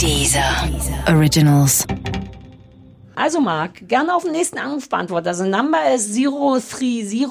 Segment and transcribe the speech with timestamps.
[0.00, 0.68] Dieser
[1.08, 1.86] Originals.
[3.16, 5.32] Also Marc, gerne auf den nächsten Anrufbeantworter.
[5.34, 7.26] The number is 030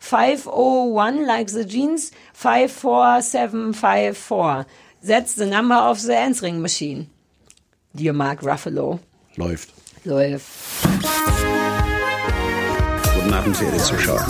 [0.00, 4.66] 501 like the jeans 54754.
[5.02, 7.08] That's the number of the answering machine.
[7.92, 9.00] Dear Mark Ruffalo.
[9.36, 9.70] Läuft.
[10.04, 10.46] Läuft.
[13.14, 14.26] Guten Abend, verehrte Zuschauer.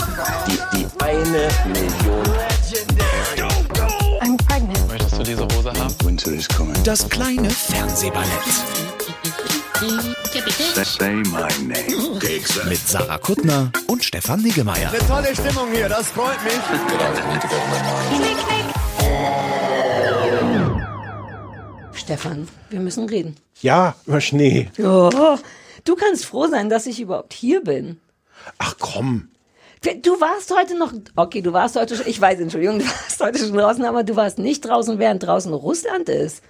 [0.47, 2.50] Die, die eine Million.
[5.21, 5.93] Du diese Hose haben?
[6.03, 6.83] Winter is coming.
[6.83, 8.27] Das kleine Fernsehballett
[10.83, 12.19] Say my name.
[12.67, 14.91] mit Sarah Kuttner und Stefan Niggemeier.
[15.07, 16.53] Tolle Stimmung hier, das freut mich.
[21.93, 23.35] Stefan, wir müssen reden.
[23.61, 24.71] Ja, über Schnee.
[24.79, 25.37] Oh,
[25.83, 27.99] du kannst froh sein, dass ich überhaupt hier bin.
[28.57, 29.29] Ach komm.
[29.81, 33.39] Du warst heute noch, okay, du warst heute schon, ich weiß, Entschuldigung, du warst heute
[33.39, 36.43] schon draußen, aber du warst nicht draußen, während draußen Russland ist.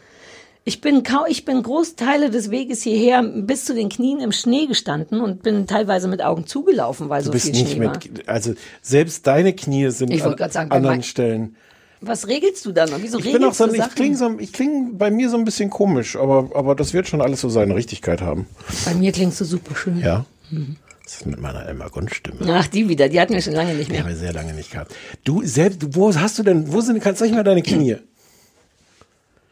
[0.63, 4.67] Ich bin kau, ich bin Großteile des Weges hierher bis zu den Knien im Schnee
[4.67, 7.93] gestanden und bin teilweise mit Augen zugelaufen, weil Du so bist viel nicht Schnee war.
[7.93, 8.27] mit.
[8.29, 11.55] Also selbst deine Knie sind an sagen, anderen Stellen.
[12.01, 13.01] Was regelst du da noch?
[13.01, 15.45] Wieso Ich bin auch so, du ich klinge so, ich kling bei mir so ein
[15.45, 18.45] bisschen komisch, aber, aber das wird schon alles so seine Richtigkeit haben.
[18.85, 19.99] Bei mir klingst du super schön.
[19.99, 20.25] Ja.
[20.51, 20.75] Mhm.
[21.17, 22.39] Das mit meiner Elmar Grundstimme.
[22.53, 24.01] Ach, die wieder, die hatten wir schon lange nicht Die mehr.
[24.03, 24.93] haben wir sehr lange nicht gehabt.
[25.23, 27.97] Du selbst, du- wo hast du denn, wo sind, kannst zeig mal deine Knie.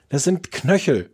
[0.10, 1.10] Das sind Knöchel.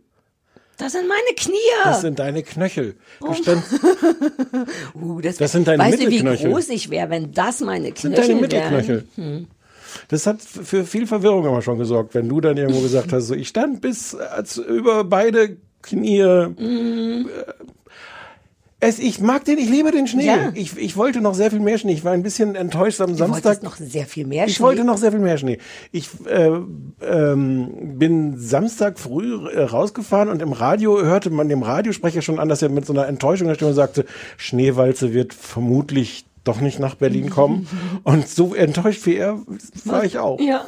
[0.78, 1.56] Das sind meine Knie.
[1.84, 2.96] Das sind deine Knöchel.
[3.20, 3.62] Du stand,
[4.94, 6.50] Uh, das, Das sind deine weißt du, wie Mittelknöchel.
[6.52, 8.40] groß ich wäre, wenn das meine sind Knöchel deine wären?
[8.40, 9.46] Mittelknöchel.
[10.08, 13.34] Das hat für viel Verwirrung immer schon gesorgt, wenn du dann irgendwo gesagt hast, so
[13.34, 16.22] ich stand bis als über beide Knie.
[16.58, 17.28] Mhm.
[17.28, 17.52] Äh,
[18.78, 20.26] Es, ich mag den, ich liebe den Schnee.
[20.26, 20.52] Ja.
[20.54, 21.94] Ich, ich wollte noch sehr viel mehr Schnee.
[21.94, 23.62] Ich war ein bisschen enttäuscht am Du Samstag.
[23.62, 24.64] noch sehr viel mehr Ich Schnee.
[24.64, 25.58] wollte noch sehr viel mehr Schnee.
[25.92, 26.50] Ich äh,
[27.00, 32.50] ähm, bin Samstag früh äh, rausgefahren und im Radio hörte man dem Radiosprecher schon an,
[32.50, 34.04] dass er mit so einer Enttäuschung der Stimme sagte,
[34.36, 37.66] Schneewalze wird vermutlich doch nicht nach Berlin kommen.
[38.04, 39.40] und so enttäuscht wie er
[39.86, 40.38] war ich auch.
[40.38, 40.66] Ja.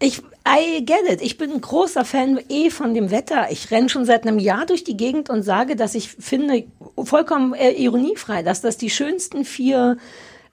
[0.00, 1.20] Ich, I get it.
[1.20, 3.48] Ich bin ein großer Fan eh von dem Wetter.
[3.50, 6.64] Ich renne schon seit einem Jahr durch die Gegend und sage, dass ich finde,
[7.02, 9.98] vollkommen äh, ironiefrei, dass das die schönsten vier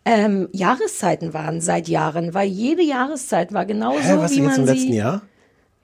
[0.03, 4.57] ähm, Jahreszeiten waren seit Jahren, weil jede Jahreszeit war genauso, Hä, was wie denn jetzt
[4.57, 4.73] man im sie.
[4.73, 5.21] letzten Jahr?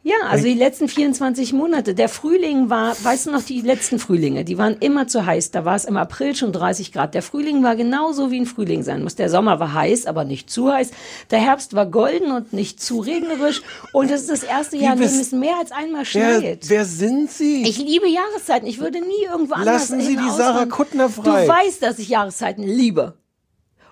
[0.03, 1.93] Ja, also die letzten 24 Monate.
[1.93, 5.51] Der Frühling war, weißt du noch, die letzten Frühlinge, die waren immer zu heiß.
[5.51, 7.13] Da war es im April schon 30 Grad.
[7.13, 9.13] Der Frühling war genauso wie ein Frühling sein muss.
[9.13, 10.89] Der Sommer war heiß, aber nicht zu heiß.
[11.29, 13.61] Der Herbst war golden und nicht zu regnerisch.
[13.93, 16.69] Und es ist das erste Jahr, in dem es mehr als einmal Wer, schneit.
[16.69, 17.61] wer sind Sie?
[17.61, 18.67] Ich liebe Jahreszeiten.
[18.67, 20.65] Ich würde nie irgendwo anders Lassen Sie die Sarah.
[20.65, 21.43] Kuttner frei.
[21.45, 23.20] Du weißt, dass ich Jahreszeiten liebe.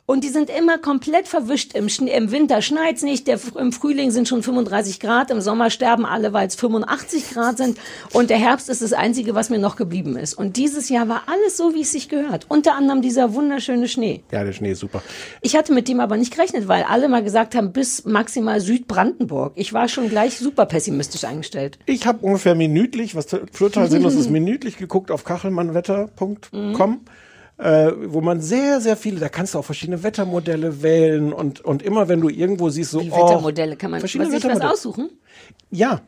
[0.09, 1.75] Und die sind immer komplett verwischt.
[1.75, 5.69] Im, Schnee, im Winter schneit's nicht, der, im Frühling sind schon 35 Grad, im Sommer
[5.69, 7.77] sterben alle, weil es 85 Grad sind.
[8.11, 10.33] Und der Herbst ist das Einzige, was mir noch geblieben ist.
[10.33, 12.47] Und dieses Jahr war alles so, wie es sich gehört.
[12.49, 14.23] Unter anderem dieser wunderschöne Schnee.
[14.31, 15.03] ja, der Schnee ist super.
[15.41, 19.53] Ich hatte mit dem aber nicht gerechnet, weil alle mal gesagt haben, bis maximal Südbrandenburg.
[19.57, 21.77] Ich war schon gleich super pessimistisch eingestellt.
[21.85, 27.01] Ich habe ungefähr minütlich, was total sinnlos ist, minütlich geguckt auf kachelmannwetter.com.
[27.59, 31.83] Äh, wo man sehr, sehr viele, da kannst du auch verschiedene Wettermodelle wählen und, und
[31.83, 34.51] immer wenn du irgendwo siehst, so Die oh, Wettermodelle kann man verschiedene was, sich was
[34.51, 34.73] Wettermodelle.
[34.73, 35.09] aussuchen.
[35.69, 35.99] Ja.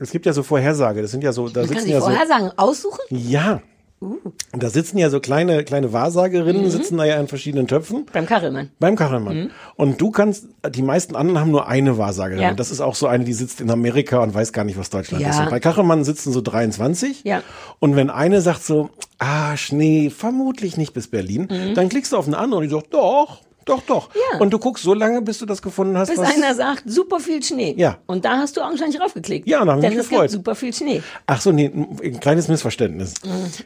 [0.00, 2.00] Es gibt ja so Vorhersage, das sind ja so, da Man kann sitzen sich ja
[2.00, 2.06] so.
[2.06, 3.00] Vorhersagen aussuchen.
[3.10, 3.62] Ja.
[3.98, 4.16] Uh.
[4.52, 6.70] Und da sitzen ja so kleine, kleine Wahrsagerinnen, Mhm.
[6.70, 8.04] sitzen da ja in verschiedenen Töpfen.
[8.12, 8.70] Beim Kachelmann.
[8.78, 9.50] Beim Kachelmann.
[9.76, 12.38] Und du kannst, die meisten anderen haben nur eine Wahrsagerin.
[12.42, 12.48] Mhm.
[12.50, 12.54] Ja.
[12.54, 15.22] Das ist auch so eine, die sitzt in Amerika und weiß gar nicht, was Deutschland
[15.22, 15.30] Ja.
[15.30, 15.38] ist.
[15.40, 17.24] Und bei Kachelmann sitzen so 23.
[17.24, 17.42] Ja.
[17.78, 22.26] Und wenn eine sagt so, ah, Schnee, vermutlich nicht bis Berlin, dann klickst du auf
[22.26, 24.08] eine andere und die sagt, doch, doch, doch.
[24.32, 24.38] Ja.
[24.38, 26.34] Und du guckst so lange, bis du das gefunden hast, Bis was.
[26.34, 27.74] einer sagt, super viel Schnee.
[27.76, 27.98] Ja.
[28.06, 29.46] Und da hast du augenscheinlich raufgeklickt.
[29.46, 30.30] Ja, und da hab ich Denn mich es gefreut.
[30.30, 31.02] super viel Schnee.
[31.26, 31.70] Ach so, nee,
[32.02, 33.14] ein kleines Missverständnis.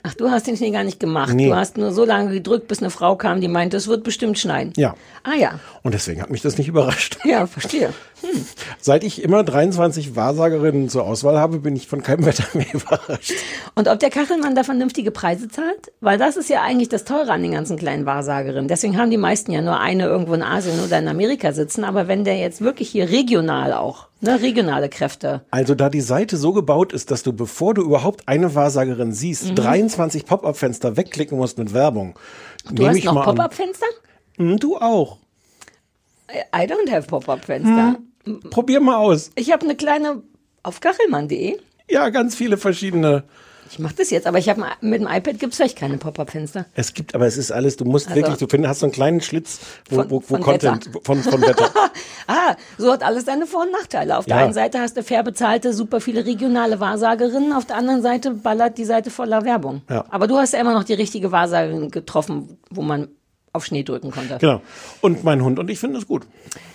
[0.02, 1.34] Ach, du hast den Schnee gar nicht gemacht.
[1.34, 1.48] Nee.
[1.48, 4.38] Du hast nur so lange gedrückt, bis eine Frau kam, die meinte, es wird bestimmt
[4.38, 4.72] schneien.
[4.76, 4.94] Ja.
[5.22, 5.60] Ah ja.
[5.82, 7.18] Und deswegen hat mich das nicht überrascht.
[7.24, 7.92] Ja, verstehe.
[8.80, 13.32] Seit ich immer 23 Wahrsagerinnen zur Auswahl habe, bin ich von keinem Wetter mehr überrascht.
[13.74, 15.92] Und ob der Kachelmann da vernünftige Preise zahlt?
[16.00, 18.68] Weil das ist ja eigentlich das Teure an den ganzen kleinen Wahrsagerinnen.
[18.68, 21.84] Deswegen haben die meisten ja nur eine irgendwo in Asien oder in Amerika sitzen.
[21.84, 25.42] Aber wenn der jetzt wirklich hier regional auch, ne, regionale Kräfte.
[25.50, 29.52] Also da die Seite so gebaut ist, dass du, bevor du überhaupt eine Wahrsagerin siehst,
[29.56, 32.18] 23 Pop-up-Fenster wegklicken musst mit Werbung.
[32.66, 33.24] Du nehme hast ich noch.
[33.24, 33.86] Pop-up-Fenster?
[34.36, 35.18] Hm, Du auch.
[36.54, 37.96] I don't have Pop-up-Fenster.
[38.50, 39.30] Probier mal aus.
[39.34, 40.22] Ich habe eine kleine
[40.62, 41.58] auf kachelmann.de.
[41.88, 43.24] Ja, ganz viele verschiedene
[43.72, 46.66] Ich mache das jetzt, aber ich habe mit dem iPad gibt's vielleicht keine Pop-up-Fenster.
[46.74, 49.20] Es gibt, aber es ist alles, du musst wirklich, du findest, hast so einen kleinen
[49.20, 51.00] Schlitz, wo, Von- wo, wo von Content, Wetter.
[51.04, 51.70] von, von Wetter.
[52.26, 54.16] Ah, so hat alles seine Vor- und Nachteile.
[54.16, 54.44] Auf der Ja.
[54.44, 58.78] einen Seite hast du fair bezahlte, super viele regionale Wahrsagerinnen, auf der anderen Seite ballert
[58.78, 59.82] die Seite voller Werbung.
[59.90, 60.04] Ja.
[60.10, 63.08] Aber du hast ja immer noch die richtige Wahrsagerin getroffen, wo man
[63.52, 64.38] auf Schnee drücken konnte.
[64.38, 64.62] genau.
[65.00, 66.26] Und mein Hund und ich finde es gut.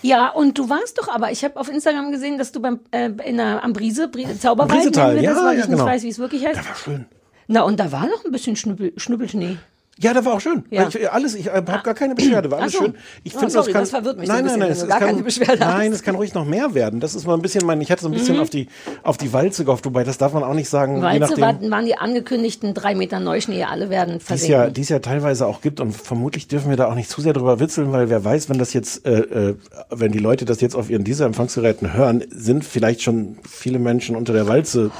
[0.01, 3.09] Ja, und du warst doch, aber ich habe auf Instagram gesehen, dass du beim äh,
[3.25, 5.85] in der, am Brise, Brise Zauberwald, Briesetal, das, ja, weil ja, ich nicht genau.
[5.85, 6.59] weiß, wie es wirklich heißt.
[6.59, 7.05] Das war schön.
[7.47, 9.57] Na, und da war noch ein bisschen Schnuppel, Schnuppelschnee.
[9.97, 10.65] Ja, das war auch schön.
[10.71, 10.89] Ja.
[10.89, 12.79] Ich, alles, ich habe gar keine Beschwerde, war alles so.
[12.79, 12.95] schön.
[13.23, 15.23] Ich Ah, finde, das kann, das verwirrt mich nein, nein, nein, es, gar kann, keine
[15.23, 16.99] Beschwerde nein, es kann ruhig noch mehr werden.
[16.99, 18.67] Das ist mal ein bisschen mein, ich hatte so ein bisschen auf die,
[19.03, 21.95] auf die Walze gehofft, wobei das darf man auch nicht sagen, Walze waren, waren die
[21.97, 24.73] angekündigten drei Meter Neuschnee, alle werden die ja, versinken.
[24.73, 27.31] die es ja teilweise auch gibt und vermutlich dürfen wir da auch nicht zu sehr
[27.31, 29.55] drüber witzeln, weil wer weiß, wenn das jetzt, äh, äh,
[29.91, 34.17] wenn die Leute das jetzt auf ihren dieser Empfangsgeräten hören, sind vielleicht schon viele Menschen
[34.17, 34.91] unter der Walze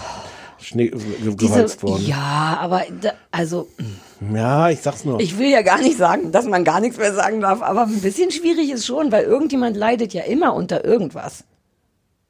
[0.62, 2.06] Schnee ge- gewalzt worden.
[2.08, 3.68] ja, aber da, also
[4.34, 5.20] Ja, ich sag's nur.
[5.20, 8.02] ich will ja gar nicht sagen, dass man gar nichts mehr sagen darf, aber ein
[8.02, 11.44] bisschen schwierig ist schon, weil irgendjemand leidet ja immer unter irgendwas.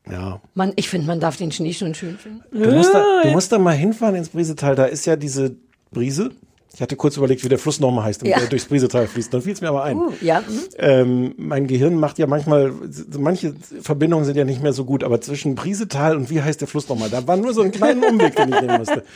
[0.10, 0.40] ja.
[0.54, 2.44] Man, ich finde, man darf den Schnee schon schön finden.
[2.52, 4.76] Du musst, da, du musst da mal hinfahren ins Briesetal.
[4.76, 5.56] Da ist ja diese
[5.92, 6.32] Brise.
[6.74, 8.38] Ich hatte kurz überlegt, wie der Fluss nochmal heißt, Ja.
[8.38, 9.34] der durchs Briesetal fließt.
[9.34, 9.96] Dann fiel es mir aber ein.
[9.98, 10.60] Uh, ja, hm.
[10.78, 12.74] Ähm, mein Gehirn macht ja manchmal,
[13.18, 16.68] manche Verbindungen sind ja nicht mehr so gut, aber zwischen Briesetal und wie heißt der
[16.68, 17.10] Fluss nochmal?
[17.10, 19.04] Da war nur so ein kleiner Umweg, den ich nehmen musste.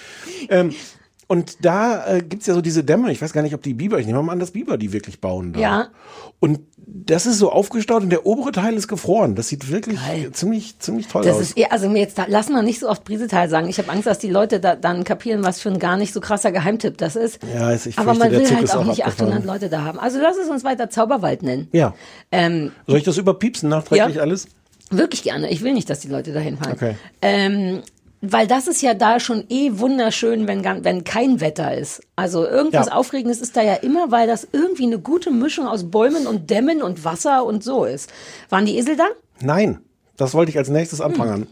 [0.49, 0.73] Ähm,
[1.29, 3.99] und da äh, gibt's ja so diese Dämme, ich weiß gar nicht, ob die Biber,
[3.99, 5.59] ich nehme mal an, dass Biber die wirklich bauen da.
[5.59, 5.87] Ja.
[6.41, 9.35] Und das ist so aufgestaut und der obere Teil ist gefroren.
[9.35, 10.31] Das sieht wirklich Geil.
[10.31, 11.41] ziemlich, ziemlich toll Das aus.
[11.43, 13.69] ist eher, also mir jetzt lass mal nicht so oft Briesetal sagen.
[13.69, 16.19] Ich habe Angst, dass die Leute da, dann kapieren, was für ein gar nicht so
[16.19, 17.39] krasser Geheimtipp das ist.
[17.53, 19.33] Ja, es- ich Aber fürchte, man der will halt auch auch nicht abgefahren.
[19.33, 19.99] 800 Leute da haben.
[19.99, 21.67] Also lass es uns weiter Zauberwald nennen.
[21.71, 21.93] ja.
[22.31, 24.21] Ähm, Soll ich das überpiepsen nachträglich Ja.
[24.23, 24.47] alles?
[24.91, 25.51] Wirklich gerne.
[25.51, 26.71] Ich will nicht, dass die Leute dahin fahren.
[26.73, 26.95] Okay.
[27.21, 27.81] Ähm,
[28.21, 32.01] weil das ist ja da schon eh wunderschön, wenn, wenn kein Wetter ist.
[32.15, 32.93] Also irgendwas Ja.
[32.93, 36.81] Aufregendes ist da ja immer, weil das irgendwie eine gute Mischung aus Bäumen und Dämmen
[36.81, 38.11] und Wasser und so ist.
[38.49, 39.07] Waren die Esel da?
[39.41, 39.79] Nein,
[40.17, 41.47] das wollte ich als nächstes anprangern.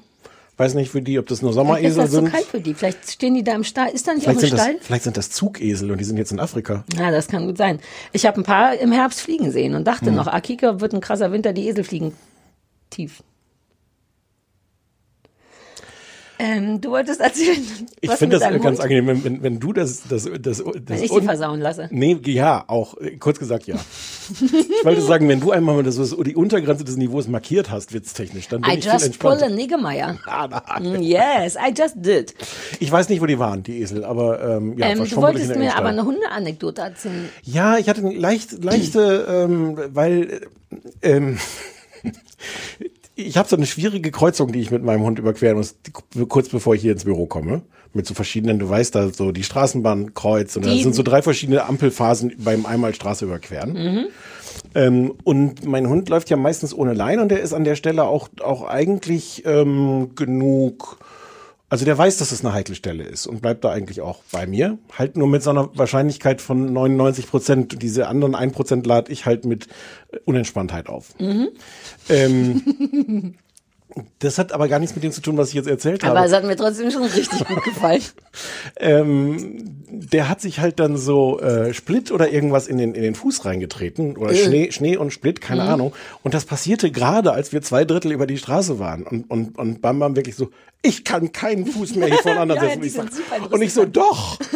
[0.59, 2.31] Weiß nicht für die, ob das nur Vielleicht ist Sommeresel das sind.
[2.31, 2.73] kalt für die.
[2.73, 3.89] Vielleicht stehen die da im Stall.
[3.89, 4.77] Ist da nicht auch Vielleicht ein sind, das, Stall?
[4.81, 6.83] vielleicht sind das Zugesel und die sind jetzt in Afrika.
[6.97, 7.79] Ja, das kann gut sein.
[8.11, 9.85] Ich habe ein paar im Herbst fliegen sehen und Hm.
[9.85, 12.13] dachte noch, Akika wird ein krasser Winter, die Esel fliegen
[12.89, 13.21] tief.
[16.39, 17.57] Ähm, du wolltest erzählen.
[18.01, 18.79] Ich finde das ganz Hund?
[18.79, 21.89] angenehm, wenn, wenn, wenn du das, das, das, das Wenn ich die versauen lasse.
[21.91, 22.95] Nee, ja, auch.
[23.01, 23.75] äh, Kurz gesagt, ja.
[24.29, 28.47] ich wollte sagen, wenn du einmal mal das, die Untergrenze des Niveaus markiert hast, witztechnisch,
[28.49, 29.55] dann bin I ich viel just pull a entspannter.
[29.55, 30.17] Niggemeier.
[30.27, 30.79] Ah.
[30.79, 32.35] Mm, Yes, I just did.
[32.79, 35.75] Ich weiß nicht, wo die waren, die Esel, aber ähm, ja, ähm, du wolltest mir
[35.75, 37.29] aber eine Hundeanekdote erzählen.
[37.43, 40.41] Ja, ich hatte eine leicht, leichte, ähm, weil
[41.01, 41.37] äh, ähm,
[43.17, 45.75] ich habe so eine schwierige Kreuzung, die ich mit meinem Hund überqueren muss,
[46.29, 47.63] kurz bevor ich hier ins Büro komme.
[47.93, 51.65] Mit so verschiedenen, du weißt da so die Straßenbahnkreuz und da sind so drei verschiedene
[51.65, 53.75] Ampelphasen beim einmal Straße überqueren.
[54.75, 58.03] Ähm, und mein Hund läuft ja meistens ohne Leine und der ist an der Stelle
[58.03, 60.99] auch, auch eigentlich ähm, genug.
[61.69, 64.47] Also der weiß, dass es eine heikle Stelle ist und bleibt da eigentlich auch bei
[64.47, 64.77] mir.
[64.97, 67.81] Halt nur mit so einer Wahrscheinlichkeit von 99 Prozent.
[67.81, 69.67] Diese anderen 1 Prozent lade ich halt mit
[70.11, 71.07] äh, Unentspanntheit auf.
[72.09, 73.33] Ähm,
[74.19, 76.17] das hat aber gar nichts mit dem zu tun, was ich jetzt erzählt habe.
[76.17, 78.01] Aber es hat mir trotzdem schon richtig gut gefallen.
[78.79, 83.15] ähm, der hat sich halt dann so äh, Split oder irgendwas in den, in den
[83.15, 84.35] Fuß reingetreten oder Äh.
[84.37, 85.69] Schnee, Schnee und Split, keine Mhm.
[85.69, 85.93] Ahnung.
[86.23, 89.81] Und das passierte gerade, als wir zwei Drittel über die Straße waren und, und, und
[89.81, 90.49] Bam Bam wirklich so,
[90.81, 93.09] ich kann keinen Fuß mehr hier voneinander Ja, setzen.
[93.45, 94.37] ich und ich so, doch.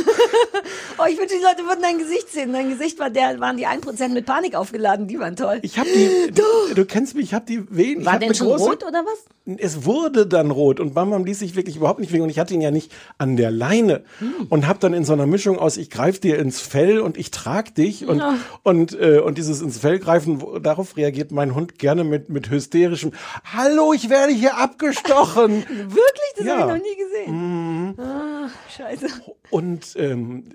[0.97, 2.53] Oh, ich wünschte, die Leute würden dein Gesicht sehen.
[2.53, 5.07] Dein Gesicht war der, waren die 1% mit Panik aufgeladen.
[5.07, 5.57] Die waren toll.
[5.63, 8.05] Ich habe die, du, du kennst mich, ich habe die Wehen.
[8.05, 9.57] war denn schon große, rot oder was?
[9.57, 12.37] Es wurde dann rot und Bam Bam ließ sich wirklich überhaupt nicht bewegen und ich
[12.37, 14.45] hatte ihn ja nicht an der Leine Hm.
[14.49, 17.31] und habe dann in so einer Mischung aus ich greif dir ins Fell und ich
[17.31, 18.21] trag dich und
[18.61, 23.11] und äh, und dieses ins Fell greifen darauf reagiert mein Hund gerne mit mit hysterischem
[23.51, 25.63] Hallo ich werde hier abgestochen
[26.11, 26.33] Wirklich?
[26.37, 26.57] Das Ja.
[26.59, 27.95] habe ich noch nie gesehen.
[27.99, 29.07] Ah, scheiße.
[29.49, 30.45] und ähm,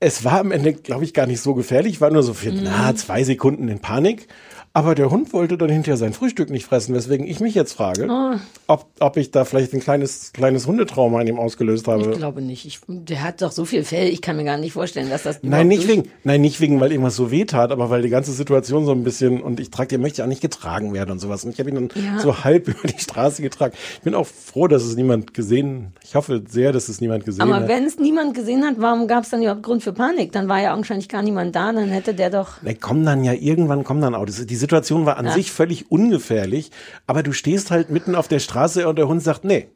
[0.00, 2.52] es war am Ende glaube ich gar nicht so gefährlich ich war nur so für
[2.52, 2.60] Mhm.
[2.64, 4.28] na zwei Sekunden in Panik
[4.72, 8.06] aber der Hund wollte dann hinterher sein Frühstück nicht fressen, weswegen ich mich jetzt frage,
[8.08, 8.36] Oh.
[8.68, 12.10] ob, ob ich da vielleicht ein kleines, kleines Hundetrauma in ihm ausgelöst habe.
[12.12, 12.64] Ich glaube nicht.
[12.66, 14.06] Ich, der hat doch so viel Fell.
[14.08, 15.40] Ich kann mir gar nicht vorstellen, dass das.
[15.42, 18.30] Nein, nicht wegen, nein, nicht wegen, weil irgendwas so weh tat, aber weil die ganze
[18.32, 21.18] Situation so ein bisschen, und ich trage, der möchte ja auch nicht getragen werden und
[21.18, 21.44] sowas.
[21.44, 22.20] Und ich habe ihn dann Ja.
[22.20, 23.74] so halb über die Straße getragen.
[23.96, 27.42] Ich bin auch froh, dass es niemand gesehen, ich hoffe sehr, dass es niemand gesehen
[27.42, 27.68] Aber hat.
[27.68, 30.30] wenn es niemand gesehen hat, warum gab es dann überhaupt Grund für Panik?
[30.30, 31.72] Dann war ja augenscheinlich gar niemand da.
[31.72, 32.58] Dann hätte der doch.
[32.62, 34.46] Na, kommen dann ja irgendwann kommen dann Autos.
[34.46, 36.70] Die Situation war an sich völlig ungefährlich,
[37.06, 39.68] aber du stehst halt mitten auf der Straße und der Hund sagt, nee.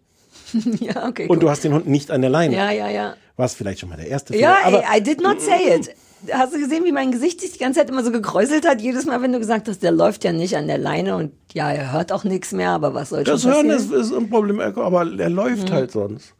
[0.80, 1.22] ja, okay.
[1.22, 1.42] Und gut.
[1.42, 2.54] du hast den Hund nicht an der Leine.
[2.54, 3.14] ja, ja, ja.
[3.36, 4.42] War es vielleicht schon mal der erste Fehler.
[4.42, 5.90] Ja, aber ey, I did not say it.
[6.33, 8.81] Hast du gesehen, wie mein Gesicht sich die ganze Zeit immer so gekräuselt hat?
[8.81, 11.71] Jedes Mal, wenn du gesagt hast, der läuft ja nicht an der Leine und ja,
[11.71, 14.61] er hört auch nichts mehr, aber was soll das schon Hören ist, ist ein Problem,
[14.61, 16.35] aber er läuft halt sonst.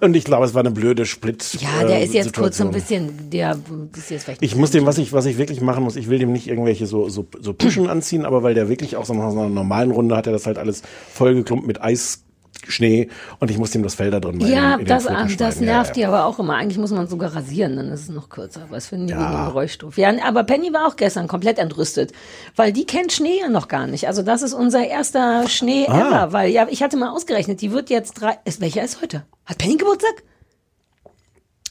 [0.00, 1.56] Und ich glaube, es war eine blöde Split.
[1.60, 3.06] ja, der äh, ist jetzt kurz so ein Situation.
[3.06, 3.58] bisschen, der
[3.96, 6.18] ist jetzt vielleicht Ich muss dem, was ich, was ich wirklich machen muss, ich will
[6.18, 9.30] dem nicht irgendwelche so, so, so Puschen anziehen, aber weil der wirklich auch so nach
[9.30, 12.25] so einer normalen Runde hat er das halt alles vollgeklumpt mit Eis,
[12.68, 13.08] Schnee
[13.38, 15.94] und ich muss dem das Fell da drin mal Ja, das, ah, das nervt ja,
[15.94, 16.08] die ja.
[16.08, 16.54] aber auch immer.
[16.54, 18.66] Eigentlich muss man sogar rasieren, dann ist es noch kürzer.
[18.72, 19.48] Es finden die Ja.
[19.48, 19.96] Geräuschstoff.
[19.98, 22.12] Ja, aber Penny war auch gestern komplett entrüstet,
[22.56, 24.08] weil die kennt Schnee ja noch gar nicht.
[24.08, 25.98] Also das ist unser erster Schnee Ah.
[26.24, 28.38] ever, weil ja, ich hatte mal ausgerechnet, die wird jetzt drei.
[28.44, 29.24] Ist, welcher ist heute?
[29.44, 30.22] Hat Penny Geburtstag?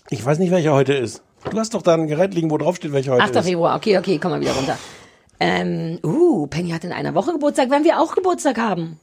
[0.10, 1.22] Ich weiß nicht, welcher heute ist.
[1.50, 3.36] Du hast doch da ein Gerät liegen, wo drauf steht, welcher heute 8.
[3.36, 3.46] ist.
[3.46, 4.77] Februar, okay, okay, komm mal wieder runter.
[5.39, 9.00] Ähm, uh, Penny hat in einer Woche Geburtstag, wenn wir auch Geburtstag haben.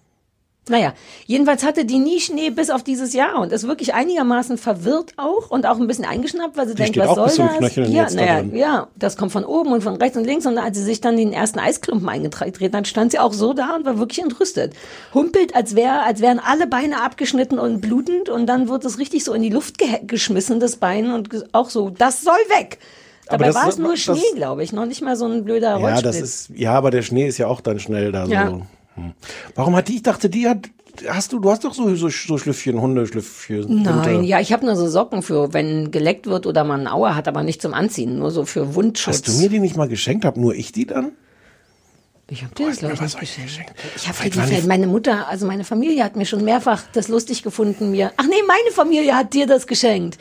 [0.69, 0.95] Naja,
[1.27, 5.51] jedenfalls hatte die nie Schnee bis auf dieses Jahr und ist wirklich einigermaßen verwirrt auch
[5.51, 7.75] und auch ein bisschen eingeschnappt, weil sie denkt, steht was soll das?
[7.75, 8.55] Ja, da naja, drin.
[8.55, 11.17] ja, das kommt von oben und von rechts und links und als sie sich dann
[11.17, 14.73] den ersten Eisklumpen eingetreten hat, stand sie auch so da und war wirklich entrüstet.
[15.13, 19.25] Humpelt, als wäre, als wären alle Beine abgeschnitten und blutend und dann wird es richtig
[19.25, 22.79] so in die Luft ge geschmissen, das Bein und auch so, das soll weg.
[23.27, 25.77] Aber Dabei war es nur Schnee, glaube ich, noch nicht mal so ein blöder Ja,
[25.77, 26.05] Rollsplit.
[26.05, 28.49] das ist, ja, aber der Schnee ist ja auch dann schnell da Ja.
[28.49, 28.63] so.
[28.95, 29.13] Hm.
[29.55, 30.69] Warum hat die, ich dachte, die hat,
[31.09, 33.83] hast du, du hast doch so, so, so Schlüffchen, Hundeschlüffchen.
[33.83, 34.21] Nein, Winter.
[34.23, 37.29] ja, ich habe nur so Socken für, wenn geleckt wird oder man eine Aue hat,
[37.29, 39.17] aber nicht zum Anziehen, nur so für Wundschutz.
[39.17, 40.25] Hast du mir die nicht mal geschenkt?
[40.25, 41.13] Hab nur ich die dann?
[42.29, 43.51] Ich habe dir das, glaube ich, was dir geschenkt.
[43.51, 43.73] schenken?
[43.97, 47.43] Ich habe Vielleicht die, meine Mutter, also meine Familie hat mir schon mehrfach das lustig
[47.43, 48.13] gefunden, mir.
[48.17, 50.17] Ach nee, meine Familie hat dir das geschenkt.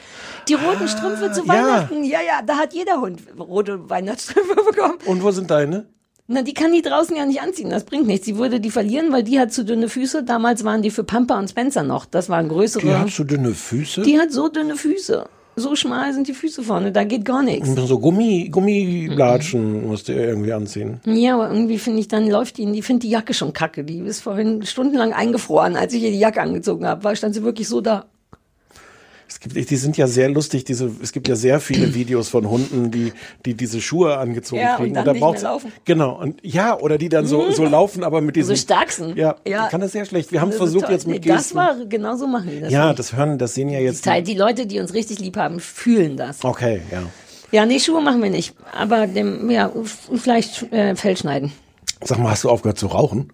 [0.49, 1.53] Die roten Strümpfe zu Ah, ja.
[1.53, 2.03] Weihnachten.
[2.03, 4.97] Ja, ja, da hat jeder Hund rote Weihnachtsstrümpfe bekommen.
[5.05, 5.85] Und wo sind deine?
[6.33, 7.69] Na, die kann die draußen ja nicht anziehen.
[7.69, 8.25] Das bringt nichts.
[8.25, 10.23] Sie würde die verlieren, weil die hat zu dünne Füße.
[10.23, 12.05] Damals waren die für Pampa und Spencer noch.
[12.05, 12.85] Das waren größere.
[12.85, 14.01] Die hat so dünne Füße.
[14.03, 15.25] die hat so dünne Füße.
[15.57, 16.93] So schmal sind die Füße vorne.
[16.93, 17.69] Da geht gar nichts.
[17.75, 21.01] so Gummi, Gummiblatschen musst du irgendwie anziehen.
[21.05, 23.83] Ja, aber irgendwie finde ich, dann läuft die, die findet die Jacke schon kacke.
[23.83, 27.03] Die ist vorhin stundenlang eingefroren, als ich ihr die Jacke angezogen habe.
[27.03, 28.05] War stand sie wirklich so da.
[29.33, 32.49] Es gibt, die sind ja sehr lustig, diese, es gibt ja sehr viele Videos von
[32.49, 33.13] Hunden, die,
[33.45, 34.93] die diese Schuhe angezogen Ja, und kriegen.
[34.93, 35.71] dann da nicht braucht's- mehr laufen.
[35.85, 38.55] Genau, und ja, oder die dann so, so laufen, aber mit diesen.
[38.55, 39.15] So Starksen.
[39.15, 39.67] Ja, Ja.
[39.69, 40.33] kann das sehr schlecht.
[40.33, 40.93] Wir haben Das ist versucht toll.
[40.93, 41.55] jetzt mit nee, Das Gesten.
[41.57, 42.73] war, genau so machen die das.
[42.73, 44.03] ja, das hören, das sehen ja jetzt.
[44.03, 46.43] Teil, die Leute, die uns richtig lieb haben, fühlen das.
[46.43, 47.03] Okay, ja.
[47.53, 48.53] Ja, nee, Schuhe machen wir nicht.
[48.77, 49.71] Aber dem, ja,
[50.13, 51.51] vielleicht äh, Fell schneiden.
[52.03, 53.31] Sag mal, hast du aufgehört zu rauchen?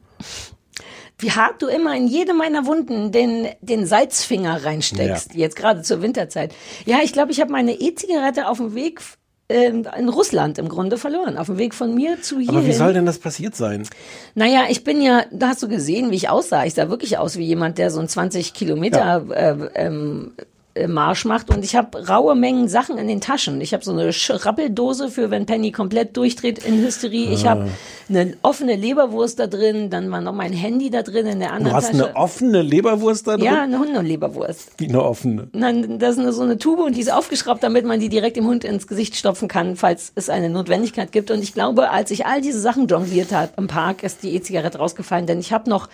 [1.20, 5.40] Wie hart du immer in jede meiner Wunden den, den Salzfinger reinsteckst, Ja.
[5.40, 6.54] jetzt gerade zur Winterzeit.
[6.86, 9.02] Ja, ich glaube, ich habe meine E-Zigarette auf dem Weg
[9.50, 11.38] ähm, in Russland im Grunde verloren.
[11.38, 12.50] Auf dem Weg von mir zu hier.
[12.50, 13.88] Aber wie soll denn das passiert sein?
[14.36, 16.66] Naja, ich bin ja, da hast du gesehen, wie ich aussah.
[16.66, 20.44] Ich sah wirklich aus wie jemand, der so einen 20 Kilometer äh, ähm, äh,
[20.88, 23.62] Marsch macht und ich habe raue Mengen Sachen in den Taschen.
[23.62, 27.30] Ich habe so eine Schrappeldose für, wenn Penny komplett durchdreht in Hysterie.
[27.34, 27.52] Ich Ah.
[27.52, 27.70] habe
[28.10, 31.56] eine offene Leberwurst da drin, dann war noch mein Handy da drin in der Du
[31.56, 32.06] anderen hast Tasche.
[32.06, 33.46] eine offene Leberwurst da drin?
[33.46, 34.72] ja, eine Hundeleberwurst.
[34.78, 35.48] Wie eine offene.
[35.54, 38.38] Nein, das ist eine, so eine Tube und die ist aufgeschraubt, damit man die direkt
[38.38, 41.32] dem Hund ins Gesicht stopfen kann, falls es eine Notwendigkeit gibt.
[41.32, 44.78] Und ich glaube, als ich all diese Sachen jongliert habe im Park, ist die E-Zigarette
[44.78, 45.88] rausgefallen, denn ich habe noch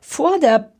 [0.00, 0.70] vor der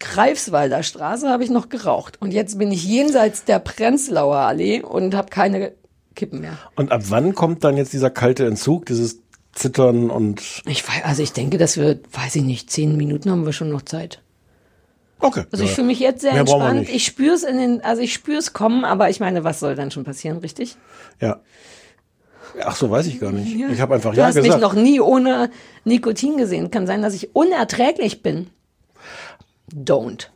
[0.00, 5.14] Greifswalder Straße habe ich noch geraucht und jetzt bin ich jenseits der Prenzlauer Allee und
[5.14, 5.72] habe keine
[6.14, 6.58] Kippen mehr.
[6.76, 9.20] Und ab wann kommt dann jetzt dieser kalte Entzug, dieses
[9.52, 10.62] Zittern und.
[10.66, 13.70] Ich weiß, also ich denke, dass wir, weiß ich nicht, zehn Minuten haben wir schon
[13.70, 14.22] noch Zeit.
[15.20, 15.44] Okay.
[15.50, 16.88] Also ich fühle mich jetzt sehr Mehr entspannt.
[16.88, 19.74] Ich spüre es in den, also ich spüre es kommen, aber ich meine, was soll
[19.74, 20.76] dann schon passieren, richtig?
[21.20, 21.40] Ja.
[22.64, 23.54] Ach so, weiß ich gar nicht.
[23.54, 24.54] Ich habe einfach Du ja hast gesagt.
[24.54, 25.50] mich noch nie ohne
[25.84, 26.70] Nikotin gesehen.
[26.70, 28.50] Kann sein, dass ich unerträglich bin.
[29.74, 30.28] Don't.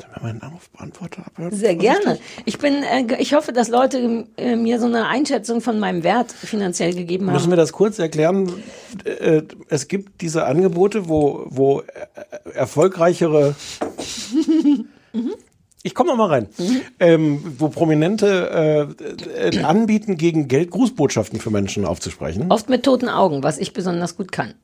[0.00, 1.52] Sollen wir meinen Anrufbeantworter abhören?
[1.52, 2.18] Sehr gerne.
[2.44, 6.30] Ich bin, äh, ich hoffe, dass Leute äh, mir so eine Einschätzung von meinem Wert
[6.30, 7.50] finanziell gegeben Müssen haben.
[7.50, 8.52] wir das kurz erklären?
[9.04, 11.84] Äh, Es gibt diese Angebote, wo, wo äh,
[12.54, 13.54] erfolgreichere.
[15.84, 16.48] Ich komme mal rein.
[16.98, 18.88] Ähm, wo Prominente
[19.40, 22.50] äh, äh, anbieten, gegen Geld Grußbotschaften für Menschen aufzusprechen.
[22.50, 24.54] Oft mit toten Augen, was ich besonders gut kann.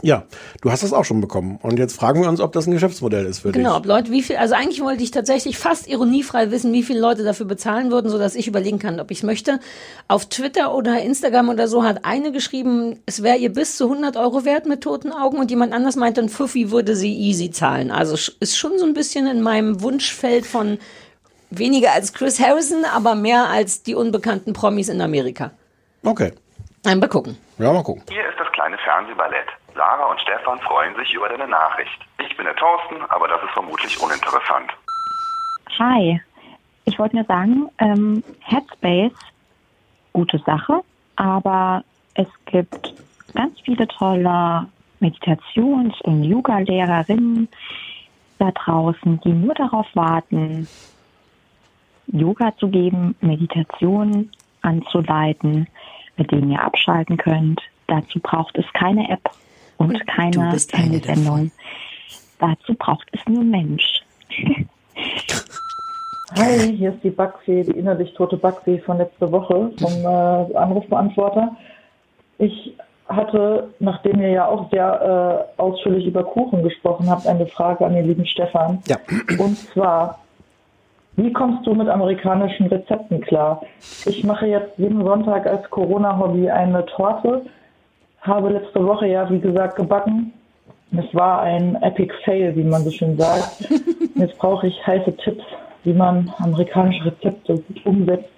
[0.00, 0.22] Ja,
[0.60, 1.58] du hast das auch schon bekommen.
[1.60, 3.78] Und jetzt fragen wir uns, ob das ein Geschäftsmodell ist für Genau, dich.
[3.80, 7.24] ob Leute, wie viel, also eigentlich wollte ich tatsächlich fast ironiefrei wissen, wie viele Leute
[7.24, 9.58] dafür bezahlen würden, sodass ich überlegen kann, ob ich es möchte.
[10.06, 14.16] Auf Twitter oder Instagram oder so hat eine geschrieben, es wäre ihr bis zu 100
[14.16, 17.90] Euro wert mit toten Augen und jemand anders meinte, ein Fuffi würde sie easy zahlen.
[17.90, 20.78] Also ist schon so ein bisschen in meinem Wunschfeld von
[21.50, 25.50] weniger als Chris Harrison, aber mehr als die unbekannten Promis in Amerika.
[26.04, 26.32] Okay.
[26.84, 27.36] Mal gucken.
[27.58, 28.04] Ja, mal gucken.
[28.08, 29.48] Hier ist das kleine Fernsehballett.
[29.78, 32.00] Sarah und Stefan freuen sich über deine Nachricht.
[32.18, 34.72] Ich bin der Thorsten, aber das ist vermutlich uninteressant.
[35.78, 36.20] Hi,
[36.84, 39.12] ich wollte nur sagen, ähm, Headspace,
[40.12, 40.80] gute Sache,
[41.14, 42.92] aber es gibt
[43.34, 44.66] ganz viele tolle
[44.98, 47.48] Meditations- und Yoga-Lehrerinnen
[48.40, 50.66] da draußen, die nur darauf warten,
[52.08, 54.32] Yoga zu geben, Meditation
[54.62, 55.68] anzuleiten,
[56.16, 57.60] mit denen ihr abschalten könnt.
[57.86, 59.30] Dazu braucht es keine App
[59.78, 61.50] und, keine Fernsehsendung.
[62.38, 64.02] Dazu braucht es nur Mensch.
[66.36, 71.56] Hi, hier ist die Backfee, die innerlich tote Backfee von letzter Woche vom äh, Anrufbeantworter.
[72.38, 72.74] Ich
[73.08, 77.94] hatte, nachdem ihr ja auch sehr äh, ausführlich über Kuchen gesprochen habt, eine Frage an
[77.94, 78.82] den lieben Stefan.
[78.86, 78.98] Ja.
[79.38, 80.18] Und zwar,
[81.16, 83.62] wie kommst du mit amerikanischen Rezepten klar?
[84.04, 87.46] Ich mache jetzt jeden Sonntag als Corona-Hobby eine Torte,
[88.22, 90.32] habe letzte Woche ja, wie gesagt, gebacken.
[90.92, 93.68] Es war ein Epic Fail, wie man so schön sagt.
[94.14, 95.44] Jetzt brauche ich heiße Tipps,
[95.84, 98.30] wie man amerikanische Rezepte gut umsetzt,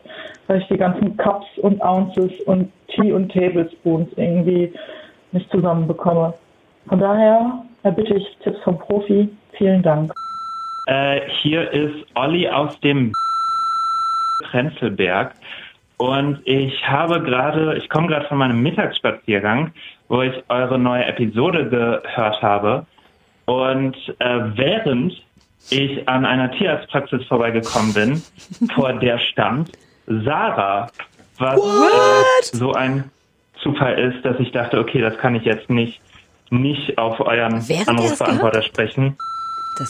[0.46, 4.72] weil ich die ganzen Cups und Ounces und Tea und Tablespoons irgendwie
[5.32, 6.34] nicht zusammenbekomme.
[6.88, 9.28] Von daher erbitte ich Tipps vom Profi.
[9.52, 10.12] Vielen Dank.
[10.86, 13.12] Äh, hier ist Olli aus dem
[14.50, 15.34] Prenzlberg
[16.00, 19.72] und ich habe gerade, ich komme gerade von meinem Mittagsspaziergang,
[20.08, 22.86] wo ich eure neue Episode gehört habe.
[23.44, 25.12] Und äh, während
[25.68, 28.22] ich an einer Tierarztpraxis vorbeigekommen bin,
[28.74, 29.72] vor der stand
[30.06, 30.86] Sarah,
[31.36, 33.10] was äh, so ein
[33.62, 36.00] Zufall ist, dass ich dachte, okay, das kann ich jetzt nicht
[36.48, 39.18] nicht auf euren Während Anrufbeantworter sprechen.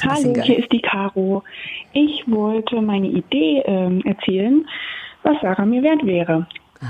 [0.03, 1.45] Hallo, hier ist die Caro.
[1.93, 4.67] Ich wollte meine Idee ähm, erzählen,
[5.23, 6.47] was Sarah mir wert wäre.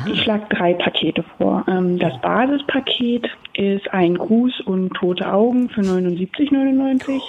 [0.07, 1.65] Ich schlage drei Pakete vor.
[1.67, 7.21] Ähm, das Basispaket ist ein Gruß und tote Augen für 79,99.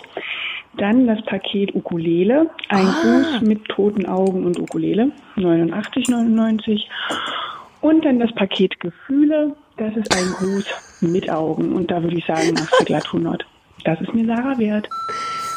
[0.77, 6.84] Dann das Paket Ukulele, ein Gruß mit toten Augen und Ukulele, 89,99.
[7.81, 11.74] Und dann das Paket Gefühle, das ist ein Gruß mit Augen.
[11.74, 13.43] Und da würde ich sagen, machst du glatt 100.
[13.86, 14.88] Das ist mir Sarah wert.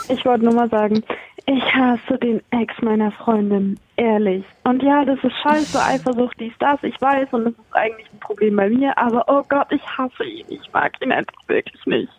[0.08, 1.02] Ich wollte nur mal sagen,
[1.46, 4.44] ich hasse den Ex meiner Freundin, ehrlich.
[4.64, 8.21] Und ja, das ist scheiße, Eifersucht, dies, das, ich weiß, und das ist eigentlich ein
[8.21, 12.12] Problem bei mir, aber oh Gott, ich hasse ihn, ich mag ihn einfach wirklich nicht.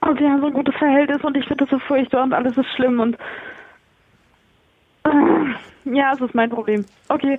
[0.00, 2.56] Und wir haben so ein gutes Verhältnis und ich finde das so furchtbar und alles
[2.56, 3.16] ist schlimm und
[5.04, 6.84] äh, ja, es ist mein Problem.
[7.08, 7.38] Okay.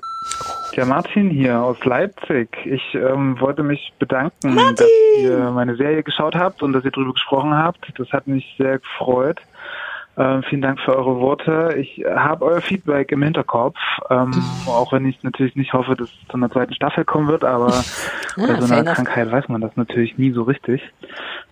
[0.76, 2.50] Der Martin hier aus Leipzig.
[2.66, 4.84] Ich ähm, wollte mich bedanken, dass
[5.20, 7.92] ihr meine Serie geschaut habt und dass ihr darüber gesprochen habt.
[7.98, 9.40] Das hat mich sehr gefreut.
[10.18, 11.76] Ähm, vielen Dank für eure Worte.
[11.78, 13.78] Ich habe euer Feedback im Hinterkopf,
[14.10, 14.32] ähm,
[14.66, 17.68] auch wenn ich natürlich nicht hoffe, dass es zu einer zweiten Staffel kommen wird, aber
[18.36, 18.94] bei so einer.
[18.94, 20.82] Krankheit weiß man das natürlich nie so richtig.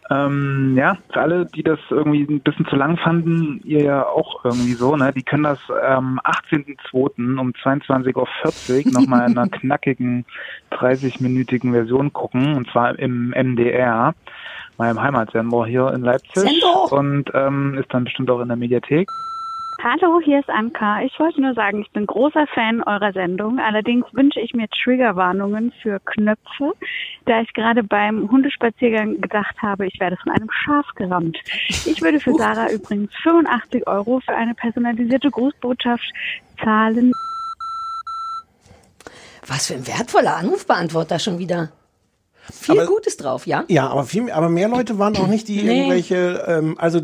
[0.10, 4.45] Ähm, ja, für alle, die das irgendwie ein bisschen zu lang fanden, ihr ja auch
[4.45, 7.39] irgendwie so, ne, die können das am 18.02.
[7.39, 10.25] um 22.40 Uhr nochmal in einer knackigen
[10.71, 14.13] 30-minütigen Version gucken, und zwar im MDR,
[14.77, 16.33] meinem Heimatsender hier in Leipzig.
[16.33, 16.91] Sendor.
[16.91, 19.07] Und ähm, ist dann bestimmt auch in der Mediathek.
[19.83, 21.01] Hallo, hier ist Anka.
[21.03, 23.59] Ich wollte nur sagen, ich bin großer Fan eurer Sendung.
[23.59, 26.73] Allerdings wünsche ich mir Triggerwarnungen für Knöpfe,
[27.25, 31.38] da ich gerade beim Hundespaziergang gedacht habe, ich werde von einem Schaf gerammt.
[31.67, 36.11] Ich würde für Sarah übrigens 85 Euro für eine personalisierte Grußbotschaft
[36.63, 37.11] zahlen.
[39.45, 41.69] Was für ein wertvoller Anrufbeantworter schon wieder.
[42.53, 43.63] Viel Aber- Gutes drauf, ja?
[43.67, 45.77] Ja, aber viel, aber mehr Leute waren auch nicht, die Nee.
[45.79, 47.01] irgendwelche, ähm, also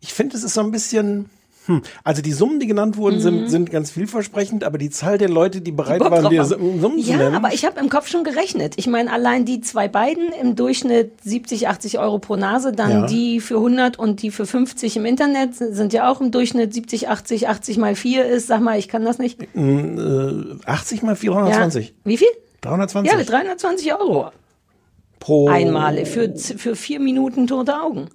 [0.00, 1.28] ich finde, es ist so ein bisschen,
[1.66, 5.28] hm, also die Summen, die genannt wurden, sind, sind ganz vielversprechend, aber die Zahl der
[5.28, 6.04] Leute, die bereit Mhm.
[6.04, 6.80] Bock waren, haben.
[6.80, 7.34] Summen zu Ja, nennen.
[7.36, 8.74] aber ich habe im Kopf schon gerechnet.
[8.76, 13.06] Ich meine, allein die zwei beiden im Durchschnitt 70, 80 Euro pro Nase, dann Ja.
[13.06, 17.08] die für 100 und die für 50 im Internet sind ja auch im Durchschnitt 70,
[17.10, 18.46] 80, 80 mal 4 ist.
[18.48, 19.40] Sag mal, ich kann das nicht.
[19.42, 21.88] äh, 80 mal 420.
[21.88, 21.94] Ja.
[22.04, 22.28] Wie viel?
[22.62, 24.30] 320 Ja, 320 Euro.
[25.20, 28.08] Pro Einmalig für, für vier Minuten tote Augen.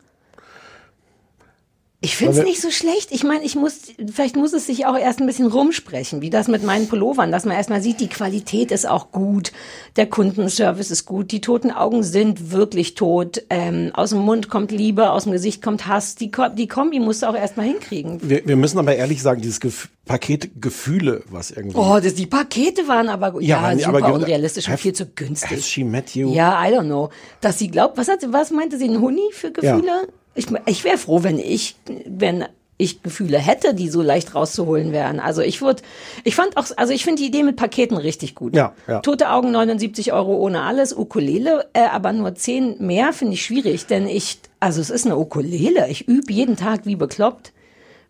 [2.06, 3.12] Ich finde es nicht so schlecht.
[3.12, 3.80] Ich meine, ich muss,
[4.14, 7.46] vielleicht muss es sich auch erst ein bisschen rumsprechen, wie das mit meinen Pullovern, dass
[7.46, 9.52] man erstmal sieht, die Qualität ist auch gut,
[9.96, 14.72] der Kundenservice ist gut, die toten Augen sind wirklich tot, ähm, aus dem Mund kommt
[14.72, 16.16] Liebe, aus dem Gesicht kommt Hass.
[16.16, 18.20] Die, Ko- die Kombi musst du auch erstmal hinkriegen.
[18.22, 21.78] Wir, wir müssen aber ehrlich sagen, dieses Gef Paket Gefühle, was irgendwie.
[21.78, 23.42] Oh, das, die Pakete waren aber gut.
[23.42, 25.50] Ja, aber- super aber- unrealistisch und viel zu günstig.
[25.58, 26.32] Has she met you?
[26.32, 27.10] Ja, I don't know.
[27.42, 30.08] Dass sie glaubt, was hat sie, was meinte sie, ein Huni für Gefühle?
[30.36, 32.46] Ich, ich wäre froh, wenn ich, wenn
[32.78, 35.20] ich Gefühle hätte, die so leicht rauszuholen wären.
[35.22, 35.82] Also ich würde,
[36.26, 38.56] ich fand auch, also ich finde die Idee mit Paketen richtig gut.
[38.56, 39.00] Ja, ja.
[39.00, 43.86] Tote Augen 79 Euro ohne alles, Ukulele, äh, aber nur 10 mehr finde ich schwierig,
[43.86, 47.54] denn ich, also es ist eine Ukulele, ich übe jeden Tag wie bekloppt.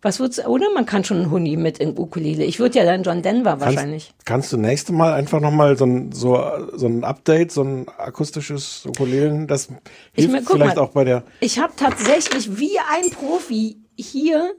[0.06, 0.68] Was wird's, oder?
[0.76, 2.44] Man kann schon einen Huni mit in Ukulele.
[2.46, 4.10] Ich würde ja dann John Denver wahrscheinlich.
[4.10, 6.40] Kannst, kannst du nächste Mal einfach nochmal so ein, so,
[6.74, 9.70] so ein Update, so ein akustisches Ukulelen, das
[10.14, 10.82] Ich hilft guck vielleicht mal.
[10.84, 14.52] auch bei der, Ich habe tatsächlich wie ein Profi hier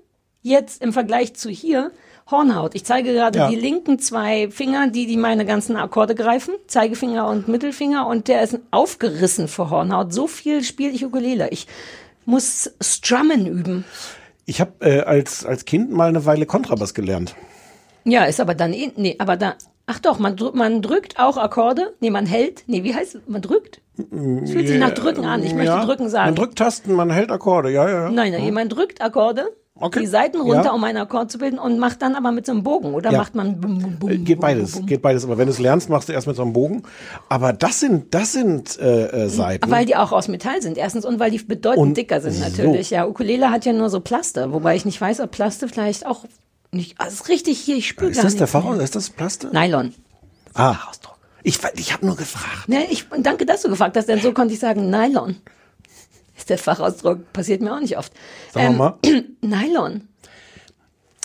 [0.43, 1.93] jetzt im Vergleich zu hier
[2.29, 2.75] Hornhaut.
[2.75, 3.49] Ich zeige gerade Ja.
[3.49, 8.43] die linken zwei Finger, die die meine ganzen Akkorde greifen, Zeigefinger und Mittelfinger und der
[8.43, 10.13] ist aufgerissen vor Hornhaut.
[10.13, 11.51] So viel spiele ich Ukulele.
[11.51, 11.69] Ich
[12.25, 13.85] muss Strummen üben.
[14.47, 17.35] Ich habe äh, als, als Kind mal eine Weile Kontrabass gelernt.
[18.05, 19.55] Ja, ist aber dann eh, nee, aber da
[19.89, 21.95] Ach doch, man, drü- man drückt auch Akkorde.
[22.01, 22.65] Nee, man hält.
[22.67, 23.21] Nee, wie heißt es?
[23.29, 23.81] Man drückt?
[23.97, 25.45] Es fühlt sich nach Drücken an.
[25.45, 26.27] Ich möchte Ja, drücken sagen.
[26.31, 28.03] Man drückt Tasten, man hält Akkorde, ja, ja.
[28.05, 28.11] ja.
[28.11, 29.47] Nein, nein, man drückt Akkorde,
[29.79, 30.01] Okay.
[30.01, 30.73] die Seiten runter, Ja.
[30.73, 32.95] um einen Akkord zu bilden und macht dann aber mit so einem Bogen.
[32.95, 33.19] Oder Ja.
[33.19, 35.25] macht man bum, bum, bum, Äh, Geht beides, geht beides.
[35.25, 36.83] Aber wenn du es lernst, machst du erst mit so einem Bogen.
[37.29, 39.71] Aber das sind, das sind äh, äh, Seiten.
[39.71, 42.41] Weil die auch aus Metall sind, erstens, und weil die bedeutend Und dicker sind so.
[42.45, 42.89] natürlich.
[42.91, 46.25] Ja, Ukulele hat ja nur so Plaste, wobei ich nicht weiß, ob Plaste vielleicht auch
[46.73, 46.99] nicht.
[46.99, 48.81] Also es ist richtig hier, ich spüre ist gar das der mehr.
[48.81, 49.49] Ist das Plaste?
[49.53, 49.95] Nylon.
[50.55, 50.77] Ah,
[51.43, 52.69] ich, ich habe nur gefragt.
[52.69, 55.37] Ne, ich danke, dass du gefragt hast, denn so konnte ich sagen, Nylon.
[56.47, 58.13] Ist der Fachausdruck, passiert mir auch nicht oft.
[58.55, 58.99] Sag mal.
[59.41, 60.07] Nylon.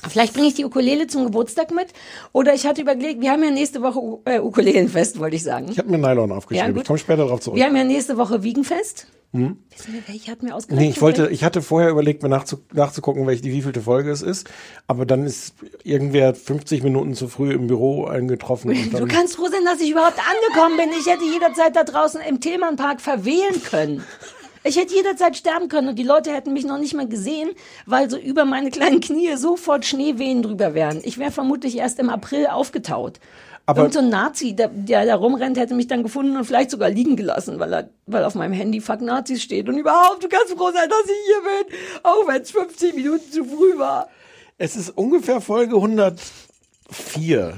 [0.10, 1.86] Vielleicht bringe ich die Ukulele zum Geburtstag mit.
[2.32, 5.68] Oder ich hatte überlegt, wir haben ja nächste Woche U- äh, Ukulelenfest, wollte ich sagen.
[5.70, 6.74] Ich habe mir Nylon aufgeschrieben.
[6.74, 6.82] gut.
[6.82, 7.58] ich komme später darauf zurück.
[7.60, 9.06] Wir haben ja nächste Woche Wiegenfest.
[9.34, 9.60] Hm?
[9.70, 10.82] Wissen wir, welche hat mir ausgedacht?
[10.82, 14.24] Nee, ich wollte, ich hatte vorher überlegt, mir nachzu, nachzugucken, welche die wievielte Folge es
[14.24, 14.50] ist.
[14.88, 15.54] Aber dann ist
[15.84, 18.72] irgendwer 50 Minuten zu früh im Büro eingetroffen.
[18.92, 20.90] Du kannst froh sein, dass ich überhaupt angekommen bin.
[21.00, 24.04] Ich hätte jederzeit da draußen im Tillmannpark verwählen können.
[24.64, 27.50] Ich hätte jederzeit sterben können und die Leute hätten mich noch nicht mal gesehen,
[27.86, 31.02] weil so über meine kleinen Knie sofort Schneewehen drüber wären.
[31.04, 33.20] Ich wäre vermutlich erst im April aufgetaut.
[33.66, 36.72] Aber- Irgend so ein Nazi, der, der da rumrennt, hätte mich dann gefunden und vielleicht
[36.72, 39.68] sogar liegen gelassen, weil, er, weil auf meinem Handy Fuck Nazis steht.
[39.70, 43.32] Und überhaupt, du kannst froh sein, dass ich hier bin, auch wenn es 50 Minuten
[43.32, 44.10] zu früh war.
[44.58, 46.18] es ist ungefähr Folge 104.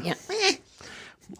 [0.04, 0.14] Ja.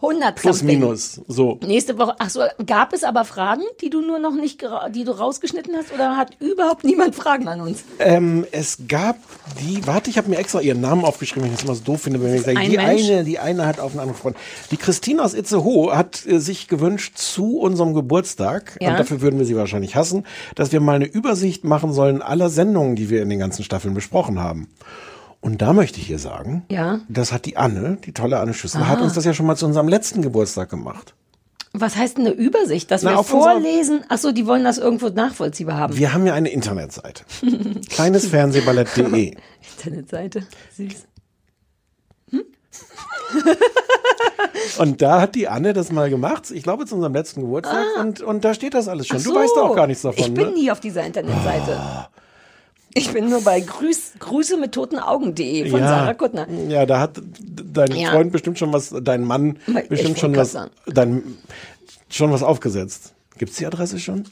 [0.00, 0.80] 100 Plus something.
[0.80, 1.20] minus.
[1.28, 1.58] So.
[1.66, 2.14] Nächste Woche.
[2.18, 4.62] Ach so, gab es aber Fragen, die du nur noch nicht,
[4.94, 7.84] die du rausgeschnitten hast, oder hat überhaupt niemand Fragen an uns?
[7.98, 9.16] Ähm, es gab
[9.60, 12.02] die, warte, ich habe mir extra ihren Namen aufgeschrieben, wenn ich das immer so doof
[12.02, 13.08] finde, wenn ich sage, ein die Mensch?
[13.08, 14.36] eine, die eine hat auf einen anderen Freund.
[14.70, 18.90] Die Christine aus Itzehoe hat äh, sich gewünscht zu unserem Geburtstag, Ja.
[18.90, 22.50] und dafür würden wir sie wahrscheinlich hassen, dass wir mal eine Übersicht machen sollen aller
[22.50, 24.68] Sendungen, die wir in den ganzen Staffeln besprochen haben.
[25.44, 27.00] Und da möchte ich hier sagen, Ja.
[27.10, 28.88] das hat die Anne, die tolle Anne Schüssel, Ah.
[28.88, 31.14] hat uns das ja schon mal zu unserem letzten Geburtstag gemacht.
[31.74, 32.90] Was heißt denn eine Übersicht?
[32.90, 34.04] Dass Na, wir vorlesen?
[34.08, 35.96] Ach so, die wollen das irgendwo nachvollziehbar haben.
[35.98, 37.24] Wir haben ja eine Internetseite.
[37.90, 39.34] Kleinesfernsehballett.de.
[39.76, 40.46] Internetseite.
[40.76, 41.04] Süß.
[44.78, 48.22] Und da hat die Anne das mal gemacht, ich glaube zu unserem letzten Geburtstag, und,
[48.22, 49.18] und da steht das alles schon.
[49.18, 49.20] Ah.
[49.20, 49.38] Ach Du so.
[49.40, 50.18] weißt auch gar nichts davon.
[50.24, 50.52] Ich bin ne?
[50.54, 51.78] nie auf dieser Internetseite.
[52.94, 56.46] Ich bin nur bei Grüß, Grüße mit toten Augen.de von ja, Sarah Kuttner.
[56.68, 57.20] Ja, da hat
[57.72, 58.10] dein Ja.
[58.10, 61.38] Freund bestimmt schon was, dein Mann Ich bestimmt schon was, dein,
[62.08, 63.12] schon was aufgesetzt.
[63.36, 64.24] Gibt's die Adresse schon?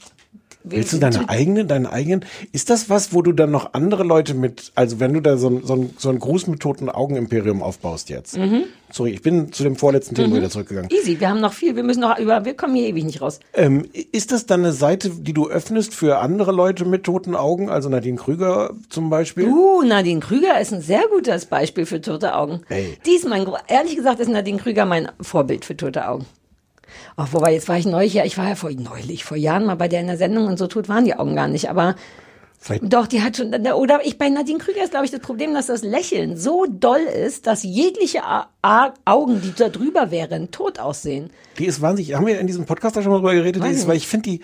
[0.63, 2.25] Willst du deine eigene, deinen eigenen?
[2.51, 5.49] Ist das was, wo du dann noch andere Leute mit, also wenn du da so
[5.49, 8.37] ein, so ein, so ein Gruß mit toten Augen Imperium aufbaust jetzt?
[8.37, 8.63] Mhm.
[8.91, 10.35] Sorry, ich bin zu dem vorletzten Thema Mhm.
[10.35, 10.89] wieder zurückgegangen.
[10.91, 13.39] Easy, wir haben noch viel, wir müssen noch über, wir kommen hier ewig nicht raus.
[13.53, 17.69] Ähm, ist das dann eine Seite, die du öffnest für andere Leute mit toten Augen,
[17.69, 19.47] also Nadine Krüger zum Beispiel?
[19.47, 22.61] Uh, Nadine Krüger ist ein sehr gutes Beispiel für tote Augen.
[22.69, 22.97] Ey.
[23.05, 26.25] Die ist mein, ehrlich gesagt ist Nadine Krüger mein Vorbild für tote Augen.
[27.17, 29.75] Oh, wobei, jetzt war ich neulich, ja, ich war ja vor, neulich, vor Jahren mal
[29.75, 31.95] bei der in der Sendung und so tot waren die Augen gar nicht, aber
[32.59, 35.53] Vielleicht- doch, die hat schon, oder ich, bei Nadine Krüger ist, glaube ich, das Problem,
[35.53, 40.49] dass das Lächeln so doll ist, dass jegliche A A Augen, die da drüber wären,
[40.51, 41.29] tot aussehen.
[41.59, 43.85] Die ist wahnsinnig, haben wir in diesem Podcast da schon mal drüber geredet, die ist,
[43.87, 44.39] weil ich finde die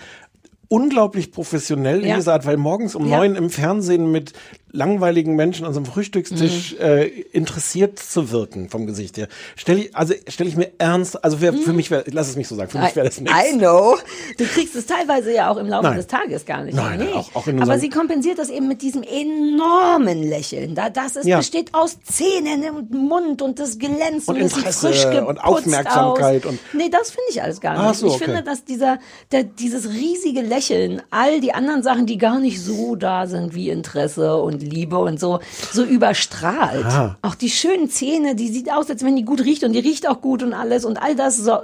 [0.67, 2.15] unglaublich professionell in Ja.
[2.17, 3.17] dieser Art, weil morgens um Ja.
[3.17, 4.33] neun im Fernsehen mit
[4.71, 6.85] langweiligen Menschen an so einem Frühstückstisch Mhm.
[6.85, 9.27] äh, interessiert zu wirken vom Gesicht her.
[9.55, 12.47] Stell ich, also stelle ich mir ernst, also wär, für mich wäre, lass es mich
[12.47, 13.35] so sagen, für mich wäre das nichts.
[13.51, 13.55] Mhm.
[13.55, 13.95] I know.
[14.37, 15.97] Du kriegst es teilweise ja auch im Laufe Nein.
[15.97, 16.75] des Tages gar nicht.
[16.75, 17.13] Nein, Nee.
[17.13, 20.75] auch- auch in Aber sie kompensiert das eben mit diesem enormen Lächeln.
[20.75, 21.37] Da, das ist, Ja.
[21.37, 26.51] besteht aus Zähnen und Mund und das glänzt Und und, Interesse frisch und Aufmerksamkeit aus.
[26.51, 27.99] und- Nee, das finde ich alles gar nicht.
[27.99, 28.25] so, ich okay.
[28.25, 28.99] finde, dass dieser,
[29.31, 33.69] der, dieses riesige Lächeln, all die anderen Sachen, die gar nicht so da sind wie
[33.69, 35.39] Interesse und Liebe und so,
[35.71, 36.85] so überstrahlt.
[36.85, 37.17] Ah.
[37.21, 40.07] Auch die schönen Zähne, die sieht aus, als wenn die gut riecht und die riecht
[40.07, 41.57] auch gut und alles und all das so,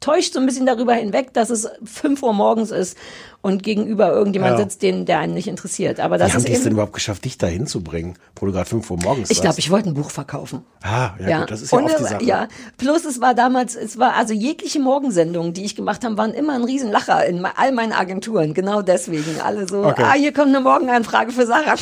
[0.00, 2.96] täuscht so ein bisschen darüber hinweg, dass es 5 Uhr morgens ist
[3.42, 4.64] und gegenüber irgendjemand Ja.
[4.64, 5.98] sitzt, den, der einen nicht interessiert.
[6.00, 8.68] Aber das Wie haben die es denn überhaupt geschafft, dich da hinzubringen, wo du gerade
[8.68, 10.62] 5 Uhr morgens ich glaube, ich wollte ein Buch verkaufen.
[10.82, 12.24] Ah, ja, gut, das ist ja Und oft die Sache.
[12.24, 16.32] Ja, plus es war damals, es war also jegliche Morgensendungen, die ich gemacht habe, waren
[16.34, 18.54] immer ein Riesenlacher in all meinen Agenturen.
[18.54, 19.40] Genau deswegen.
[19.40, 20.02] Alle so, Okay.
[20.04, 21.74] ah, hier kommt eine Morgenanfrage für Sarah.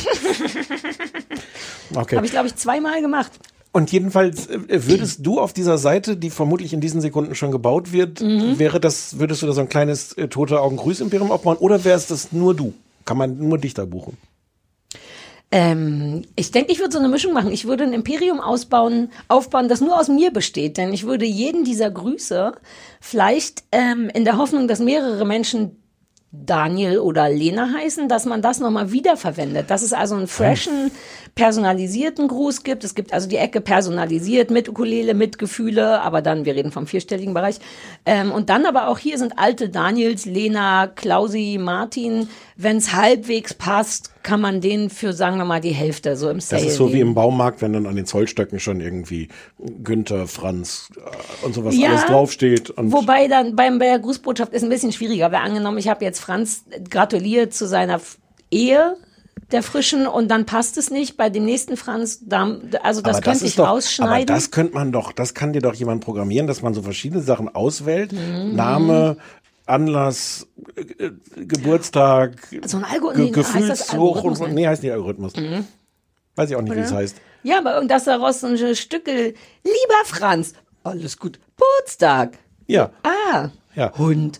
[1.95, 2.15] Okay.
[2.15, 3.31] Habe ich, glaube ich, zweimal gemacht.
[3.73, 7.93] Und jedenfalls äh, würdest du auf dieser Seite, die vermutlich in diesen Sekunden schon gebaut
[7.93, 8.59] wird, Mhm.
[8.59, 11.83] wäre das, würdest du da so ein kleines äh, tote Augen Grüß Imperium aufbauen oder
[11.85, 12.73] wäre es das nur du?
[13.05, 14.17] Kann man nur dich da buchen?
[15.53, 17.51] Ähm, ich denke, ich würde so eine Mischung machen.
[17.51, 20.77] Ich würde ein Imperium ausbauen, aufbauen, das nur aus mir besteht.
[20.77, 22.53] Denn ich würde jeden dieser Grüße
[23.01, 25.77] vielleicht ähm, in der Hoffnung, dass mehrere Menschen
[26.31, 29.69] Daniel oder Lena heißen, dass man das nochmal wiederverwendet.
[29.69, 30.91] Dass es also einen freshen,
[31.35, 32.83] personalisierten Gruß gibt.
[32.83, 36.87] Es gibt also die Ecke personalisiert mit Ukulele, mit Gefühle, aber dann, wir reden vom
[36.87, 37.57] vierstelligen Bereich.
[38.05, 42.27] Ähm, und dann aber auch hier sind alte Daniels, Lena, Klausi, Martin.
[42.57, 46.39] Wenn es halbwegs passt, kann man den für, sagen wir mal, die Hälfte so im
[46.39, 47.09] Sale Das ist so wie nehmen.
[47.09, 49.29] im Baumarkt, wenn dann an den Zollstöcken schon irgendwie
[49.83, 52.69] Günther, Franz äh, und sowas Ja, alles draufsteht.
[52.71, 55.31] Und Wobei dann beim, bei der Grußbotschaft ist ein bisschen schwieriger.
[55.31, 58.01] Weil angenommen, ich habe jetzt Franz gratuliert zu seiner
[58.51, 58.97] Ehe
[59.51, 61.17] der Frischen und dann passt es nicht.
[61.17, 64.27] Bei dem nächsten Franz, also das aber könnte ist ich doch, Aber rausschneiden.
[64.27, 67.53] das könnte man doch, das kann dir doch jemand programmieren, dass man so verschiedene Sachen
[67.53, 68.11] auswählt.
[68.13, 68.55] Mhm.
[68.55, 69.17] Name,
[69.65, 74.47] Anlass, äh, äh, Geburtstag, So ein Algo- Ge nee, heißt das Gefühlshoch und ne?
[74.53, 75.35] nee, heißt nicht Algorithmus.
[75.35, 75.65] Mhm.
[76.35, 77.15] Weiß ich auch nicht, wie es heißt.
[77.43, 79.33] Ja, aber dass daraus so ein Stückel,
[79.63, 82.37] lieber Franz, alles gut, Geburtstag.
[82.67, 82.91] Ja.
[83.03, 83.91] Ah, Ja.
[83.97, 84.39] Hund.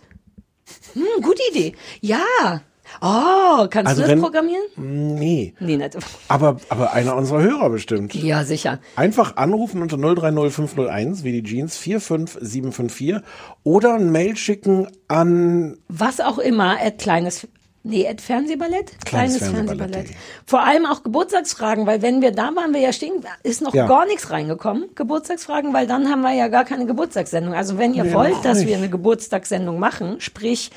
[0.94, 1.76] Hm, gute Idee.
[2.02, 2.62] Ja.
[3.02, 4.64] Oh, kannst Also du das wenn- programmieren?
[4.76, 5.54] Nee.
[5.60, 5.98] Nee, nicht.
[6.28, 8.14] Aber, aber einer unserer Hörer bestimmt.
[8.14, 8.80] Ja, sicher.
[8.96, 13.22] Einfach anrufen unter 030501 wie die Jeans 45754
[13.64, 17.48] oder ein Mail schicken an Was auch immer, at kleines,
[17.84, 18.94] nee, at Fernsehballett?
[19.06, 19.78] Kleines Fernsehballett.
[19.80, 20.16] Fernsehballett.de.
[20.46, 23.88] Vor allem auch Geburtstagsfragen, weil wenn wir da waren, wir ja stehen, ist noch Ja.
[23.88, 24.90] gar nichts reingekommen.
[24.96, 27.54] Geburtstagsfragen, weil dann haben wir ja gar keine Geburtstagssendung.
[27.54, 28.68] Also wenn ihr Nee, wollt, dass nicht.
[28.68, 30.72] wir eine Geburtstagssendung machen, sprich,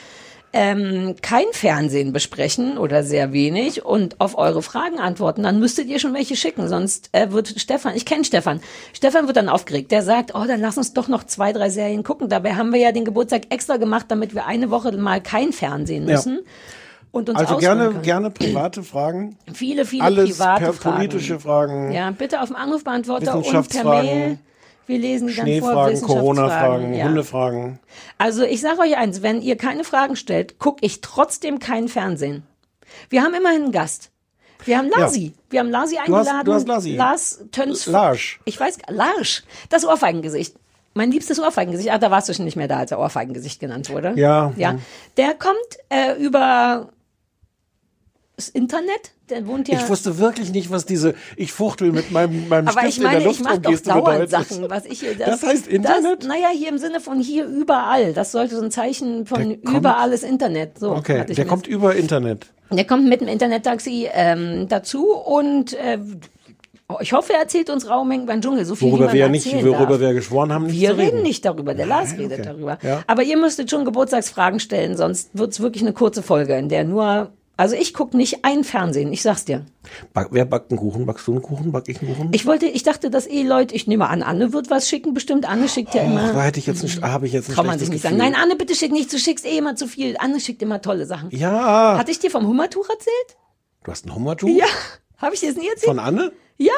[0.56, 5.98] ähm, kein Fernsehen besprechen oder sehr wenig und auf eure Fragen antworten, dann müsstet ihr
[5.98, 6.68] schon welche schicken.
[6.68, 8.60] Sonst äh, wird Stefan, ich kenne Stefan,
[8.92, 9.90] Stefan wird dann aufgeregt.
[9.90, 12.28] Der sagt, oh, dann lass uns doch noch zwei, drei Serien gucken.
[12.28, 16.08] Dabei haben wir ja den Geburtstag extra gemacht, damit wir eine Woche mal kein Fernsehen
[16.08, 16.14] Ja.
[16.14, 16.38] müssen.
[17.10, 18.02] Und uns also gerne können.
[18.02, 19.36] gerne private Fragen.
[19.52, 20.96] Viele, viele Alles private per Fragen.
[20.96, 21.92] politische Fragen.
[21.92, 24.38] Ja, bitte auf dem Anrufbeantworter und per Mail.
[24.86, 25.90] Wir lesen die dann vor.
[26.02, 27.06] Corona-Fragen, ja.
[27.06, 27.78] Hundefragen.
[28.18, 32.42] Also ich sage euch eins, wenn ihr keine Fragen stellt, gucke ich trotzdem kein Fernsehen.
[33.08, 34.10] Wir haben immerhin einen Gast.
[34.64, 35.32] Wir haben Lasi.
[35.50, 36.44] Wir haben Lasi Du hast- eingeladen.
[36.46, 36.96] du hast Lasi.
[36.96, 37.86] Lars Töns.
[37.86, 38.40] Larsch.
[38.44, 39.42] Ich weiß, Larsch.
[39.68, 40.56] Das Ohrfeigengesicht.
[40.94, 41.90] Mein liebstes Ohrfeigengesicht.
[41.92, 44.12] Ach, da warst du schon nicht mehr da, als er Ohrfeigengesicht genannt wurde.
[44.16, 44.52] Ja.
[44.56, 44.78] Ja.
[45.16, 45.56] Der kommt
[45.90, 46.88] äh, über
[48.36, 49.12] das Internet.
[49.30, 49.78] Der wohnt ja.
[49.78, 53.18] Ich wusste wirklich nicht, was diese ich fuchtel mit meinem, meinem aber Stift ich meine,
[53.18, 54.28] in der ich mache doch dauernd.
[54.30, 55.14] Sachen, was ich hier.
[55.14, 56.20] Das heißt Internet?
[56.22, 58.12] Das, naja, hier im Sinne von hier überall.
[58.12, 60.78] Das sollte so ein Zeichen von kommt- überall ist Internet.
[60.78, 62.46] So Okay, der kommt über Internet.
[62.70, 65.98] der kommt mit dem Internet-Taxi ähm, dazu und äh,
[67.00, 68.64] ich hoffe, er erzählt uns Raumeng beim Dschungel.
[68.66, 70.00] So viel wie Worüber man wir ja nicht, worüber darf.
[70.00, 72.42] wir geschworen haben, nicht Wir reden nicht darüber, der Lars redet okay.
[72.42, 72.78] darüber.
[72.82, 73.02] Ja.
[73.06, 77.32] Aber ihr müsstet schon Geburtstagsfragen stellen, sonst wird's wirklich eine kurze Folge, in der nur.
[77.56, 79.64] Also ich guck nicht ein Fernsehen, ich sag's dir.
[80.12, 81.06] Back, wer backt einen Kuchen?
[81.06, 81.70] Backst du einen Kuchen?
[81.70, 82.28] Back ich einen Kuchen?
[82.32, 85.48] Ich wollte, ich dachte, dass eh Leute, ich nehme an, Anne wird was schicken, bestimmt.
[85.48, 86.32] Anne schickt ja Och, immer.
[86.32, 88.18] da hätte ich jetzt nicht, habe ich jetzt ein Kann man sich nicht Gefühl.
[88.18, 88.32] sagen.
[88.32, 90.16] Nein, Anne, bitte schick nicht, du schickst eh immer zu viel.
[90.18, 91.30] Anne schickt immer tolle Sachen.
[91.30, 91.96] Ja.
[91.96, 93.36] Hatte ich dir vom Hummertuch erzählt?
[93.84, 94.48] Du hast ein Hummertuch?
[94.48, 94.66] Ja.
[95.18, 95.86] Habe ich dir das nie erzählt?
[95.90, 96.32] Von Anne?
[96.56, 96.72] Ja.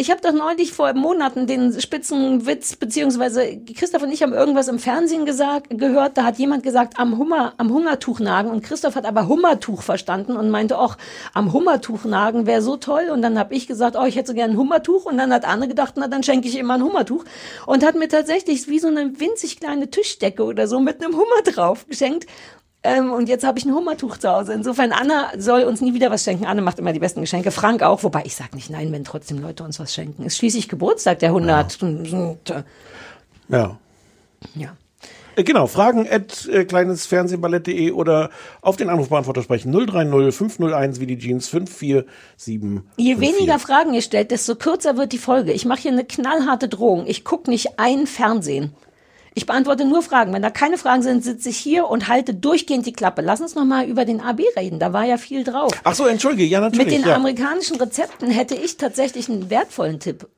[0.00, 4.78] Ich habe doch neulich vor Monaten den Spitzenwitz, beziehungsweise Christoph und ich haben irgendwas im
[4.78, 6.16] Fernsehen gesagt, gehört.
[6.16, 8.48] Da hat jemand gesagt, am Hummer, am Hungertuch nagen.
[8.48, 10.96] Und Christoph hat aber Hummertuch verstanden und meinte auch,
[11.34, 13.10] am Hummertuch nagen wäre so toll.
[13.12, 15.04] Und dann habe ich gesagt, oh, ich hätte so gerne ein Hummertuch.
[15.04, 17.26] Und dann hat Anne gedacht, na, dann schenke ich mal ein Hummertuch.
[17.66, 21.42] Und hat mir tatsächlich wie so eine winzig kleine Tischdecke oder so mit einem Hummer
[21.44, 22.24] drauf geschenkt.
[22.82, 24.54] Ähm, und jetzt habe ich ein Hummertuch zu Hause.
[24.54, 26.46] Insofern, Anna soll uns nie wieder was schenken.
[26.46, 27.50] Anne macht immer die besten Geschenke.
[27.50, 28.02] Frank auch.
[28.02, 30.24] Wobei ich sage nicht nein, wenn trotzdem Leute uns was schenken.
[30.24, 31.78] Ist schließlich Geburtstag, der 100.
[33.48, 33.76] Ja.
[34.54, 34.76] Ja.
[35.36, 38.30] Äh, Genau, Fragen at äh, kleinesfernsehballett.de oder
[38.62, 42.82] auf den Anrufbeantworter sprechen 030 501 wie die Jeans 547.
[42.96, 45.52] Je weniger Fragen ihr stellt, desto kürzer wird die Folge.
[45.52, 47.06] Ich mache hier eine knallharte Drohung.
[47.06, 48.74] Ich gucke nicht ein Fernsehen.
[49.40, 50.34] Ich beantworte nur Fragen.
[50.34, 53.22] Wenn da keine Fragen sind, sitze ich hier und halte durchgehend die Klappe.
[53.22, 54.78] Lass uns noch mal über den AB reden.
[54.78, 55.72] Da war ja viel drauf.
[55.82, 56.88] Ach so, entschuldige, ja natürlich.
[56.88, 57.16] Mit den ja.
[57.16, 60.28] amerikanischen Rezepten hätte ich tatsächlich einen wertvollen Tipp.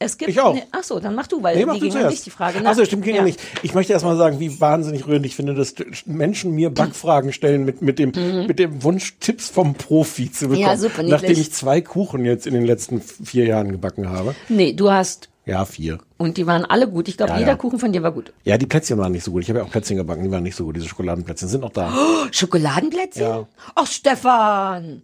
[0.00, 0.32] Es gibt.
[0.32, 0.54] Ich auch.
[0.54, 2.66] Ne, ach so, dann mach du, weil Nee, mach die ging an mich die Frage.
[2.66, 3.22] Achso, stimmt, ging ja.
[3.22, 3.38] nicht.
[3.62, 7.64] Ich möchte erst mal sagen, wie wahnsinnig rührend ich finde, dass Menschen mir Backfragen stellen
[7.64, 8.10] mit, mit, dem,
[8.48, 10.64] mit dem Wunsch, Tipps vom Profi zu bekommen.
[10.64, 10.70] Mhm.
[10.70, 11.22] Ja, super niedlich.
[11.22, 14.34] nachdem ich zwei Kuchen jetzt in den letzten vier Jahren gebacken habe.
[14.48, 15.28] Nee, du hast.
[15.50, 15.98] Ja, vier.
[16.16, 17.08] Und die waren alle gut.
[17.08, 17.56] Ich glaube, Ja, jeder ja.
[17.56, 18.32] Kuchen von dir war gut.
[18.44, 19.42] Ja, die Plätzchen waren nicht so gut.
[19.42, 20.76] Ich habe ja auch Plätzchen gebacken, die waren nicht so gut.
[20.76, 21.92] Diese Schokoladenplätzchen sind noch da.
[21.92, 23.22] Oh, Schokoladenplätzchen?
[23.22, 23.46] Ja.
[23.74, 25.02] Ach, Stefan.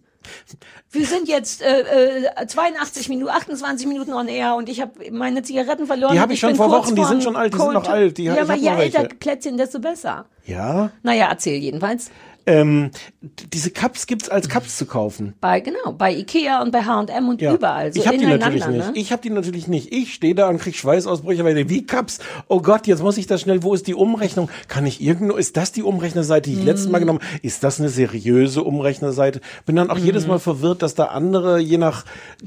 [0.91, 5.41] Wir sind jetzt äh, äh, 82 Minuten, 28 Minuten on air und ich habe meine
[5.43, 6.11] Zigaretten verloren.
[6.13, 7.83] Die und hab ich schon vor Wochen, die sind schon alt, die sind Cold noch
[7.83, 7.93] Turn.
[7.95, 8.97] alt, die- ja, ich aber je noch welche.
[8.99, 10.25] älter Plätzchen, desto besser.
[10.45, 10.91] Ja.
[11.03, 12.09] Naja, erzähl jedenfalls.
[12.47, 12.91] Ähm,
[13.53, 15.33] diese Cups gibt's als Cups zu kaufen.
[15.41, 17.53] Bei, genau, bei Ikea und bei H&M und Ja.
[17.53, 17.91] überall.
[17.93, 18.85] So ich habe die natürlich nicht.
[18.87, 18.91] Ne?
[18.95, 19.91] Ich habe die natürlich nicht.
[19.93, 22.19] Ich stehe da und krieg Schweißausbrüche, weil ich, wie Cups.
[22.47, 23.63] Oh Gott, jetzt muss ich das schnell.
[23.63, 24.49] Wo ist die Umrechnung?
[24.69, 25.35] Kann ich irgendwo?
[25.35, 26.91] Ist das die Umrechnerseite, die ich letztes Mhm.
[26.93, 27.19] Mal genommen?
[27.41, 29.41] Ist das eine seriöse Umrechnerseite?
[29.65, 30.29] Bin dann auch jedes Mhm.
[30.29, 32.05] Mal verwirrt, dass da andere, je nach,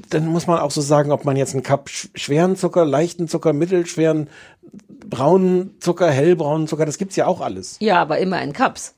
[0.08, 3.28] dann muss man auch so sagen, ob man jetzt einen Cup sch- schweren Zucker, leichten
[3.28, 4.28] Zucker, mittelschweren,
[5.08, 7.76] braunen Zucker, hellbraunen Zucker, das gibt's ja auch alles.
[7.80, 8.94] Ja, aber immer in Cups.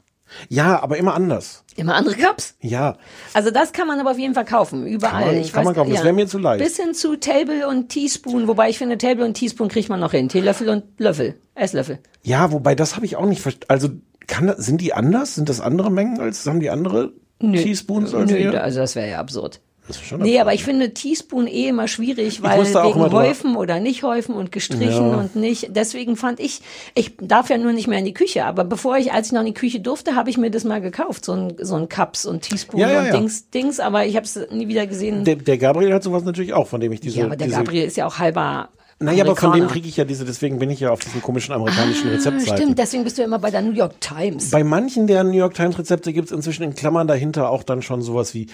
[0.49, 1.65] Ja, aber immer anders.
[1.77, 2.55] Immer andere Cups.
[2.61, 2.97] Ja.
[3.35, 5.23] Also das kann man aber auf jeden Fall kaufen, überall.
[5.25, 6.63] Kann man- ich kann man kaufen, das wär mir zu leicht.
[6.63, 10.13] Bis hin zu Table und Teaspoon, wobei ich finde, Table und Teaspoon kriegt man noch
[10.13, 10.29] hin.
[10.29, 11.99] Teelöffel und Löffel, Esslöffel.
[12.23, 13.67] Ja, wobei das habe ich auch nicht verstanden.
[13.69, 13.89] Also
[14.27, 15.35] kann, sind die anders?
[15.35, 18.63] Sind das andere Mengen als haben die andere Teaspoons als Nö, wir?
[18.63, 19.61] also das wäre ja absurd.
[19.89, 23.81] Das ist schon Nee, aber ich finde Teaspoon eh immer schwierig, weil wegen Häufen oder
[23.81, 25.17] nicht Häufen und gestrichen Ja.
[25.17, 25.75] und nicht.
[25.75, 26.61] Deswegen fand ich,
[26.95, 29.41] ich darf ja nur nicht mehr in die Küche, aber bevor ich, als ich noch
[29.41, 32.25] in die Küche durfte, habe ich mir das mal gekauft, so ein, so ein Cups
[32.27, 33.13] und Teaspoon Ja, ja, und.
[33.13, 35.25] Dings, Dings, aber ich habe es nie wieder gesehen.
[35.25, 37.19] Der, der Gabriel hat sowas natürlich auch, von dem ich diese.
[37.19, 38.69] ja, aber der diese, Gabriel ist ja auch halber.
[39.01, 41.53] Naja, aber von dem kriege ich ja diese, deswegen bin ich ja auf diesen komischen
[41.53, 42.57] amerikanischen Ah, Rezeptseiten.
[42.57, 44.51] stimmt, deswegen bist du ja immer bei der New York Times.
[44.51, 47.83] Bei manchen der New York Times Rezepte gibt es inzwischen in Klammern dahinter auch dann
[47.83, 48.47] schon sowas wie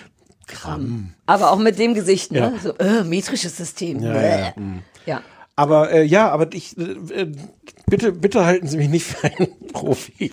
[0.49, 1.15] Gramm.
[1.27, 2.39] aber auch mit dem Gesicht, ne?
[2.39, 2.53] Ja.
[2.63, 4.03] So, äh, metrisches System.
[4.03, 4.83] Ja, ja, mm.
[5.07, 5.23] ja.
[5.57, 7.33] Aber äh, ja, aber ich äh, äh,
[7.87, 10.33] bitte, bitte halten Sie mich nicht für einen Profi.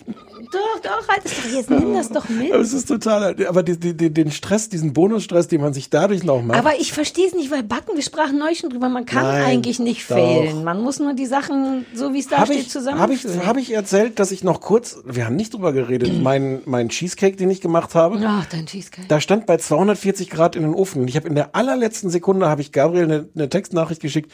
[0.52, 2.52] Doch, doch, halt doch jetzt, nimm das doch mit.
[2.52, 6.22] Aber es ist total, aber die, die, den Stress, diesen Bonusstress, den man sich dadurch
[6.24, 6.58] noch macht.
[6.58, 9.44] Aber ich verstehe es nicht, weil Backen, wir sprachen neulich schon drüber, man kann Nein,
[9.44, 10.16] eigentlich nicht doch.
[10.16, 10.64] fehlen.
[10.64, 13.36] Man muss nur die Sachen, so wie es da Habe steht, ich, zusammenführen.
[13.36, 16.60] hab ich, hab ich erzählt, dass ich noch kurz, wir haben nicht drüber geredet, mein,
[16.66, 19.08] mein Cheesecake, den ich gemacht habe, Ach, dein Cheesecake.
[19.08, 21.02] da stand bei 240 Grad in den Ofen.
[21.02, 24.32] Und ich habe in der allerletzten Sekunde, habe ich Gabriel eine, eine Textnachricht geschickt,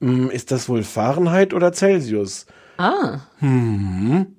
[0.00, 2.46] "Hm, ist das wohl Fahrenheit oder Celsius?
[2.78, 3.20] Ah.
[3.40, 4.36] Hm.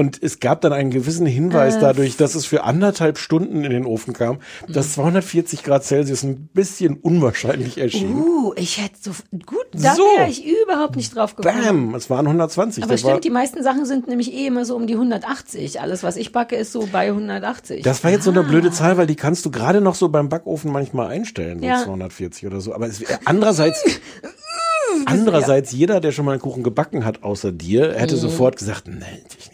[0.00, 1.80] Und es gab dann einen gewissen Hinweis Äh.
[1.80, 6.46] dadurch, dass es für anderthalb Stunden in den Ofen kam, dass 240 Grad Celsius ein
[6.54, 8.16] bisschen unwahrscheinlich erschien.
[8.16, 9.10] Uh, ich hätte so,
[9.44, 10.02] gut, da So.
[10.16, 11.62] wäre ich überhaupt nicht drauf gekommen.
[11.62, 12.82] Bam, es waren 120.
[12.82, 15.82] Aber das, stimmt, die meisten Sachen sind nämlich eh immer so um die 180.
[15.82, 17.82] Alles, was ich backe, ist so bei 180.
[17.82, 20.30] das war jetzt so eine blöde Zahl, weil die kannst du gerade noch so beim
[20.30, 21.84] Backofen manchmal einstellen, so Ja.
[21.84, 22.74] 240 oder so.
[22.74, 23.84] Aber es, andererseits,
[25.06, 28.20] andererseits, jeder, der schon mal einen Kuchen gebacken hat, außer dir, hätte Mhm.
[28.20, 29.49] sofort gesagt, nein, das,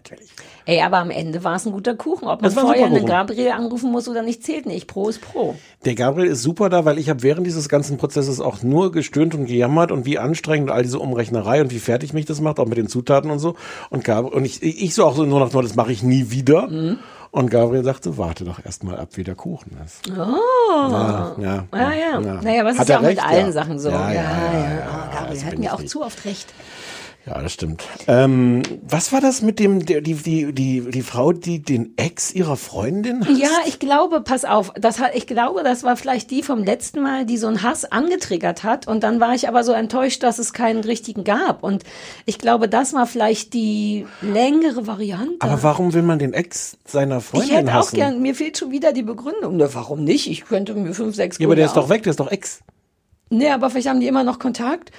[0.00, 0.30] natürlich.
[0.66, 2.26] Ey, aber am Ende war es ein guter Kuchen.
[2.28, 3.04] Ob man vorher einen.
[3.06, 4.86] Gabriel anrufen muss oder nicht, zählt nicht.
[4.86, 5.56] Pro ist Pro.
[5.84, 9.34] Der Gabriel ist super da, weil ich habe während dieses ganzen Prozesses auch nur gestöhnt
[9.34, 12.66] und gejammert und wie anstrengend all diese Umrechnerei und wie fertig mich das macht, auch
[12.66, 13.56] mit den Zutaten und so.
[13.90, 16.68] Und Gabriel, und ich, ich so auch so nur noch, das mache ich nie wieder.
[16.68, 16.98] Mhm.
[17.32, 20.00] Und Gabriel sagte, warte doch erst mal ab, wie der Kuchen ist.
[20.10, 20.12] Oh.
[20.90, 22.20] Ja, ja, Ah, ja.
[22.20, 22.40] ja.
[22.42, 23.24] Naja, was ist ja auch mit recht?
[23.24, 23.52] allen Ja.
[23.52, 23.88] Sachen so.
[23.88, 25.90] Ja, ja, ja, Oh, Gabriel das hat bin mir ich auch nicht.
[25.90, 26.52] zu oft recht.
[27.26, 27.84] Ja, das stimmt.
[28.08, 32.32] Ähm, was war das mit dem, der, die, die, die, die Frau, die den Ex
[32.32, 33.38] ihrer Freundin hasst?
[33.38, 37.02] Ja, ich glaube, pass auf, das hat, ich glaube, das war vielleicht die vom letzten
[37.02, 38.88] Mal, die so einen Hass angetriggert hat.
[38.88, 41.62] Und dann war ich aber so enttäuscht, dass es keinen richtigen gab.
[41.62, 41.84] Und
[42.24, 45.36] ich glaube, das war vielleicht die längere Variante.
[45.40, 47.96] Aber warum will man den Ex seiner Freundin ich hätte auch hassen?
[47.96, 49.58] gern, mir fehlt schon wieder die Begründung.
[49.58, 50.30] Na, warum nicht?
[50.30, 52.62] Ich könnte mir fünf, sechs ja, aber der ist doch weg, der ist doch Ex.
[53.32, 54.90] Nee, aber vielleicht haben die immer noch Kontakt,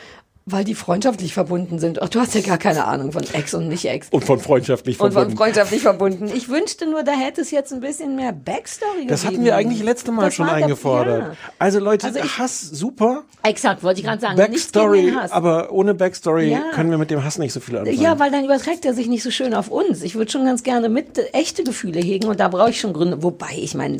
[0.45, 2.01] weil die freundschaftlich verbunden sind.
[2.01, 4.07] Ach, du hast ja gar keine Ahnung von Ex und nicht Ex.
[4.09, 5.37] Und von freundschaftlich Und verbunden.
[5.37, 6.31] von freundschaftlich verbunden.
[6.33, 9.45] Ich wünschte nur, da hätte es jetzt ein bisschen mehr Backstory Das hatten gegeben.
[9.45, 11.21] wir eigentlich letzte Mal Das schon war der- eingefordert.
[11.21, 11.33] ja.
[11.59, 13.23] Also Leute, Also ich- Hass super.
[13.43, 14.35] Exakt, wollte ich gerade sagen.
[14.35, 16.61] Backstory, aber ohne Backstory Ja.
[16.73, 18.01] können wir mit dem Hass nicht so viel anfangen.
[18.01, 20.01] Ja, weil dann überträgt er sich nicht so schön auf uns.
[20.01, 22.93] Ich würde schon ganz gerne mit äh, echte Gefühle hegen und da brauche ich schon
[22.93, 23.21] Gründe.
[23.23, 23.97] Wobei, ich meine,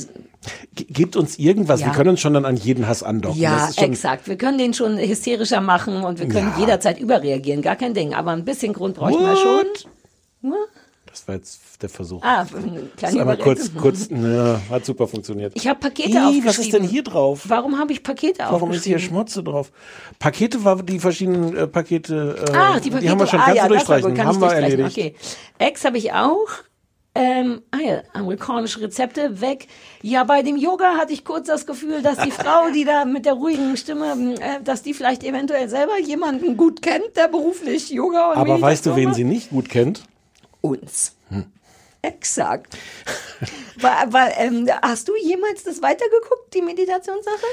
[0.73, 1.81] Ge- Gebt uns irgendwas.
[1.81, 1.87] Ja.
[1.87, 3.39] Wir können uns schon dann an jeden Hass andocken.
[3.39, 4.27] ja, exakt.
[4.27, 6.59] Wir können den schon hysterischer machen und wir können Ja.
[6.59, 7.61] jederzeit überreagieren.
[7.61, 8.13] Gar kein Ding.
[8.13, 9.65] Aber ein bisschen Grund bräuchten wir schon.
[10.51, 10.57] What?
[11.05, 12.21] Das war jetzt der Versuch.
[12.23, 12.45] Ah,
[13.01, 15.51] das ist aber kurz, kurz, ja, hat super funktioniert.
[15.55, 16.45] Ich habe Pakete Ih, aufgeschrieben.
[16.47, 17.41] was ist denn hier drauf?
[17.47, 18.99] Warum habe ich Pakete Warum ist hier aufgeschrieben?
[19.17, 19.71] Schmutze drauf?
[20.19, 22.45] Pakete war die verschiedenen äh, Pakete.
[22.47, 23.11] Äh, Ah, die Pakete.
[23.11, 24.09] haben wir schon ah, kannst ja, du durchstreichen.
[24.09, 24.97] gut, kann haben wir erledigt.
[24.97, 25.15] Okay.
[25.59, 26.47] Ex habe ich auch.
[27.13, 29.67] Ähm, ah ja, amerikanische Rezepte weg.
[30.01, 33.25] Ja, bei dem Yoga hatte ich kurz das Gefühl, dass die Frau, die da mit
[33.25, 38.31] der ruhigen Stimme, äh, dass die vielleicht eventuell selber jemanden gut kennt, der beruflich Yoga
[38.31, 39.15] und Aber weißt du, wen macht.
[39.15, 40.03] sie nicht gut kennt?
[40.61, 41.15] Uns.
[42.01, 42.77] Exakt.
[43.79, 47.45] weil, weil, ähm, hast du jemals das weitergeguckt, die Meditationssache?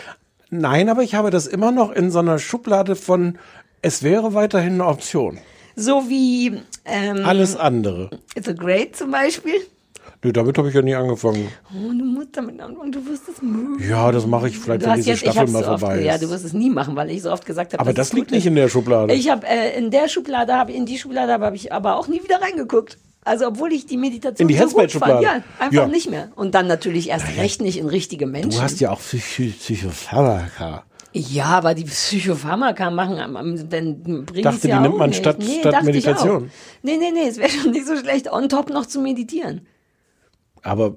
[0.50, 3.38] Nein, aber ich habe das immer noch in so einer Schublade von,
[3.82, 5.38] es wäre weiterhin eine Option.
[5.80, 8.10] So wie ähm, Alles andere.
[8.34, 9.54] The Great zum Beispiel.
[10.24, 11.46] Nö, damit habe ich ja nie angefangen.
[11.72, 13.78] Oh, du musst damit anfangen, du wirst es mögen.
[13.88, 16.24] Ja, das mache ich vielleicht, wenn diese jetzt, Staffel mal so oft, vorbei Ja, ist.
[16.24, 17.80] du wirst es nie machen, weil ich so oft gesagt habe.
[17.80, 19.14] aber das liegt nicht in der Schublade.
[19.14, 22.20] Ich habe äh, in der Schublade habe in die Schublade habe ich aber auch nie
[22.24, 22.98] wieder reingeguckt.
[23.24, 25.86] Also obwohl ich die Meditation In die so gut fand, ja, einfach Ja.
[25.86, 26.30] nicht mehr.
[26.34, 28.50] Und dann natürlich erst recht nicht in richtige Menschen.
[28.50, 30.82] du hast ja auch Psycho Psychopharmaka.
[31.18, 35.18] Ja, aber die Psychopharmaka machen, dann bringen Dachte, es ja die nimmt man nicht.
[35.18, 36.50] statt- nee, statt Meditation.
[36.82, 39.66] Nee, nee, nee, es wäre schon nicht so schlecht, on top noch zu meditieren.
[40.62, 40.94] Aber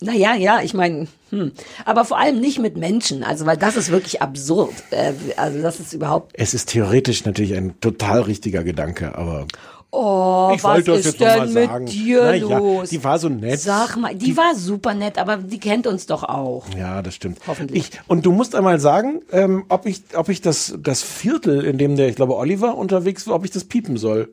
[0.00, 1.52] Naja, ja, ich meine, hm.
[1.84, 4.72] aber vor allem nicht mit Menschen, also weil das ist wirklich absurd.
[4.90, 6.32] Äh, also das ist überhaupt.
[6.34, 9.46] es ist theoretisch natürlich ein total richtiger Gedanke, aber
[9.90, 11.86] Oh, ich was ist denn mit sagen.
[11.86, 12.90] dir Na ja, los?
[12.90, 13.58] die war so nett.
[13.58, 16.66] Sag mal, die, war super nett, aber die kennt uns doch auch.
[16.76, 17.38] Ja, das stimmt.
[17.46, 17.90] Hoffentlich.
[17.94, 21.78] Ich, und du musst einmal sagen, ähm, ob ich, ob ich das, das Viertel, in
[21.78, 24.28] dem der, ich glaube, Oliver unterwegs war, ob ich das piepen soll.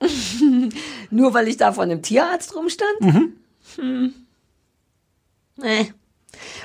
[1.10, 3.00] Nur weil ich da vor einem Tierarzt rumstand?
[3.00, 3.32] Mhm.
[3.76, 4.14] Hm.
[5.56, 5.92] Nee.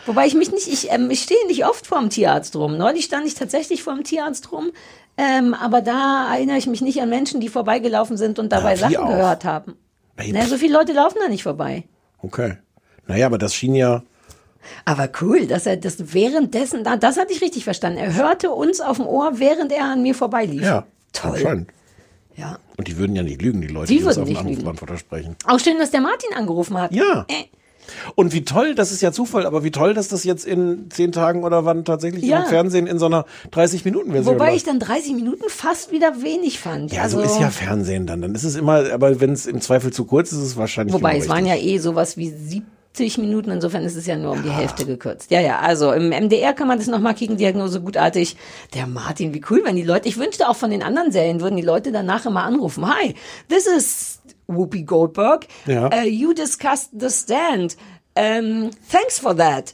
[0.05, 2.77] Wobei ich mich nicht, ich, ähm, ich stehe nicht oft vor dem Tierarzt rum.
[2.77, 4.71] Neulich stand ich tatsächlich vor dem Tierarzt rum,
[5.18, 8.80] ähm, aber da erinnere ich mich nicht an Menschen, die vorbeigelaufen sind und dabei wie
[8.80, 9.07] Sachen auch?
[9.09, 9.76] gehört haben.
[10.32, 11.84] Na, so viele Leute laufen da nicht vorbei.
[12.22, 12.57] Okay.
[13.07, 14.03] Naja, aber das schien ja.
[14.86, 17.97] Aber cool, dass er das währenddessen, da- das hatte ich richtig verstanden.
[17.97, 20.62] Er hörte uns auf dem Ohr, während er an mir vorbeilief.
[20.62, 21.32] Ja, Toll.
[21.32, 21.70] anscheinend.
[22.36, 22.59] Ja.
[22.78, 24.38] Und die würden ja nicht lügen, die Leute, Die die, würden auf dem.
[24.38, 25.36] Anrufbeantworter sprechen.
[25.45, 26.91] Auch schön, dass der Martin angerufen hat.
[26.93, 27.26] Ja.
[27.28, 27.45] Äh,
[28.15, 31.11] Und wie toll, das ist ja Zufall, aber wie toll, dass das jetzt in zehn
[31.11, 32.41] Tagen oder wann tatsächlich Ja.
[32.41, 34.67] im Fernsehen in so einer 30-Minuten-Version wobei ich läuft.
[34.67, 36.91] dann 30 Minuten fast wieder wenig fand.
[36.93, 38.21] Ja, also, so ist ja Fernsehen dann.
[38.21, 40.93] Dann ist es immer, aber wenn es im Zweifel zu kurz ist, ist es wahrscheinlich
[40.93, 44.32] Wobei, genau es waren ja eh sowas wie 70 Minuten, insofern ist es ja nur
[44.34, 45.32] um die Hälfte gekürzt.
[45.32, 48.36] Ja, ja, also im MDR kann man das nochmal kicken, Diagnose gutartig.
[48.73, 51.55] Der Martin, wie cool, wenn die Leute, ich wünschte auch von den anderen Serien würden
[51.55, 52.86] die Leute danach immer anrufen.
[52.88, 53.15] Hi,
[53.49, 54.20] this is
[54.56, 55.47] Whoopi Goldberg.
[55.66, 55.88] Ja.
[55.88, 57.76] Uh, you discussed the stand.
[58.18, 59.74] Um, thanks for that.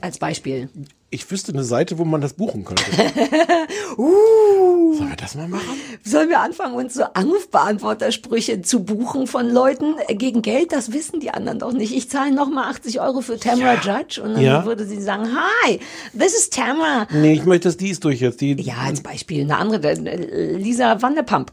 [0.00, 0.68] Als Beispiel.
[1.10, 2.84] Ich wüsste eine Seite, wo man das buchen könnte.
[3.96, 4.94] Uh.
[4.94, 5.64] Sollen wir das mal machen?
[6.04, 10.72] Sollen wir anfangen, uns so Anrufbeantwortersprüche zu buchen von Leuten gegen Geld?
[10.72, 11.94] Das wissen die anderen doch nicht.
[11.96, 14.64] Ich zahle nochmal 80 Euro für Tamara Judge und dann Ja.
[14.66, 15.28] würde sie sagen,
[15.64, 15.80] hi,
[16.18, 17.06] this is Tamara.
[17.12, 18.40] Nee, ich möchte, dass die ist durch jetzt.
[18.40, 19.42] Die, Ja, als Beispiel.
[19.42, 21.52] Eine andere, äh, Lisa Vanderpump.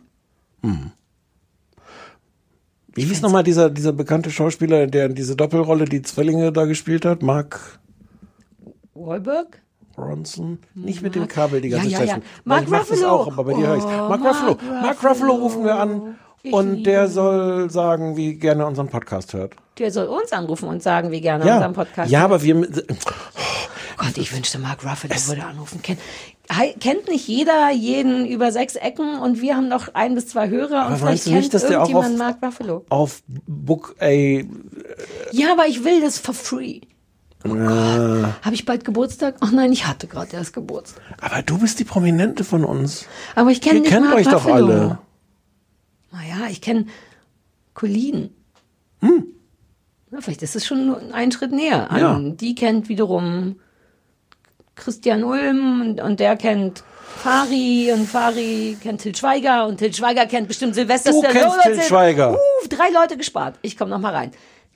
[2.95, 7.21] Wie hieß nochmal dieser, dieser bekannte Schauspieler, der diese Doppelrolle, die Zwillinge da gespielt hat?
[7.21, 7.79] Mark
[8.93, 9.61] Wahlberg?
[9.97, 10.59] Ronson?
[10.73, 12.07] Nicht mit dem Kabel die ganze Ja, ja, Zeit.
[12.07, 12.15] ja.
[12.15, 13.09] Weil Mark ich mach das Ruffalo.
[13.13, 14.57] auch, aber bei dir höre ich Oh, Mark, Mark Ruffalo.
[14.81, 16.15] Mark Ruffalo rufen wir an.
[16.43, 19.55] Ich Und der soll sagen, wie gerne er unseren Podcast hört.
[19.79, 22.11] Der soll uns anrufen und sagen, wie gerne Ja, unseren Podcast.
[22.11, 22.55] ja aber wir.
[22.61, 22.63] Oh
[23.97, 25.81] Gott, ich wünschte, Mark Ruffalo würde anrufen.
[25.81, 26.34] Kennt, Hei-
[26.79, 30.83] kennt nicht jeder jeden über sechs Ecken und wir haben noch ein bis zwei Hörer
[30.83, 32.85] Aber und vielleicht du nicht, kennt dass der auch auf- Mark Ruffalo.
[32.89, 34.09] Auf Book A.
[34.09, 36.81] Ja, aber ich will das for free.
[37.43, 39.35] Äh, Habe ich bald Geburtstag?
[39.39, 41.01] Ach nein, ich hatte gerade erst Geburtstag.
[41.21, 43.05] aber du bist die Prominente von uns.
[43.35, 44.97] Aber ich kenne nicht kennt Mark euch doch alle.
[46.11, 46.85] Naja, ich kenne
[47.75, 48.29] Colleen.
[49.01, 49.25] Hm.
[50.11, 51.91] Ja, vielleicht ist es schon nur ein Schritt näher.
[51.91, 51.99] An.
[51.99, 52.19] Ja.
[52.19, 53.57] Die kennt wiederum
[54.75, 56.83] Christian Ulm und, und der kennt
[57.23, 61.59] Fari und Fari kennt Til Schweiger und Til Schweiger kennt bestimmt Silvester Du Stallone.
[61.63, 62.33] kennst Til Schweiger.
[62.33, 63.55] Uh, drei Leute gespart.
[63.61, 64.31] Ich komme noch mal rein.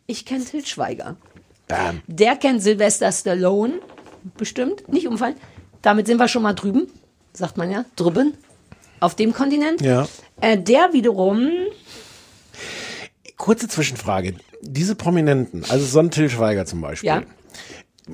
[0.08, 1.16] Ich kenne Til Schweiger.
[1.68, 2.02] Bam.
[2.08, 3.74] Der kennt Sylvester Stallone.
[4.38, 4.88] Bestimmt.
[4.91, 5.36] Nicht umfallen.
[5.82, 6.88] Damit sind wir schon mal drüben.
[7.34, 7.86] Sagt man ja.
[7.95, 8.34] Drüben.
[9.00, 9.82] Auf dem Kontinent.
[9.82, 10.08] Ja.
[10.41, 11.50] Äh, der wiederum.
[13.38, 14.36] Kurze Zwischenfrage.
[14.62, 17.08] Diese Prominenten, also so ein Till Schweiger zum Beispiel.
[17.08, 17.24] Ja.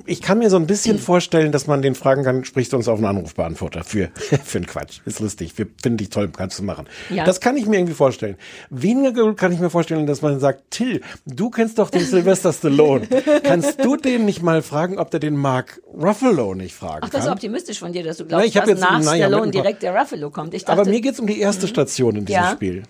[0.05, 2.87] Ich kann mir so ein bisschen vorstellen, dass man den fragen kann, sprichst du uns
[2.87, 4.09] auf einen Anrufbeantworter für,
[4.43, 4.99] für einen Quatsch.
[5.05, 5.57] Ist lustig.
[5.57, 6.85] Wir finden dich toll, kannst du machen.
[7.09, 7.23] Ja.
[7.23, 8.35] Das kann ich mir irgendwie vorstellen.
[8.69, 13.07] Weniger kann ich mir vorstellen, dass man sagt, Till, du kennst doch den Sylvester Stallone.
[13.43, 17.21] Kannst du den nicht mal fragen, ob der den Mark Ruffalo nicht fragen Ach, das
[17.21, 17.33] ist kann?
[17.35, 19.83] optimistisch von dir, dass du Na, glaubst, hab dass jetzt- nach na ja, Stallone direkt
[19.83, 20.53] der Ruffalo kommt.
[20.53, 22.51] Ich dachte, Aber mir geht's um die erste Station in diesem Ja.
[22.51, 22.83] Spiel.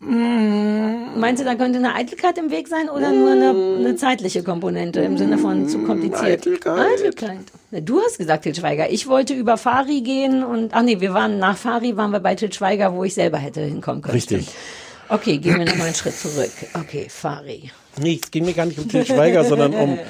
[0.00, 5.00] Meinst du, da könnte eine Eitelkeit im Weg sein oder nur eine, eine zeitliche Komponente
[5.00, 6.46] im Sinne von zu kompliziert?
[6.46, 7.00] Eitelkeit.
[7.00, 7.38] Eitelkeit.
[7.70, 8.90] Du hast gesagt, Til Schweiger.
[8.90, 12.34] Ich wollte über Fari gehen und, ach nee, wir waren nach Fari, waren wir bei
[12.34, 14.14] Til Schweiger, wo ich selber hätte hinkommen können.
[14.14, 14.48] Richtig.
[15.08, 16.50] Okay, gehen wir nochmal einen Schritt zurück.
[16.74, 17.70] Okay, Fari.
[17.98, 19.98] Nee, es ging mir gar nicht um Til Schweiger, sondern um.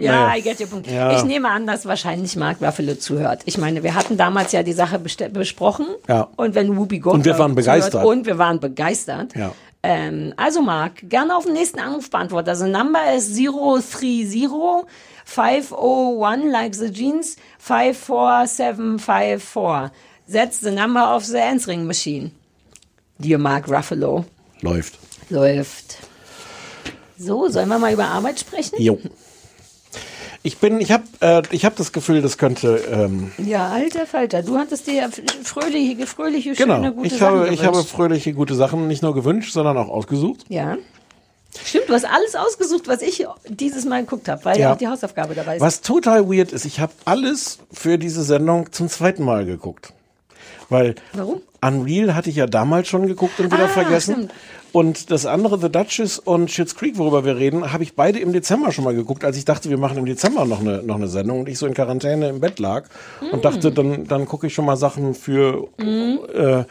[0.00, 0.36] Ja, naja.
[0.36, 0.86] I get your point.
[0.86, 1.16] Ja.
[1.16, 3.42] Ich nehme an, dass wahrscheinlich Mark Ruffalo zuhört.
[3.44, 5.86] Ich meine, wir hatten damals ja die Sache besprochen.
[6.08, 6.28] Ja.
[6.36, 7.92] Und wenn Whoopi Goldberg Und wir waren begeistert.
[7.92, 9.34] Zuhört, und wir waren begeistert.
[9.34, 9.52] Ja.
[9.82, 12.48] Ähm, also Mark, gerne auf den nächsten Anruf beantworten.
[12.48, 14.48] Also Number ist 030
[15.24, 19.90] 501 like the jeans 54754.
[20.32, 22.32] That's the number of the answering machine.
[23.18, 24.24] Dear Mark Ruffalo.
[24.60, 24.98] Läuft.
[25.30, 25.98] Läuft.
[27.18, 28.74] So, sollen wir mal über Arbeit sprechen?
[28.78, 28.98] Jo.
[30.46, 32.76] Ich bin, ich habe, äh, ich habe das Gefühl, das könnte.
[32.92, 35.08] Ähm, Ja, alter Falter, du hattest dir ja
[35.42, 36.76] fröhliche, fröhliche, genau.
[36.76, 37.90] schöne, gute ich Sachen habe, ich habe gewünscht.
[37.90, 40.44] fröhliche gute Sachen nicht nur gewünscht, sondern auch ausgesucht.
[40.48, 40.76] Ja.
[41.64, 44.72] Stimmt, du hast alles ausgesucht, was ich dieses Mal geguckt habe, weil ja Ja.
[44.74, 45.62] auch die Hausaufgabe dabei ist.
[45.62, 49.94] Was total weird ist, ich habe alles für diese Sendung zum zweiten Mal geguckt.
[50.68, 51.42] Weil Warum?
[51.60, 54.14] Unreal hatte ich ja damals schon geguckt und wieder Ah, vergessen.
[54.14, 54.32] stimmt.
[54.76, 58.34] Und das andere, The Duchess und Schitt's Creek, worüber wir reden, habe ich beide im
[58.34, 61.08] Dezember schon mal geguckt, als ich dachte, wir machen im Dezember noch eine, noch eine
[61.08, 62.84] Sendung und ich so in Quarantäne im Bett lag
[63.32, 66.18] und dachte, dann, dann gucke ich schon mal Sachen für Mhm.
[66.34, 66.64] äh,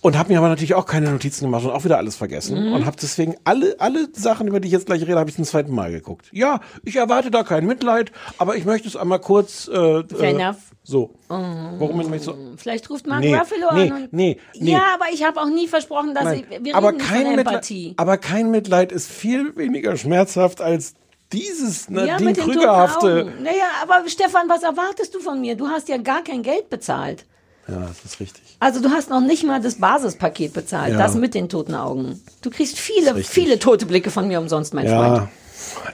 [0.00, 2.72] und habe mir aber natürlich auch keine Notizen gemacht und auch wieder alles vergessen Mhm.
[2.72, 5.44] und habe deswegen alle alle Sachen, über die ich jetzt gleich rede, habe ich zum
[5.44, 6.26] zweiten Mal geguckt.
[6.30, 10.30] Ja, ich erwarte da kein Mitleid, aber ich möchte es einmal kurz äh, Fair äh,
[10.30, 10.56] enough.
[10.88, 11.10] So.
[11.28, 12.34] Warum bin ich so?
[12.56, 14.08] Vielleicht ruft Mark Nee, Ruffalo nee, an.
[14.10, 14.72] Nee, nee.
[14.72, 17.36] Ja, aber ich habe auch nie versprochen, dass Nein, ich, wir aber reden kein von
[17.36, 17.94] Mitleid, Empathie.
[17.98, 20.94] aber kein Mitleid ist viel weniger schmerzhaft als
[21.32, 23.32] dieses ne, ja, Krügerhafte.
[23.42, 25.56] Naja, aber Stefan, was erwartest du von mir?
[25.56, 27.26] Du hast ja gar kein Geld bezahlt.
[27.68, 28.42] Ja, das ist richtig.
[28.60, 30.98] Also du hast noch nicht mal das Basispaket bezahlt, Ja.
[30.98, 32.18] das mit den toten Augen.
[32.40, 35.28] Du kriegst viele, viele tote Blicke von mir umsonst, mein Freund.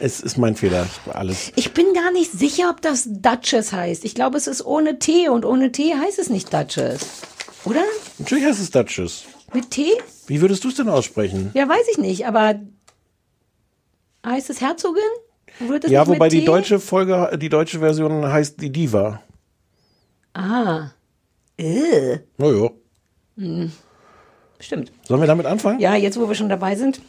[0.00, 0.86] Es ist mein Fehler.
[0.86, 1.52] Ich, alles.
[1.56, 4.04] Ich bin gar nicht sicher, ob das Duchess heißt.
[4.04, 7.22] Ich glaube, es ist ohne T und ohne T heißt es nicht Duchess.
[7.64, 7.82] Oder?
[8.18, 9.24] Natürlich heißt es Duchess.
[9.52, 9.86] Mit T?
[10.26, 11.50] Wie würdest du es denn aussprechen?
[11.54, 12.60] Ja, weiß ich nicht, aber
[14.24, 15.02] heißt es Herzogin?
[15.86, 16.46] Ja, wobei die T?
[16.46, 19.22] deutsche Folge, die deutsche Version heißt die Diva.
[20.32, 20.90] Ah.
[21.56, 22.18] Äh.
[22.36, 22.70] Naja.
[23.36, 23.70] Hm.
[24.58, 24.90] Stimmt.
[25.06, 25.78] Sollen wir damit anfangen?
[25.78, 27.00] Ja, jetzt wo wir schon dabei sind.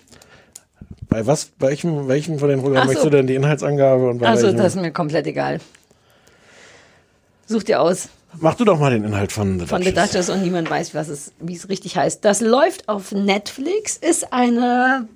[1.16, 2.88] Bei was, bei welchem, welchem von den Programmen so.
[2.88, 4.58] möchtest du denn die Inhaltsangabe und bei Also, welchem?
[4.58, 5.62] das ist mir komplett egal.
[7.48, 8.10] Such dir aus.
[8.38, 9.96] Mach du doch mal den Inhalt von The von Duchess.
[9.96, 12.26] The Duchess und niemand weiß, was es, wie es richtig heißt.
[12.26, 15.08] Das läuft auf Netflix, ist eine,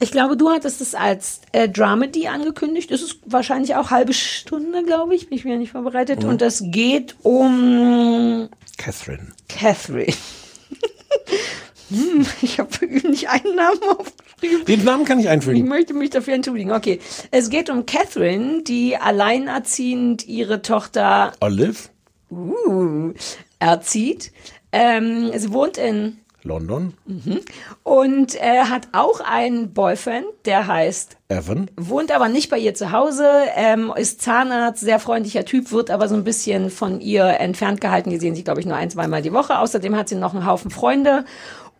[0.00, 2.90] ich glaube, du hattest es als äh, Dramedy angekündigt.
[2.90, 6.22] Es ist wahrscheinlich auch halbe Stunde, glaube ich, bin ich mir nicht vorbereitet.
[6.22, 6.28] Mhm.
[6.30, 9.26] Und es geht um Catherine.
[9.50, 10.14] Catherine.
[11.90, 14.64] hm, ich habe nicht einen Namen aufgeschrieben.
[14.66, 15.68] Den Namen kann ich Ich einfügen.
[15.68, 16.72] möchte mich dafür entschuldigen.
[16.72, 17.00] Okay.
[17.30, 21.88] Es geht um Catherine, die alleinerziehend ihre Tochter Olive,
[22.30, 23.12] uh,
[23.58, 24.32] erzieht.
[24.72, 27.40] Ähm, sie wohnt in London, mhm.
[27.84, 31.70] und äh, hat auch einen Boyfriend, der heißt, Evan.
[31.76, 33.26] wohnt aber nicht bei ihr zu Hause,
[33.56, 38.10] ähm, ist Zahnarzt, sehr freundlicher Typ, wird aber so ein bisschen von ihr entfernt gehalten.
[38.10, 39.58] Die sehen sich, glaube ich, nur ein, zweimal die Woche.
[39.58, 41.24] Außerdem hat sie noch einen Haufen Freunde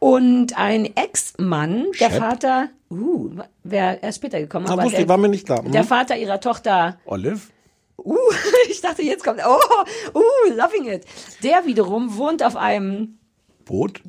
[0.04, 2.18] und ein Ex-Mann, der Shep.
[2.18, 3.30] Vater, uh,
[3.62, 5.62] wer erst später gekommen, Ah, aber wusste der, war mir nicht klar.
[5.62, 5.72] Mhm.
[5.72, 7.40] der Vater ihrer Tochter Olive.
[7.96, 8.18] Uh,
[8.70, 9.58] ich dachte, jetzt kommt, oh,
[10.14, 10.20] uh,
[10.54, 11.06] loving it.
[11.42, 13.18] Der wiederum wohnt auf einem
[13.64, 14.02] Boot.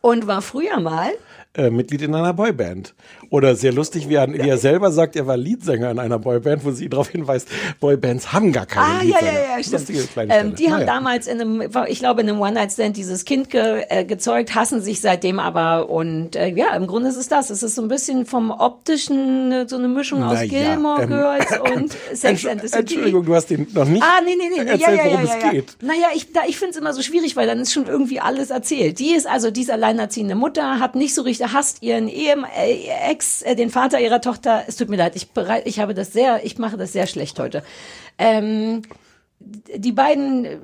[0.00, 1.10] und war früher mal,
[1.56, 2.94] Äh, Mitglied in einer Boyband.
[3.30, 6.64] Oder sehr lustig, wie er, wie er selber sagt, er war Leadsänger in einer Boyband,
[6.64, 7.48] wo sie darauf hinweist,
[7.80, 9.32] Boybands haben gar keine ah, ja, Leadsänger.
[9.32, 10.30] ja, ja, stimmt.
[10.30, 10.86] Ähm, die haben Naja.
[10.86, 15.00] damals in einem, ich glaube, in einem One-Night-Stand dieses Kind ge, äh, gezeugt, hassen sich
[15.00, 17.48] seitdem aber und äh, ja, im Grunde ist es das.
[17.48, 21.08] Es ist so ein bisschen vom optischen äh, so eine Mischung aus Naja, Gilmore ähm,
[21.08, 22.80] Girls und Sex and the City.
[22.80, 24.58] Entschuldigung, du hast den noch nicht Ah, nee, nee, nee.
[24.70, 25.50] erzählt, ja, ja, worum ja, es ja, ja.
[25.52, 25.76] geht.
[25.80, 28.50] Naja, ich, da, ich finde es immer so schwierig, weil dann ist schon irgendwie alles
[28.50, 28.98] erzählt.
[28.98, 33.10] Die ist also, die ist alleinerziehende Mutter, hat nicht so richtig, hasst ihren Ehem, äh,
[33.10, 34.64] Ex, äh, den Vater ihrer Tochter.
[34.66, 37.38] Es tut mir leid, ich bereit, ich habe das sehr, ich mache das sehr schlecht
[37.38, 37.62] heute.
[38.18, 38.82] Ähm,
[39.76, 40.58] die beiden äh,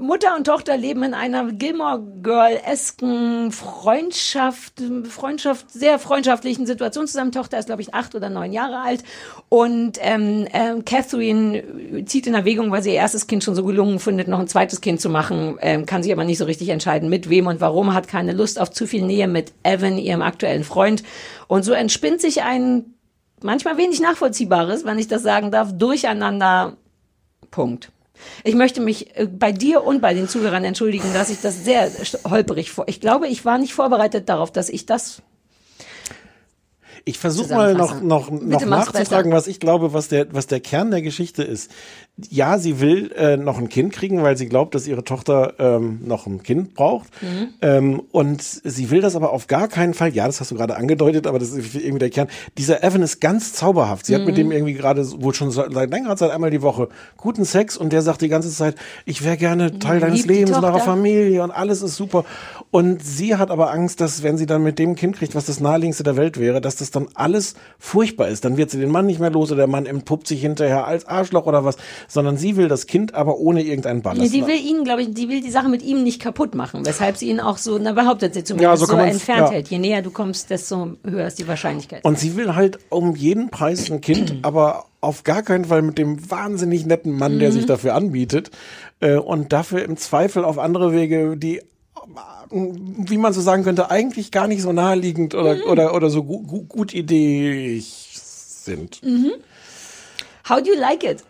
[0.00, 4.74] Mutter und Tochter leben in einer Gilmore Girl-esken Freundschaft,
[5.08, 7.32] Freundschaft, sehr freundschaftlichen Situation zusammen.
[7.32, 9.02] Tochter ist, glaube ich, acht oder neun Jahre alt.
[9.48, 13.98] Und ähm, ähm, Catherine zieht in Erwägung, weil sie ihr erstes Kind schon so gelungen
[13.98, 17.08] findet, noch ein zweites Kind zu machen, ähm, kann sich aber nicht so richtig entscheiden,
[17.08, 20.64] mit wem und warum, hat keine Lust auf zu viel Nähe mit Evan, ihrem aktuellen
[20.64, 21.02] Freund.
[21.48, 22.94] Und so entspinnt sich ein
[23.42, 26.76] manchmal wenig nachvollziehbares, wenn ich das sagen darf, durcheinander.
[27.50, 27.90] Punkt.
[28.44, 31.90] Ich möchte mich äh, bei dir und bei den Zuhörern entschuldigen, dass ich das sehr
[32.28, 32.86] holperig vor.
[32.88, 35.22] Ich glaube, ich war nicht vorbereitet darauf, dass ich das.
[37.04, 39.36] Ich versuche mal noch, noch, noch nachzufragen, besser.
[39.36, 41.70] was ich glaube, was der, was der Kern der Geschichte ist.
[42.30, 46.00] Ja, sie will äh, noch ein Kind kriegen, weil sie glaubt, dass ihre Tochter ähm,
[46.04, 47.08] noch ein Kind braucht.
[47.22, 47.48] Mhm.
[47.62, 50.14] Ähm, und sie will das aber auf gar keinen Fall.
[50.14, 52.28] Ja, das hast du gerade angedeutet, aber das ist irgendwie der Kern.
[52.56, 54.06] Dieser Evan ist ganz zauberhaft.
[54.06, 54.36] Sie hat mit Mhm.
[54.36, 58.02] dem irgendwie gerade wohl schon seit längerer Zeit einmal die Woche guten Sex und der
[58.02, 60.80] sagt die ganze Zeit, ich wäre gerne Teil deines Lebens und eurer.
[60.80, 62.24] Familie und alles ist super.
[62.70, 65.60] Und sie hat aber Angst, dass wenn sie dann mit dem Kind kriegt, was das
[65.60, 68.44] naheliegendste der Welt wäre, dass das dann alles furchtbar ist.
[68.44, 71.06] Dann wird sie den Mann nicht mehr los oder der Mann entpuppt sich hinterher als
[71.06, 71.76] Arschloch oder was,
[72.08, 74.32] sondern sie will das Kind aber ohne irgendeinen Ballast.
[74.32, 77.16] Sie will ihn, glaube ich, die will die Sache mit ihm nicht kaputt machen, weshalb
[77.18, 79.50] sie ihn auch so, na behauptet sie zumindest, Ja, so so, entfernt ja.
[79.50, 79.68] hält.
[79.68, 82.04] Je näher du kommst, desto höher ist die Wahrscheinlichkeit.
[82.04, 85.96] Und sie will halt um jeden Preis ein Kind, aber auf gar keinen Fall mit
[85.98, 87.54] dem wahnsinnig netten Mann, der Mhm.
[87.54, 88.50] sich dafür anbietet.
[89.00, 91.60] Äh, Und dafür im Zweifel auf andere Wege, die,
[92.50, 95.62] wie man so sagen könnte, eigentlich gar nicht so naheliegend oder, Mhm.
[95.70, 99.02] oder, oder so gu gu gut ideig sind.
[99.04, 99.32] Mhm.
[100.48, 101.22] How do you like it?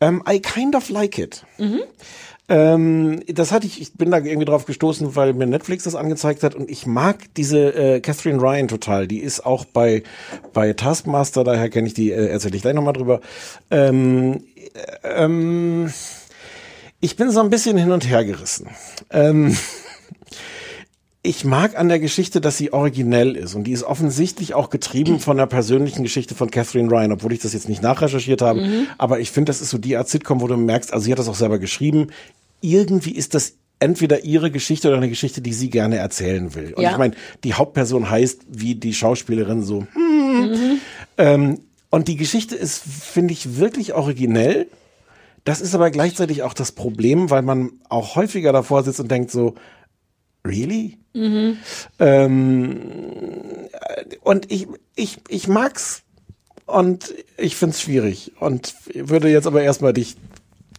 [0.00, 1.44] Ähm, I kind of like it.
[1.58, 1.80] Mhm.
[2.48, 6.44] Ähm, das hatte ich, ich bin da irgendwie drauf gestoßen, weil mir Netflix das angezeigt
[6.44, 9.08] hat und ich mag diese äh, Catherine Ryan total.
[9.08, 10.04] Die ist auch bei
[10.52, 13.20] bei Taskmaster, daher kenne ich die, äh, erzähle ich gleich nochmal drüber.
[13.70, 14.44] Ähm,
[15.02, 15.92] äh, ähm,
[17.00, 18.68] ich bin so ein bisschen hin und her gerissen.
[19.10, 19.56] Ähm,
[21.26, 25.20] ich mag an der Geschichte, dass sie originell ist und die ist offensichtlich auch getrieben
[25.20, 28.60] von der persönlichen Geschichte von Catherine Ryan, obwohl ich das jetzt nicht nachrecherchiert habe.
[28.62, 28.86] Mhm.
[28.98, 31.18] Aber ich finde, das ist so die Art Sitcom, wo du merkst, also sie hat
[31.18, 32.08] das auch selber geschrieben.
[32.60, 36.72] Irgendwie ist das entweder ihre Geschichte oder eine Geschichte, die sie gerne erzählen will.
[36.74, 36.92] Und Ja.
[36.92, 37.14] ich meine,
[37.44, 39.86] die Hauptperson heißt wie die Schauspielerin so.
[39.94, 40.78] Mhm.
[41.18, 41.60] Ähm,
[41.90, 44.68] und die Geschichte ist, finde ich, wirklich originell.
[45.44, 49.30] Das ist aber gleichzeitig auch das Problem, weil man auch häufiger davor sitzt und denkt
[49.30, 49.54] so,
[50.46, 50.98] really?
[51.14, 51.58] Mhm.
[51.98, 52.80] Ähm,
[53.72, 56.02] äh, und ich, ich, ich mag's
[56.66, 60.16] und ich find's schwierig und würde jetzt aber erstmal dich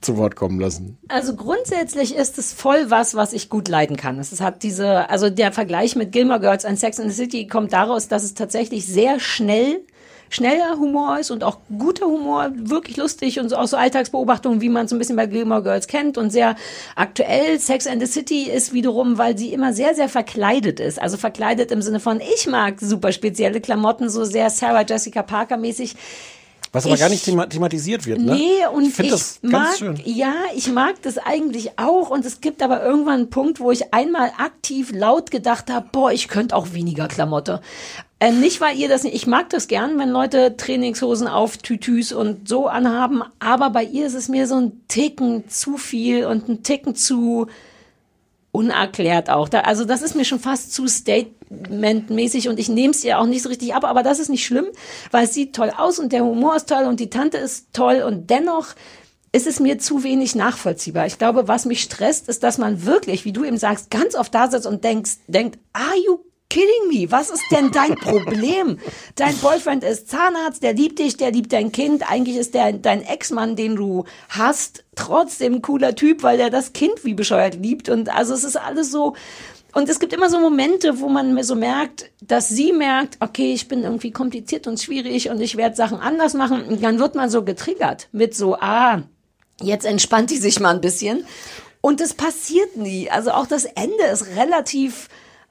[0.02, 0.98] zu Wort kommen lassen.
[1.08, 4.20] Also grundsätzlich ist es voll was, was ich gut leiden kann.
[4.20, 7.74] Es hat diese, also der Vergleich mit Gilmore Girls und Sex in the City kommt
[7.74, 9.82] daraus, dass es tatsächlich sehr schnell
[10.30, 14.86] schneller Humor ist und auch guter Humor, wirklich lustig und auch so Alltagsbeobachtungen, wie man
[14.86, 16.56] es ein bisschen bei Gilmore Girls kennt und sehr
[16.96, 17.60] aktuell.
[17.60, 21.02] Sex and the City ist wiederum, weil sie immer sehr, sehr verkleidet ist.
[21.02, 25.58] Also verkleidet im Sinne von, ich mag super spezielle Klamotten, so sehr Sarah Jessica Parker
[25.58, 25.96] mäßig.
[26.78, 28.36] Was aber Ich- gar nicht thema thematisiert wird, ne?
[28.36, 30.00] Nee, und ich ich, das mag, schön.
[30.06, 32.10] ja, ich mag das eigentlich auch.
[32.10, 36.12] Und es gibt aber irgendwann einen Punkt, wo ich einmal aktiv laut gedacht habe, boah,
[36.12, 37.62] ich könnte auch weniger Klamotte.
[38.20, 42.12] Äh, nicht, weil ihr das nicht, ich mag das gern, wenn Leute Trainingshosen auf Tütüs
[42.12, 46.50] und so anhaben, aber bei ihr ist es mir so ein Ticken zu viel und
[46.50, 47.46] ein Ticken zu
[48.52, 49.50] unerklärt auch.
[49.50, 50.88] Da, also das ist mir schon fast zu
[51.48, 54.46] statementmäßig und ich nehme es ihr auch nicht so richtig ab, aber das ist nicht
[54.46, 54.68] schlimm,
[55.12, 58.04] weil es sieht toll aus und der Humor ist toll und die Tante ist toll
[58.06, 58.68] und dennoch
[59.32, 61.06] ist es mir zu wenig nachvollziehbar.
[61.06, 64.34] Ich glaube, was mich stresst, ist, dass man wirklich, wie du eben sagst, ganz oft
[64.34, 66.20] da sitzt und denkst, denkt, are you
[66.50, 67.12] kidding me?
[67.12, 68.80] Was ist denn dein Problem?
[69.16, 72.10] Dein Boyfriend ist Zahnarzt, der liebt dich, der liebt dein Kind.
[72.10, 76.72] Eigentlich ist der dein Ex-Mann, den du hast, trotzdem ein cooler Typ, weil der das
[76.74, 77.90] Kind wie bescheuert liebt.
[77.90, 79.16] Und also es ist alles so.
[79.74, 83.68] Und es gibt immer so Momente, wo man so merkt, dass sie merkt, okay, ich
[83.68, 86.64] bin irgendwie kompliziert und schwierig und ich werde Sachen anders machen.
[86.64, 89.04] Und dann wird man so getriggert mit so, ah,
[89.62, 91.26] jetzt entspannt die sich mal ein bisschen.
[91.82, 93.10] Und es passiert nie.
[93.10, 95.10] Also auch das Ende ist relativ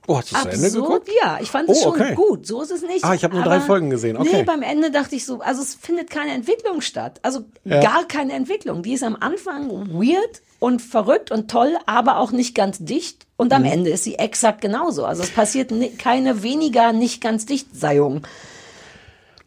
[0.09, 1.09] Oh, hast du zu Ende geguckt?
[1.21, 2.15] Ja, ich fand es Oh, schon okay.
[2.15, 2.47] gut.
[2.47, 3.05] So ist es nicht.
[3.05, 4.17] Ah, ich habe nur drei Folgen gesehen.
[4.17, 4.29] Okay.
[4.33, 7.19] Nee, beim Ende dachte ich so, also es findet keine Entwicklung statt.
[7.23, 7.81] Also Ja.
[7.81, 8.83] gar keine Entwicklung.
[8.85, 13.27] Die ist am Anfang weird und verrückt und toll, aber auch nicht ganz dicht.
[13.37, 13.69] Und am Mhm.
[13.69, 15.05] Ende ist sie exakt genauso.
[15.05, 18.27] Also es passiert keine weniger nicht ganz dicht Seiung.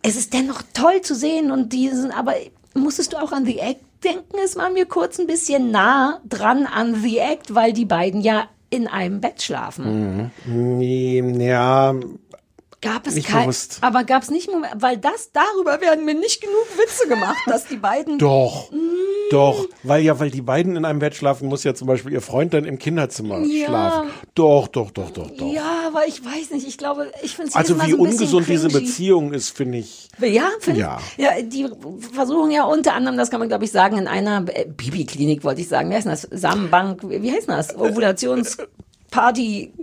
[0.01, 2.33] Es ist dennoch toll zu sehen und diesen, aber
[2.73, 4.37] musstest du auch an The Act denken?
[4.45, 8.47] Es war mir kurz ein bisschen nah dran an The Act, weil die beiden ja
[8.69, 10.31] in einem Bett schlafen.
[10.45, 10.77] Mhm.
[10.77, 11.95] Nee, ja,
[12.81, 13.79] Gab es Nicht kein, bewusst.
[13.81, 17.65] aber gab es nicht, Moment- weil das darüber werden mir nicht genug Witze gemacht, dass
[17.65, 18.71] die beiden Doch.
[19.31, 22.21] Doch, weil ja, weil die beiden in einem Bett schlafen, muss ja zum Beispiel ihr
[22.21, 23.65] Freund dann im Kinderzimmer Ja.
[23.67, 24.09] schlafen.
[24.33, 25.51] Doch, doch, doch, doch, doch.
[25.53, 26.65] Ja, aber ich weiß nicht.
[26.67, 28.69] Ich glaube, ich finde es Also wie so ungesund diese.
[28.69, 30.07] Beziehung ist, finde ich.
[30.19, 30.99] Ja, finde Ja.
[31.17, 31.23] ich.
[31.23, 31.67] Ja, die
[32.13, 35.61] versuchen ja unter anderem, das kann man glaube ich sagen, in einer äh, Bibi-Klinik wollte
[35.61, 35.89] ich sagen.
[35.91, 36.21] Wie heißt das?
[36.31, 37.75] Samenbank, wie heißt das?
[37.77, 39.73] Ovulationsparty,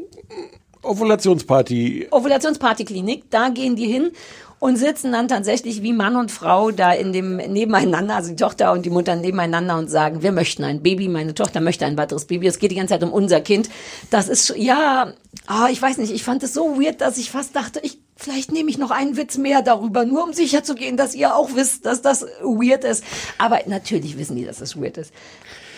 [0.83, 2.09] Ovulationsparty.
[2.11, 4.11] Ovulationspartyklinik, da gehen die hin
[4.59, 8.73] und sitzen dann tatsächlich wie Mann und Frau da in dem nebeneinander, also die Tochter
[8.73, 12.25] und die Mutter nebeneinander und sagen, wir möchten ein Baby, meine Tochter möchte ein weiteres
[12.25, 12.47] Baby.
[12.47, 13.69] Es geht die ganze Zeit um unser Kind.
[14.11, 15.13] Das ist, ja,
[15.47, 18.51] Ah, ich weiß nicht, ich fand es so weird, dass ich fast dachte, ich vielleicht
[18.51, 21.55] nehme ich noch einen Witz mehr darüber, nur um sicher zu gehen, dass ihr auch
[21.55, 23.05] wisst, dass das weird ist.
[23.39, 25.13] Aber natürlich wissen die, dass das weird ist.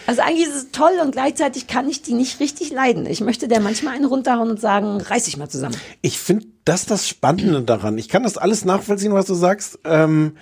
[0.09, 3.05] Also eigentlich ist es toll und gleichzeitig kann ich die nicht richtig leiden.
[3.05, 5.77] Ich möchte der manchmal einen runterhauen und sagen, reiß dich mal zusammen.
[6.01, 7.99] Ich finde das das Spannende daran.
[7.99, 9.81] Ich kann das alles nachvollziehen, was du sagst.
[9.85, 10.39] Ähm,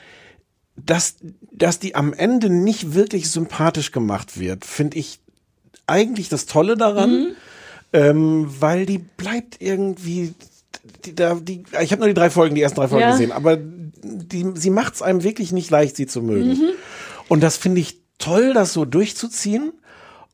[0.76, 1.16] dass,
[1.50, 5.18] dass die am Ende nicht wirklich sympathisch gemacht wird, finde ich
[5.88, 7.26] eigentlich das Tolle daran, Mhm.
[7.92, 10.32] ähm, weil die bleibt irgendwie,
[11.04, 13.10] die, da, die, ich habe nur die drei Folgen, die ersten drei Folgen Ja.
[13.10, 16.50] gesehen, aber die, sie macht es einem wirklich nicht leicht, sie zu mögen.
[16.50, 16.70] Mhm.
[17.28, 19.72] Und das finde ich toll, das so durchzuziehen.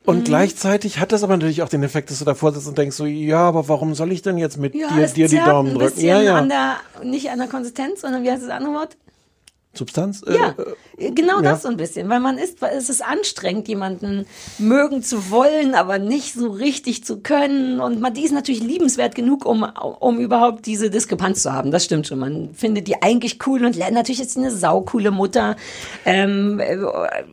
[0.05, 0.24] Und Mhm.
[0.24, 3.07] gleichzeitig hat das aber natürlich auch den Effekt, dass du davor sitzt und denkst so,
[3.07, 6.01] ja, aber warum soll ich denn jetzt mit Ja, dir, dir die Daumen drücken?
[6.01, 6.37] Ja, ja.
[6.39, 8.97] An der, nicht an der Konsistenz, sondern wie heißt das andere Wort?
[9.74, 10.22] Substanz?
[10.28, 10.54] Ja,
[10.98, 11.42] Äh, genau ja.
[11.42, 14.26] das so ein bisschen, weil man ist, es ist anstrengend, jemanden
[14.58, 17.80] mögen zu wollen, aber nicht so richtig zu können.
[17.80, 19.62] Und man, die ist natürlich liebenswert genug, um,
[20.00, 21.70] um überhaupt diese Diskrepanz zu haben.
[21.70, 22.18] Das stimmt schon.
[22.18, 25.56] Man findet die eigentlich cool und lernt natürlich ist sie eine saukoole Mutter.
[26.04, 26.76] Ähm, äh,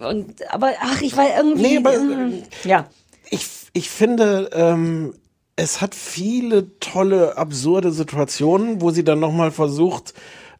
[0.06, 1.62] und, aber ach, ich war irgendwie.
[1.62, 2.88] Nee, aber- ähm, ja.
[3.30, 5.14] ich, ich finde, ähm,
[5.58, 10.14] es hat viele tolle, absurde Situationen, wo sie dann nochmal versucht,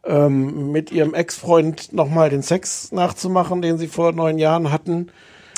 [0.04, 5.10] ähm, mit ihrem Ex-Freund nochmal den Sex nachzumachen, den sie vor neun Jahren hatten.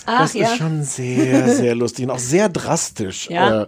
[0.06, 0.46] Ach, das ja.
[0.48, 3.62] ist schon sehr, sehr lustig und auch sehr drastisch, Ja.
[3.62, 3.66] äh,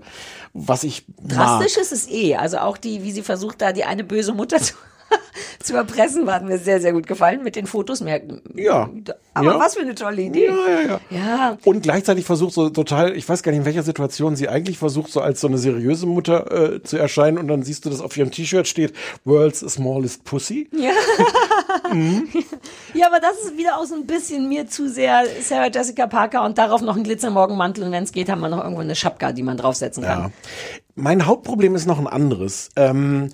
[0.53, 1.83] was ich Drastisch mag.
[1.83, 2.37] ist es eh.
[2.37, 4.75] Also auch die, wie sie versucht, da die eine böse Mutter zu,
[5.63, 8.01] zu erpressen, war hat mir sehr, sehr gut gefallen mit den Fotos.
[8.01, 8.21] Mehr,
[8.55, 8.91] Ja.
[9.33, 9.59] Aber Ja.
[9.59, 10.47] was für eine tolle Idee.
[10.47, 11.01] Ja, ja, ja.
[11.11, 11.59] Ja.
[11.65, 15.11] Und gleichzeitig versucht so total, ich weiß gar nicht, in welcher Situation sie eigentlich versucht,
[15.11, 18.17] so als so eine seriöse Mutter äh, zu erscheinen und dann siehst du, dass auf
[18.17, 18.93] ihrem T-Shirt steht,
[19.25, 20.69] World's Smallest Pussy.
[20.73, 20.91] Ja.
[22.95, 26.45] ja, aber das ist wieder auch so ein bisschen mir zu sehr Sarah Jessica Parker
[26.45, 29.33] und darauf noch ein Glitzermorgenmantel und wenn es geht, haben wir noch irgendwo eine Schapka,
[29.33, 30.19] die man draufsetzen kann.
[30.19, 30.31] Ja.
[30.95, 32.71] Mein Hauptproblem ist noch ein anderes.
[32.77, 33.31] Ähm,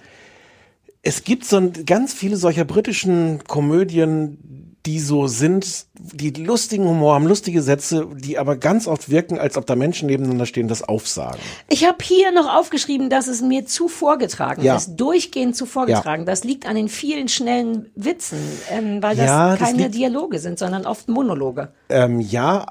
[1.02, 7.14] es gibt so ein, ganz viele solcher britischen Komödien, die so sind, die lustigen Humor
[7.14, 10.82] haben, lustige Sätze, die aber ganz oft wirken, als ob da Menschen nebeneinander stehen, das
[10.82, 11.38] aufsagen.
[11.68, 14.76] Ich habe hier noch aufgeschrieben, dass es mir zu vorgetragen Ja.
[14.76, 16.24] ist, durchgehend zu vorgetragen.
[16.24, 18.38] Das liegt an den vielen schnellen Witzen,
[18.70, 21.72] ähm, weil das Ja, das keine liegt- Dialoge sind, sondern oft Monologe.
[21.90, 22.64] Ähm, ja,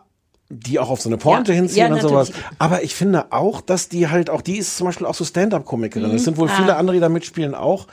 [0.50, 2.32] die auch auf so eine Pointe Ja, hinziehen ja, und sowas.
[2.58, 6.10] Aber ich finde auch, dass die halt auch, die ist zum Beispiel auch so Stand-up-Komikerin.
[6.12, 6.26] Es Mhm.
[6.26, 6.54] sind wohl Ah.
[6.58, 7.86] viele andere, die da mitspielen auch.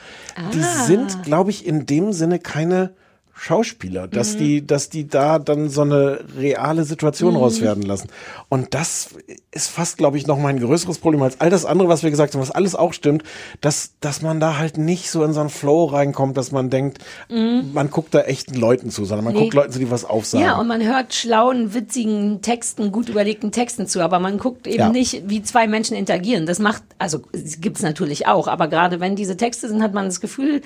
[0.54, 0.84] Die Ah.
[0.86, 2.94] sind, glaube ich, in dem Sinne keine
[3.38, 4.38] Schauspieler, dass Mhm.
[4.38, 7.40] die, dass die da dann so eine reale Situation Mhm.
[7.40, 8.08] raus werden lassen.
[8.48, 9.10] Und das
[9.50, 12.10] ist fast, glaube ich, noch mal ein größeres Problem als all das andere, was wir
[12.10, 13.24] gesagt haben, was alles auch stimmt,
[13.60, 16.98] dass, dass man da halt nicht so in so einen Flow reinkommt, dass man denkt,
[17.28, 17.70] Mhm.
[17.74, 19.40] man guckt da echten Leuten zu, sondern man Nee.
[19.40, 20.44] guckt Leuten zu, die was aufsagen.
[20.44, 24.78] Ja, und man hört schlauen, witzigen Texten, gut überlegten Texten zu, aber man guckt eben
[24.78, 24.88] Ja.
[24.88, 26.46] nicht, wie zwei Menschen interagieren.
[26.46, 27.20] Das macht, also
[27.60, 30.62] gibt es natürlich auch, aber gerade wenn diese Texte sind, hat man das Gefühl,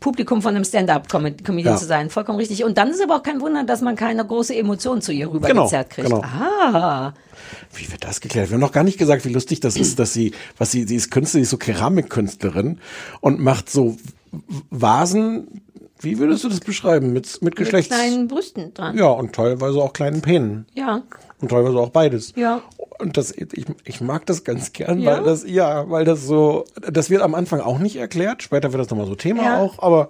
[0.00, 1.76] Publikum von einem Stand-up-Comedian Ja.
[1.76, 2.10] zu sein.
[2.10, 2.64] Vollkommen richtig.
[2.64, 5.90] Und dann ist aber auch kein Wunder, dass man keine große Emotion zu ihr rübergezerrt
[5.90, 6.08] kriegt.
[6.08, 6.22] genau.
[6.22, 7.12] Ah.
[7.74, 8.48] Wie wird das geklärt?
[8.50, 10.96] Wir haben noch gar nicht gesagt, wie lustig das ist, dass sie, was sie, sie
[10.96, 12.80] ist Künstlerin, sie ist so Keramikkünstlerin
[13.20, 13.96] und macht so
[14.70, 15.62] Vasen,
[16.00, 17.12] wie würdest du das beschreiben?
[17.12, 17.94] Mit, mit Mit Geschlechts...
[17.94, 18.96] kleinen Brüsten dran.
[18.96, 20.66] Ja, und teilweise auch kleinen Penen.
[20.74, 21.02] Ja.
[21.40, 22.32] Und teilweise auch beides.
[22.36, 22.62] Ja.
[22.98, 25.16] Und das, ich, ich mag das ganz gern, Ja?
[25.16, 28.80] weil das, ja, weil das so, das wird am Anfang auch nicht erklärt, später wird
[28.82, 29.58] das nochmal so Thema Ja.
[29.60, 30.08] auch, aber,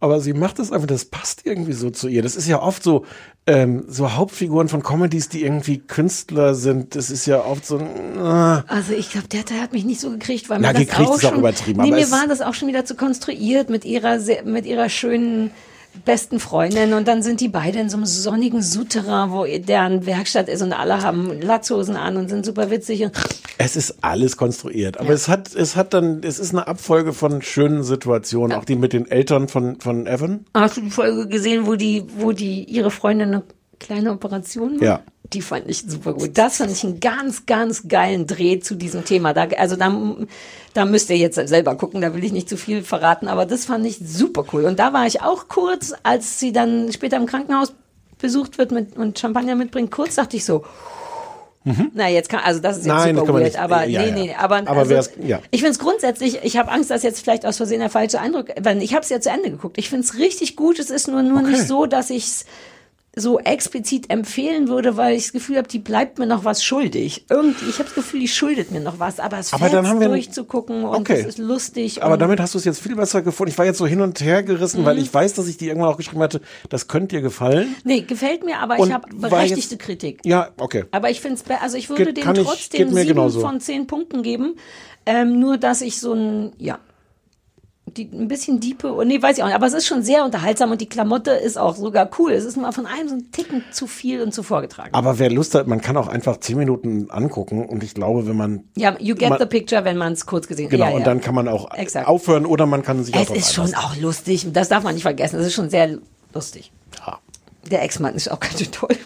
[0.00, 2.22] aber sie macht das einfach, das passt irgendwie so zu ihr.
[2.22, 3.04] Das ist ja oft so,
[3.46, 7.82] ähm, so Hauptfiguren von Comedies, die irgendwie Künstler sind, das ist ja oft so, äh,
[8.22, 11.08] Also ich glaube, der Teil hat mich nicht so gekriegt, weil Na, mir das gekriegt
[11.10, 13.84] auch ist auch schon, übertrieben, Nee, mir war das auch schon wieder zu konstruiert mit
[13.84, 15.50] ihrer sehr, mit ihrer schönen
[16.04, 20.48] besten Freundin und dann sind die beide in so einem sonnigen Souterrain, wo deren Werkstatt
[20.48, 23.12] ist und alle haben Latzhosen an und sind super witzig und
[23.58, 27.42] Es ist alles konstruiert, aber es hat, es hat dann, es ist eine Abfolge von
[27.42, 30.46] schönen Situationen, auch die mit den Eltern von, von Evan.
[30.54, 33.42] hast du die Folge gesehen, wo die, wo die ihre Freundin eine
[33.80, 34.82] kleine Operation macht?
[34.82, 35.00] Ja.
[35.32, 36.30] Die fand ich super gut.
[36.38, 39.32] Das fand ich einen ganz, ganz geilen Dreh zu diesem Thema.
[39.32, 39.92] Da, also da,
[40.74, 43.64] da müsst ihr jetzt selber gucken, da will ich nicht zu viel verraten, aber das
[43.64, 44.64] fand ich super cool.
[44.64, 47.72] Und da war ich auch kurz, als sie dann später im Krankenhaus
[48.18, 50.64] besucht wird mit, und Champagner mitbringt, kurz dachte ich so,
[51.94, 53.58] na jetzt kann, also das ist jetzt Nein, super weird, nicht.
[53.58, 54.14] aber Ja, nee, ja.
[54.14, 55.40] nee, aber, Aber also, ja.
[55.50, 58.46] ich finde es grundsätzlich, ich habe Angst, dass jetzt vielleicht aus Versehen der falsche Eindruck,
[58.62, 59.76] weil ich habe es ja zu Ende geguckt.
[59.78, 61.50] Ich finde es richtig gut, es ist nur, nur Okay.
[61.50, 62.24] nicht so, dass ich
[63.20, 67.26] so explizit empfehlen würde, weil ich das Gefühl habe, die bleibt mir noch was schuldig.
[67.30, 70.00] Irgendwie, ich habe das Gefühl, die schuldet mir noch was, aber es Aber dann haben
[70.00, 71.20] wir- durchzugucken und Okay.
[71.20, 72.02] es ist lustig.
[72.02, 73.50] Aber und damit hast du es jetzt viel besser gefunden.
[73.52, 75.02] Ich war jetzt so hin und her gerissen, weil Mhm.
[75.02, 77.74] ich weiß, dass ich die irgendwann auch geschrieben hatte, das könnte dir gefallen.
[77.84, 80.20] Nee, gefällt mir, aber Und ich habe berechtigte jetzt- Kritik.
[80.24, 80.84] Ja, okay.
[80.90, 83.40] Aber ich finde es, also ich würde kann ich- trotzdem sieben genauso.
[83.40, 84.56] von zehn Punkten geben.
[85.06, 86.78] Ähm, nur, dass ich so ein, ja,
[87.96, 90.70] die, ein bisschen diepe, nee, weiß ich auch nicht, aber es ist schon sehr unterhaltsam
[90.70, 92.32] und die Klamotte ist auch sogar cool.
[92.32, 94.90] Es ist mal von einem so ein Ticken zu viel und zu vorgetragen.
[94.92, 98.36] Aber wer Lust hat, man kann auch einfach zehn Minuten angucken und ich glaube, wenn
[98.36, 100.70] man Ja, you get man, the picture, wenn man es kurz gesehen hat.
[100.70, 100.96] Genau, ja, ja.
[100.96, 102.08] und dann kann man auch Exakt.
[102.08, 105.02] aufhören oder man kann sich auch Es ist schon auch lustig, das darf man nicht
[105.02, 105.38] vergessen.
[105.40, 105.98] Es ist schon sehr
[106.34, 106.72] lustig.
[107.06, 107.18] Ja.
[107.70, 108.96] Der Ex-Mann ist auch ganz schön toll.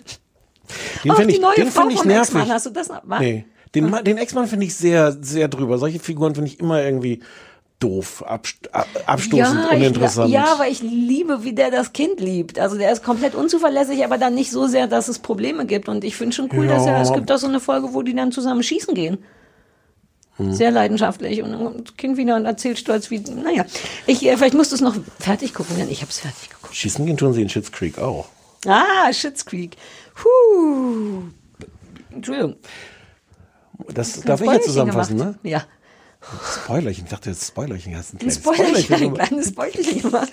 [1.04, 2.48] Den finde die ich, neue den Frau ich nervig.
[2.48, 3.02] Hast du das noch?
[3.20, 3.44] Nee.
[3.74, 5.78] Den, Ma- den Ex-Mann finde ich sehr, sehr drüber.
[5.78, 7.20] Solche Figuren finde ich immer irgendwie
[7.80, 10.30] doof, abst ab- abstoßend, ich- uninteressant.
[10.30, 12.58] ja, aber ich liebe, wie der das Kind liebt.
[12.58, 15.88] Also der ist komplett unzuverlässig, aber dann nicht so sehr, dass es Probleme gibt.
[15.88, 17.02] Und ich finde schon cool, dass er, Ja.
[17.02, 19.18] es gibt auch so eine Folge, wo die dann zusammen schießen gehen.
[20.36, 20.52] Hm.
[20.52, 23.64] Sehr leidenschaftlich und dann das Kind wieder und erzählt stolz wie, naja.
[24.06, 26.74] Ich, äh, vielleicht musst du es noch fertig gucken, denn ich habe es fertig geguckt.
[26.74, 28.26] Schießen gehen tun sie in Schitt's Creek auch.
[28.66, 29.76] Ah, Schitt's Creek.
[30.24, 31.22] Huh.
[32.10, 32.56] Entschuldigung.
[33.92, 35.44] Das Ein darf ich jetzt zusammenfassen, gemacht.
[35.44, 35.50] ne?
[35.50, 35.64] Ja.
[36.64, 37.04] Spoilerchen.
[37.04, 37.96] Ich dachte jetzt Spoilerchen.
[37.96, 39.28] Hast ein Ein kleines Spoilerchen, ein gemacht.
[39.28, 40.32] kleines Spoilerchen gemacht.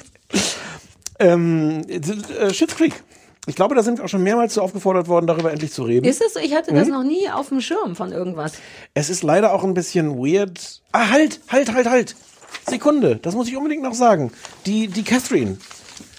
[1.20, 3.04] Ähm, äh, Schitt's Creek.
[3.48, 6.06] Ich glaube, da sind wir auch schon mehrmals so aufgefordert worden, darüber endlich zu reden.
[6.08, 6.40] Ist das so?
[6.40, 6.94] Ich hatte das Mhm.
[6.94, 8.54] noch nie auf dem Schirm von irgendwas.
[8.94, 10.82] Es ist leider auch ein bisschen weird.
[10.92, 12.16] Ah, halt, halt, halt, halt.
[12.70, 14.32] Sekunde, das muss ich unbedingt noch sagen.
[14.66, 15.58] Die, die Catherine,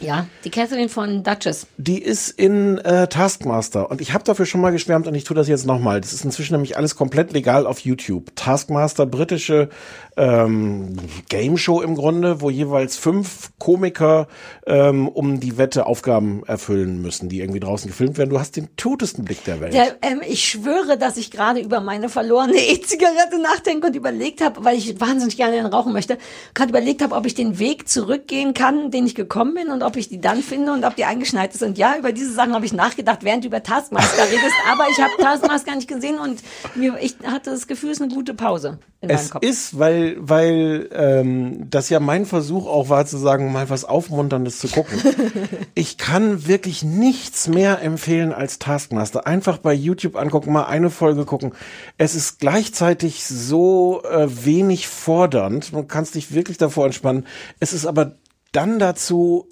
[0.03, 1.69] Ja, die Catherine von Duchess.
[1.77, 5.37] die ist in äh, Taskmaster und ich habe dafür schon mal geschwärmt und ich tue
[5.37, 6.01] das jetzt nochmal.
[6.01, 8.35] Das ist inzwischen nämlich alles komplett legal auf YouTube.
[8.35, 9.69] Taskmaster, britische
[10.17, 10.97] ähm,
[11.29, 14.29] Game Show im Grunde, wo jeweils fünf Komiker
[14.67, 18.31] ähm, um die Wette Aufgaben erfüllen müssen, die irgendwie draußen gefilmt werden.
[18.31, 19.73] Du hast den totesten Blick der Welt.
[19.73, 24.65] Der, ähm, ich schwöre, dass ich gerade über meine verlorene E-Zigarette nachdenke und überlegt habe,
[24.65, 26.19] weil ich wahnsinnig gerne rauchen möchte,
[26.55, 29.97] gerade überlegt habe, ob ich den Weg zurückgehen kann, den ich gekommen bin und ob
[29.97, 31.63] ich die dann finde und ob die eingeschneit ist.
[31.63, 35.01] Und ja, über diese Sachen habe ich nachgedacht, während du über Taskmaster redest, aber ich
[35.01, 36.41] habe Taskmaster gar nicht gesehen und
[36.75, 41.69] mir, ich hatte das Gefühl, es ist eine gute Pause Es ist, weil, weil ähm,
[41.69, 44.97] das ja mein Versuch auch war zu sagen, mal was Aufmunterndes zu gucken.
[45.75, 49.27] ich kann wirklich nichts mehr empfehlen als Taskmaster.
[49.27, 51.53] Einfach bei YouTube angucken, mal eine Folge gucken.
[51.99, 55.73] Es ist gleichzeitig so äh, wenig fordernd.
[55.73, 57.27] Man kann dich wirklich davor entspannen.
[57.59, 58.15] Es ist aber
[58.53, 59.52] dann dazu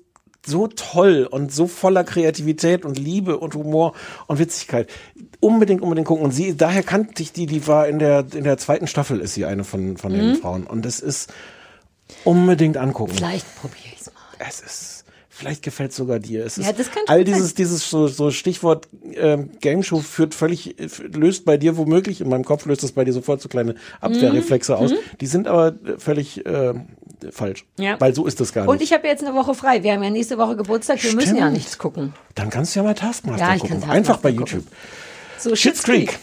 [0.50, 3.94] so toll und so voller Kreativität und Liebe und Humor
[4.26, 4.88] und Witzigkeit.
[5.40, 6.24] Unbedingt, unbedingt gucken.
[6.24, 9.34] Und sie, daher kannte ich die, die war in der, in der zweiten Staffel ist
[9.34, 10.36] sie eine von, von den Mhm.
[10.36, 10.66] Frauen.
[10.66, 11.32] Und es ist
[12.24, 13.14] unbedingt angucken.
[13.14, 14.14] Vielleicht probiere ich es mal.
[14.48, 16.44] Es ist, vielleicht gefällt sogar dir.
[16.44, 20.34] Es ist Ja, das kann all dieses, dieses so, so Stichwort ähm, Game Show führt
[20.34, 20.76] völlig,
[21.12, 24.76] löst bei dir womöglich, in meinem Kopf löst es bei dir sofort so kleine Abwehrreflexe
[24.76, 24.90] aus.
[24.92, 24.96] Mhm.
[25.20, 26.74] Die sind aber völlig äh,
[27.30, 27.64] falsch.
[27.78, 27.96] Ja.
[28.00, 28.70] Weil so ist das gar nicht.
[28.70, 29.82] Und ich habe jetzt eine Woche frei.
[29.82, 31.02] Wir haben ja nächste Woche Geburtstag.
[31.02, 31.52] Wir müssen ja Stimmt.
[31.54, 32.14] nichts gucken.
[32.34, 33.80] Dann kannst du ja mal Taskmaster Ja, ich gucken.
[33.80, 34.46] kann Taskmaster Einfach bei gucken.
[34.46, 34.66] YouTube.
[35.38, 36.18] So, Schitt's Creek.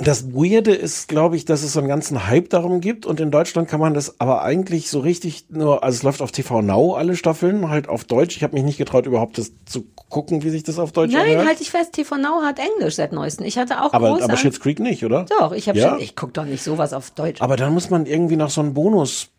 [0.00, 3.32] Das Weirde ist, glaube ich, dass es so einen ganzen Hype darum gibt und in
[3.32, 6.94] Deutschland kann man das aber eigentlich so richtig nur, also es läuft auf TV Now
[6.94, 8.36] alle Staffeln, halt auf Deutsch.
[8.36, 11.44] Ich habe mich nicht getraut, überhaupt das zu gucken, wie sich das auf Deutsch Nein,
[11.44, 13.44] halte ich fest, TV Now hat Englisch seit neuestem.
[13.44, 15.26] Ich hatte auch aber, aber Schitt's Creek nicht, oder?
[15.36, 15.96] Doch, ich habe Ja?
[15.98, 17.42] ich gucke doch nicht sowas auf Deutsch.
[17.42, 19.30] Aber dann muss man irgendwie noch so ein Bonus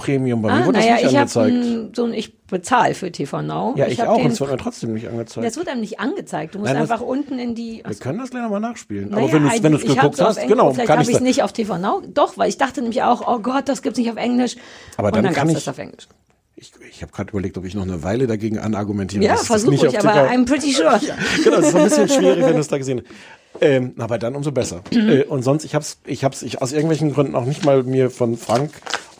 [0.00, 1.96] Premium bei mir ah, wurde naja, das nicht ich habe angezeigt.
[1.96, 3.74] so ein, ich bezahle für TV Now.
[3.76, 5.46] ja, ich, hab auch den, und es wird mir trotzdem nicht angezeigt.
[5.46, 6.54] Das wird einem nicht angezeigt.
[6.54, 7.82] Du musst Nein, einfach unten in die.
[7.86, 9.10] Wir können das gleich nochmal nachspielen.
[9.10, 9.42] Naja, aber wenn
[9.72, 11.52] du es ich geguckt auf hast, Englisch, genau, Vielleicht habe ich ich es nicht auf
[11.52, 12.02] TV Now.
[12.12, 14.56] Doch, weil ich dachte nämlich auch, oh Gott, das gibt's nicht auf Englisch.
[14.96, 16.08] Aber Und dann dann kann ich- das auf Englisch.
[16.56, 19.24] Ich, ich habe gerade überlegt, ob ich noch eine Weile dagegen anargumentiere.
[19.24, 21.00] Ja, dass das versuche ich, aber TV I'm pretty sure.
[21.00, 23.40] Ja, genau, das ist ein bisschen schwierig, wenn du es da gesehen hast.
[23.62, 24.82] Ähm, aber dann umso besser.
[24.92, 28.10] Äh, und sonst, ich hab's, ich hab's ich aus irgendwelchen Gründen auch nicht mal mir
[28.10, 28.70] von Frank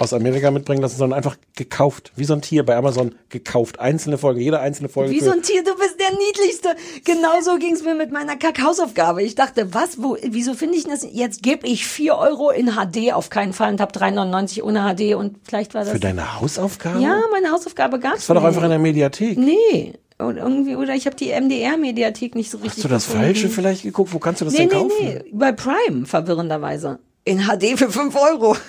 [0.00, 2.10] aus Amerika mitbringen lassen, sondern einfach gekauft.
[2.16, 3.78] Wie so ein Tier bei Amazon gekauft.
[3.80, 5.12] Einzelne Folge, jede einzelne Folge.
[5.12, 6.70] Wie so ein Tier, du bist der niedlichste.
[7.04, 9.22] Genauso ging's mir mit meiner Kackhausaufgabe.
[9.22, 11.06] Ich dachte, was, wo, wieso finde ich das?
[11.10, 15.14] Jetzt gebe ich 4 Euro in HD auf keinen Fall und habe 3,99 ohne HD
[15.14, 15.92] und vielleicht war das.
[15.92, 17.00] für deine Hausaufgabe?
[17.00, 18.48] ja, meine Hausaufgabe gab's Das war doch nicht.
[18.48, 19.38] einfach in der Mediathek.
[19.38, 19.92] Nee.
[20.18, 22.76] Und irgendwie, oder ich habe die MDR-Mediathek nicht so richtig.
[22.76, 23.24] Hast du das gefunden.
[23.26, 24.12] Falsche vielleicht geguckt?
[24.12, 24.94] Wo kannst du das Nee, denn nee, kaufen?
[25.02, 25.24] nee.
[25.32, 26.98] Bei Prime, verwirrenderweise.
[27.24, 28.56] In HD für 5 Euro.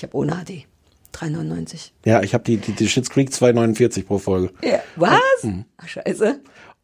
[0.00, 0.66] ich habe ohne HD.
[1.12, 1.90] 3,99.
[2.06, 4.52] Ja, ich habe die, die, die Schitt's Creek 2,49 pro Folge.
[4.62, 4.80] Ja.
[4.96, 5.20] Was?
[5.42, 5.64] Mhm.
[5.76, 6.40] Ach, scheiße.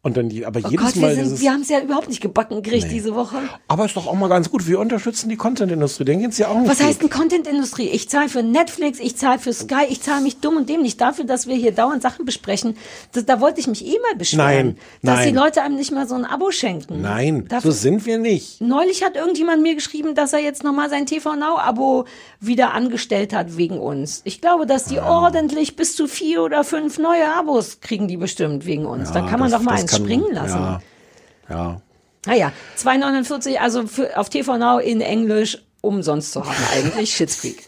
[0.07, 2.09] Und dann die, aber Oh jedes Gott, Mal wir, sind, wir haben es ja überhaupt
[2.09, 2.93] nicht gebacken gekriegt Nee.
[2.95, 3.39] diese Woche.
[3.67, 4.69] aber ist doch auch mal ganz gut.
[4.69, 6.05] Wir unterstützen die Content-Industrie.
[6.05, 6.87] Denen geht's ja auch nicht Was gut.
[6.87, 7.89] heißt denn Content-Industrie?
[7.89, 11.25] Ich zahle für Netflix, ich zahle für Sky, ich zahle mich dumm und dämlich dafür,
[11.25, 12.77] dass wir hier dauernd Sachen besprechen.
[13.13, 14.47] Das, da wollte ich mich eh mal beschweren.
[14.47, 15.29] Nein, dass nein.
[15.31, 17.01] die Leute einem nicht mal so ein Abo schenken.
[17.03, 18.61] Nein, Dafür- so sind wir nicht.
[18.61, 22.05] Neulich hat irgendjemand mir geschrieben, dass er jetzt nochmal sein TV Now-Abo
[22.39, 24.21] wieder angestellt hat wegen uns.
[24.23, 28.67] Ich glaube, dass die ordentlich bis zu vier oder fünf neue Abos kriegen die bestimmt
[28.67, 29.11] wegen uns.
[29.11, 30.59] da Ja, kann man das- doch mal eins kann- springen lassen.
[30.59, 30.81] Ja,
[31.49, 31.81] ja.
[32.27, 37.15] Naja, 2,49, also für, auf TV Now in Englisch umsonst zu haben eigentlich.
[37.15, 37.65] Shit's Creek.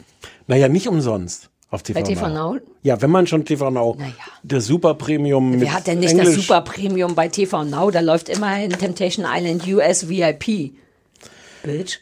[0.49, 2.55] Naja, nicht umsonst auf TV Bei TV Now.
[2.55, 2.61] Now?
[2.83, 3.97] Ja, wenn man schon TV Now,
[4.43, 7.91] der Super Premium mit Wer hat denn nicht Englisch, das Super Premium bei TV Now?
[7.91, 10.73] Da läuft immerhin Temptation Island US VIP.
[11.63, 11.99] Bitch.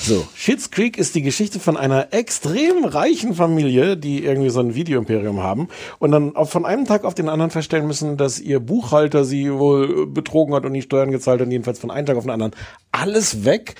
[0.00, 4.76] So, Schitt's Creek ist die Geschichte von einer extrem reichen Familie, die irgendwie so ein
[4.76, 5.68] Videoimperium haben
[5.98, 10.06] und dann von einem Tag auf den anderen feststellen müssen, dass ihr Buchhalter sie wohl
[10.06, 12.54] betrogen hat und die Steuern gezahlt und jedenfalls von einem Tag auf den anderen
[12.92, 13.74] alles weg.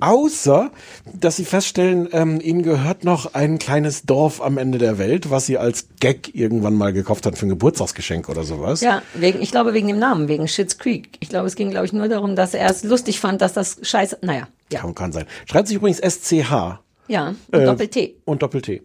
[0.00, 0.70] Außer,
[1.12, 5.46] dass sie feststellen, ähm, ihnen gehört noch ein kleines Dorf am Ende der Welt, was
[5.46, 8.80] sie als Gag irgendwann mal gekauft hat für ein Geburtstagsgeschenk oder sowas.
[8.80, 11.10] Ja, wegen, ich glaube wegen dem Namen, wegen Shit's Creek.
[11.18, 13.78] Ich glaube, es ging, glaube ich, nur darum, dass er es lustig fand, dass das
[13.82, 14.80] scheiße, naja, ja.
[14.80, 15.26] Kann, kann sein.
[15.46, 16.80] Schreibt sich übrigens SCH.
[17.10, 18.16] Ja, und Äh, Doppel-T.
[18.26, 18.82] Und Doppel-T.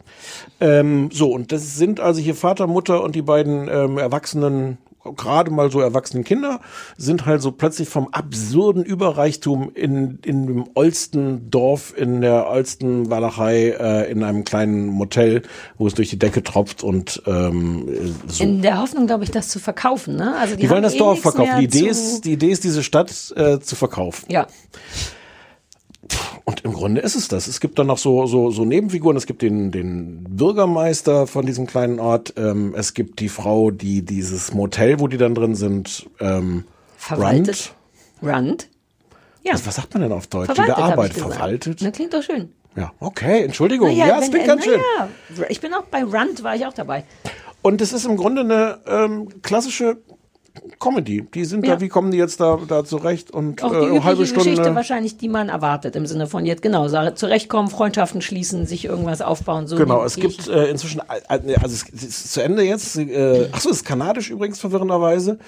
[0.62, 4.78] Ähm, so, und das sind also hier Vater, Mutter und die beiden ähm, erwachsenen,
[5.18, 6.62] gerade mal so erwachsenen Kinder,
[6.96, 13.10] sind halt so plötzlich vom absurden Überreichtum in, in dem Olsten Dorf, in der Olsten
[13.10, 15.42] Walachei, äh, in einem kleinen Motel,
[15.78, 18.42] wo es durch die Decke tropft und ähm, so.
[18.42, 20.34] In der Hoffnung, glaube ich, das zu verkaufen, ne?
[20.40, 21.60] Also die, die wollen das eh Dorf verkaufen.
[21.60, 24.28] Die Idee, ist, die Idee ist, diese Stadt äh, zu verkaufen.
[24.30, 24.48] Ja.
[26.46, 27.48] Und im Grunde ist es das.
[27.48, 29.16] Es gibt dann noch so, so, so Nebenfiguren.
[29.16, 32.34] Es gibt den, den Bürgermeister von diesem kleinen Ort.
[32.38, 36.66] Ähm, es gibt die Frau, die dieses Motel, wo die dann drin sind, ähm,
[36.98, 37.74] Verwaltet.
[38.22, 38.36] runnt.
[38.36, 38.70] Rund.
[39.44, 39.54] Ja.
[39.54, 40.48] Was, was sagt man denn auf Deutsch?
[40.48, 41.80] Verwaltet, die Arbeit verwaltet.
[41.82, 42.52] Na, klingt doch schön.
[42.76, 43.90] Ja, okay, Entschuldigung.
[43.90, 44.80] Naja, ja, es klingt ganz schön.
[45.00, 47.04] naja, Ich bin auch bei Rund, war ich auch dabei.
[47.62, 49.98] Und es ist im Grunde eine ähm, klassische
[50.80, 51.26] Comedy.
[51.34, 51.76] Die sind Ja.
[51.76, 53.32] da, wie kommen die jetzt da, da zurecht?
[53.32, 54.52] Und Auch die äh, halbe Stunde.
[54.52, 59.22] Geschichte wahrscheinlich, die man erwartet, im Sinne von jetzt genau, zurechtkommen, Freundschaften schließen, sich irgendwas
[59.22, 59.68] aufbauen.
[59.68, 63.50] So Genau, es gibt äh, inzwischen, äh, äh, also es, ist zu Ende jetzt, äh,
[63.52, 65.40] achso, es ist kanadisch übrigens verwirrenderweise,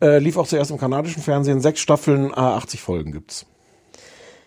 [0.00, 3.46] äh, lief auch zuerst im kanadischen Fernsehen, sechs Staffeln, äh, 80 Folgen gibt's.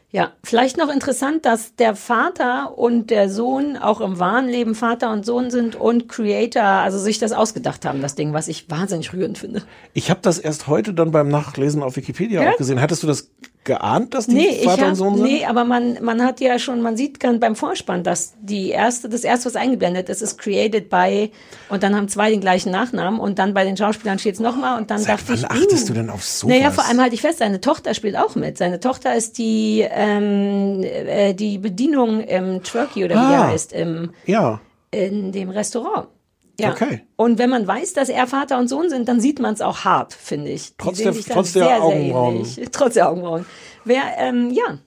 [0.09, 5.11] Ja, vielleicht noch interessant, dass der Vater und der Sohn auch im wahren Leben Vater
[5.11, 9.11] und Sohn sind und Creator, also sich das ausgedacht haben, das Ding, was ich wahnsinnig
[9.11, 9.63] rührend finde.
[9.93, 12.51] Ich habe das erst heute dann beim Nachlesen auf Wikipedia Ja?
[12.53, 12.79] auch gesehen.
[12.79, 13.31] Hattest du das
[13.67, 15.23] geahnt, dass die Nee, Vater hab, und Sohn sind?
[15.27, 19.07] nee, aber man, man hat ja schon, man sieht ganz beim Vorspann, dass die erste,
[19.09, 21.31] das erste, was eingeblendet ist, ist created by,
[21.69, 24.79] und dann haben zwei den gleichen Nachnamen und dann bei den Schauspielern steht es nochmal
[24.79, 26.55] und dann Seit dachte wann ich, achtest uh, du denn auf sowas?
[26.55, 28.57] Naja, vor allem halte ich fest, seine Tochter spielt auch mit.
[28.57, 33.29] Seine Tochter ist die, ähm, äh, die Bedienung im Turkey oder wie Ah.
[33.29, 34.59] der heißt, im, Ja,
[34.89, 36.07] in dem Restaurant.
[36.59, 36.71] Ja.
[36.71, 37.03] Okay.
[37.15, 39.83] Und wenn man weiß, dass er Vater und Sohn sind, dann sieht man es auch
[39.85, 40.69] hart, finde ich.
[40.69, 42.35] Die Trotz der- trotz der sehr, sehr Augenbrauen.
[42.37, 42.59] ähnlich.
[42.71, 43.45] Trotz der Augenbrauen.
[43.85, 44.79] Wer, ähm, ja,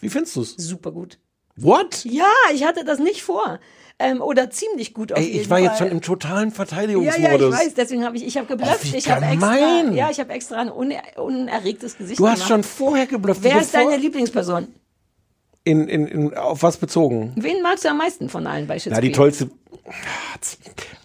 [0.00, 0.54] wie findest du's?
[0.56, 1.18] super gut.
[1.56, 2.04] What?
[2.04, 3.58] Ja, ich hatte das nicht vor.
[3.98, 5.64] Ähm, oder ziemlich gut auf Ey, ich war Fall.
[5.66, 7.20] jetzt schon im totalen ja, Verteidigungsmodus.
[7.20, 8.78] ja, ich weiß, deswegen habe ich, ich habe geblufft.
[8.84, 9.56] Oh, ich habe extra,
[9.90, 12.48] ja, ich habe extra ein uner unerregtes Gesicht Du hast gemacht.
[12.48, 13.42] schon vorher geblufft.
[13.42, 14.68] Wer ist deine Lieblingsperson?
[15.68, 17.32] In, in, in, auf was bezogen?
[17.36, 19.00] Wen magst du am meisten von allen bei Na, Schitzki?
[19.02, 19.50] die tollste,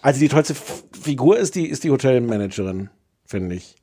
[0.02, 0.54] also die tollste
[1.00, 2.90] Figur ist die, ist die Hotelmanagerin,
[3.26, 3.76] finde ich.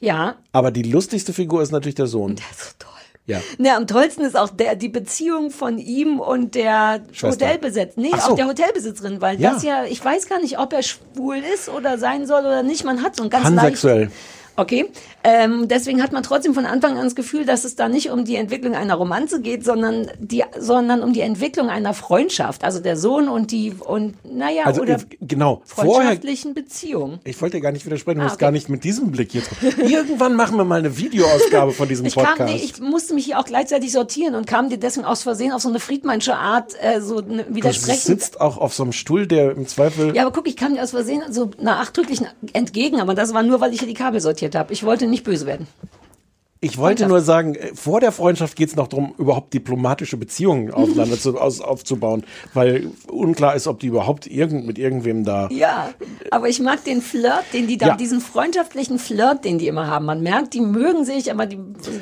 [0.00, 2.36] Ja, Aber die lustigste Figur ist natürlich der Sohn.
[2.36, 2.92] der ist so toll.
[3.28, 3.40] Ja.
[3.58, 7.02] Ne, am tollsten ist auch der, die Beziehung von ihm und der.
[7.20, 8.02] Hotelbesitzerin.
[8.10, 8.32] Nee, so.
[8.32, 9.54] auch der Hotelbesitzerin, weil Ja.
[9.54, 12.84] das ja, ich weiß gar nicht, ob er schwul ist oder sein soll oder nicht.
[12.84, 14.00] Man hat so ein ganz Pansexuell.
[14.02, 14.12] leicht.
[14.56, 14.90] Okay,
[15.22, 18.24] ähm, deswegen hat man trotzdem von Anfang an das Gefühl, dass es da nicht um
[18.24, 22.64] die Entwicklung einer Romanze geht, sondern die, sondern um die Entwicklung einer Freundschaft.
[22.64, 27.18] Also der Sohn und die und naja Also oder genau, vorher, freundschaftlichen Beziehung.
[27.24, 28.44] ich wollte dir gar nicht widersprechen, du Ah, musst okay.
[28.46, 29.50] gar nicht mit diesem Blick jetzt.
[29.78, 32.36] Irgendwann machen wir mal eine Videoausgabe von diesem Ich Podcast.
[32.38, 35.52] kam, nee, ich musste mich hier auch gleichzachtig sortieren und kam dir deswegen aus Versehen
[35.52, 37.98] auf so eine Friedmannsche Art äh, so ne, du widersprechen.
[38.00, 40.14] sitzt auch auf so einem Stuhl, der im Zweifel.
[40.16, 42.20] Ja, aber guck, ich kam dir aus Versehen so nachdrücklich
[42.52, 44.72] entgegen, aber das war nur, weil ich hier die Kabel sortiert habe.
[44.72, 45.66] Ich wollte nicht böse werden.
[46.60, 50.70] Ich wollte nur sagen, äh, vor der Freundschaft geht es noch darum, überhaupt diplomatische Beziehungen
[50.72, 52.24] aufeinander zu, aus, aufzubauen,
[52.54, 55.48] weil unklar ist, ob die überhaupt irgend, mit irgendwem da.
[55.52, 55.90] Ja,
[56.30, 57.96] aber ich mag den Flirt, den die da, Ja.
[57.96, 60.06] diesen freundschaftlichen Flirt, den die immer haben.
[60.06, 61.58] Man merkt, die mögen sich, aber die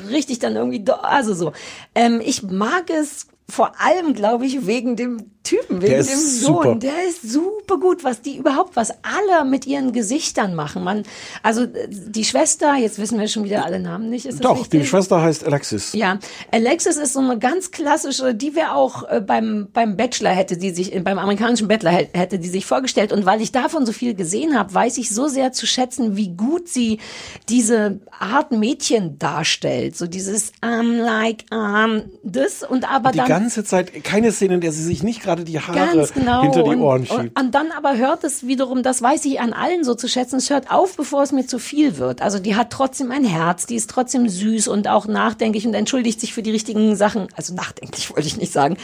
[0.09, 1.51] richtig dann irgendwie, also so.
[1.93, 6.41] Ähm, ich mag es vor allem, glaube ich, wegen dem Typen wegen Der dem ist
[6.41, 6.55] Sohn.
[6.63, 6.75] super.
[6.75, 10.83] Der ist super gut, was die überhaupt, was alle mit ihren Gesichtern machen.
[10.83, 11.03] Man,
[11.43, 14.25] also die Schwester, jetzt wissen wir schon wieder alle Namen nicht.
[14.25, 14.81] Ist das Doch, richtig?
[14.81, 15.93] die Schwester heißt Alexis.
[15.93, 16.19] Ja,
[16.51, 20.71] Alexis ist so eine ganz klassische, die wäre auch äh, beim beim Bachelor hätte die
[20.71, 24.15] sich beim amerikanischen Bachelor hä- hätte die sich vorgestellt und weil ich davon so viel
[24.15, 26.99] gesehen habe, weiß ich so sehr zu schätzen, wie gut sie
[27.49, 33.63] diese Art Mädchen darstellt, so dieses I'm like um das und aber Die dann ganze
[33.63, 36.41] Zeit keine Szene, in der sie sich nicht gerade die Haare Ganz genau.
[36.43, 37.39] hinter die und, Ohren und, schiebt.
[37.39, 40.49] und dann aber hört es wiederum, das weiß ich an allen so zu schätzen, es
[40.49, 42.21] hört auf, bevor es mir zu viel wird.
[42.21, 46.19] Also die hat trotzdem ein Herz, die ist trotzdem süß und auch nachdenklich und entschuldigt
[46.21, 47.27] sich für die richtigen Sachen.
[47.35, 48.77] Also nachdenklich wollte ich nicht sagen.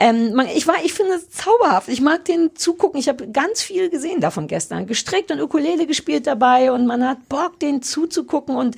[0.00, 1.88] Ähm, ich war, ich finde es zauberhaft.
[1.88, 3.00] Ich mag den zugucken.
[3.00, 4.86] Ich habe ganz viel gesehen davon gestern.
[4.86, 8.76] Gestrickt und Ukulele gespielt dabei und man hat Bock, den zuzugucken und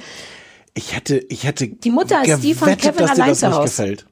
[0.73, 3.63] Ich hätte, ich hätte Die Mutter ist die von gewettet, Kevin allein zu Hause.
[3.83, 4.07] gefällt.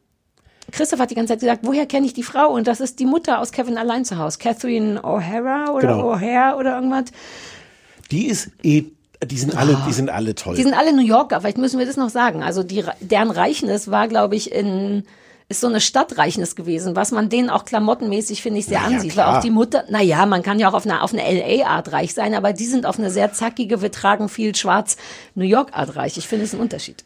[0.70, 2.52] Christoph hat die ganze Zeit gesagt, woher kenne ich die Frau?
[2.52, 4.38] Und das ist die Mutter aus Kevin allein zu Hause.
[4.38, 6.14] Catherine O'Hara oder Genau.
[6.14, 7.04] O'Hare oder irgendwas.
[8.10, 8.84] Die ist eh,
[9.24, 10.54] die sind alle, die sind alle toll.
[10.54, 12.42] Die sind alle New Yorker, vielleicht müssen wir das noch sagen.
[12.42, 15.02] Also die, deren Reichnis war, glaube ich, in,
[15.48, 18.96] ist so eine Stadtreichnis gewesen, was man denen auch klamottenmäßig, finde ich, sehr Na ja,
[18.96, 19.16] ansieht.
[19.16, 19.38] Weil klar.
[19.38, 22.14] auch die Mutter, na ja, man kann ja auch auf eine, auf eine LA-Art reich
[22.14, 24.96] sein, aber die sind auf eine sehr zackige, wir tragen viel schwarz
[25.34, 26.16] New York-Art reich.
[26.16, 27.04] Ich finde es ein Unterschied.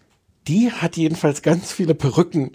[0.49, 2.51] Die hat jedenfalls ganz viele Perücken.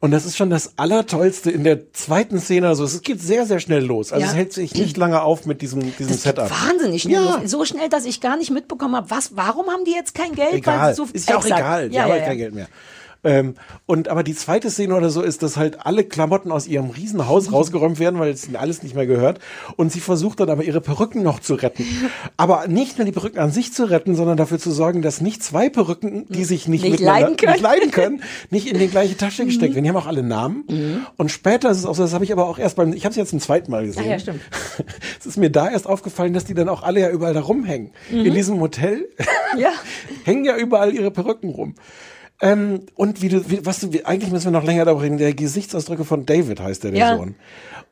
[0.00, 2.68] Und das ist schon das Allertollste in der zweiten Szene.
[2.68, 4.12] Also es geht sehr, sehr schnell los.
[4.12, 4.30] Also Ja.
[4.30, 6.50] es hält sich nicht lange auf mit diesem, diesem Setup.
[6.50, 7.24] Wahnsinnig schnell.
[7.24, 7.40] Ja.
[7.46, 10.52] So schnell, dass ich gar nicht mitbekommen habe, was, warum haben die jetzt kein Geld?
[10.52, 10.94] Egal.
[10.94, 11.88] sie so, ist ja auch egal.
[11.88, 12.28] Die Ja, haben ja, halt ja.
[12.28, 12.68] kein Geld mehr.
[13.22, 13.54] Ähm,
[13.86, 17.52] und aber die zweite Szene oder so ist, dass halt alle Klamotten aus ihrem Riesenhaus
[17.52, 19.40] rausgeräumt werden, weil es ihnen alles nicht mehr gehört.
[19.76, 21.84] Und sie versucht dann aber ihre Perücken noch zu retten.
[22.36, 25.42] Aber nicht nur die Perücken an sich zu retten, sondern dafür zu sorgen, dass nicht
[25.42, 27.52] zwei Perücken, die sich nicht, Nicht miteinander- leiden können.
[27.52, 29.84] nicht leiden können, nicht in die gleiche Tasche gesteckt werden.
[29.84, 30.64] Die haben auch alle Namen.
[31.16, 33.10] Und später ist es auch so, das habe ich aber auch erst beim, ich habe
[33.10, 34.04] es jetzt zum zweiten Mal gesehen.
[34.04, 34.40] Ja, ja, stimmt.
[35.20, 37.90] Es ist mir da erst aufgefallen, dass die dann auch alle ja überall da rumhängen.
[38.10, 39.06] In diesem Hotel
[39.58, 39.70] Ja.
[40.24, 41.74] hängen ja überall ihre Perücken rum.
[42.42, 45.18] Ähm, und wie du, wie, was du, wie, eigentlich müssen wir noch länger darüber reden,
[45.18, 47.16] der Gesichtsausdrücke von David heißt der, der Ja.
[47.16, 47.34] Sohn.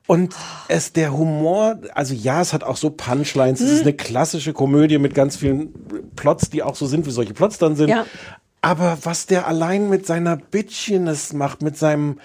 [0.06, 0.34] Und
[0.68, 4.96] es, der Humor, also ja, es hat auch so Punchlines, es ist eine klassische Komödie
[4.98, 5.74] mit ganz vielen
[6.16, 7.90] Plots, die auch so sind, wie solche Plots dann sind.
[7.90, 8.06] Ja.
[8.62, 12.18] Aber was der allein mit seiner Bitchiness macht, mit seinem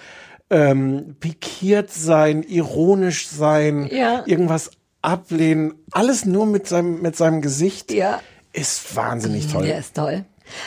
[0.50, 4.22] ähm, pikiert sein, ironisch sein, Ja.
[4.26, 4.70] irgendwas
[5.02, 8.20] ablehnen, alles nur mit seinem, mit seinem Gesicht, Ja.
[8.54, 9.66] ist wahnsinnig toll.
[9.66, 10.24] Der ist toll.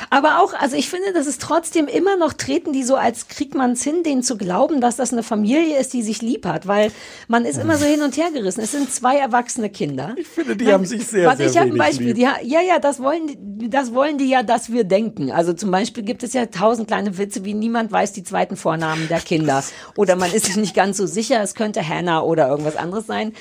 [0.10, 3.84] Aber auch, also ich finde, dass es trotzdem immer noch treten, die so als Kriegmanns
[3.84, 6.92] hin, denen zu glauben, dass das eine Familie ist, die sich lieb hat, weil
[7.28, 8.62] man ist immer so hin und her gerissen.
[8.62, 10.14] Es sind zwei erwachsene Kinder.
[10.18, 12.14] Ich finde, die haben sich sehr, Warte, sehr ich habe ein Beispiel.
[12.14, 15.32] Die, ja, ja, das wollen, die- das wollen die ja, dass wir denken.
[15.32, 19.08] Also zum Beispiel gibt es ja tausend kleine Witze, wie niemand weiß die zweiten Vornamen
[19.10, 19.64] der Kinder.
[19.96, 23.34] Oder man ist sich nicht ganz so sicher, es könnte Hannah oder irgendwas anderes sein.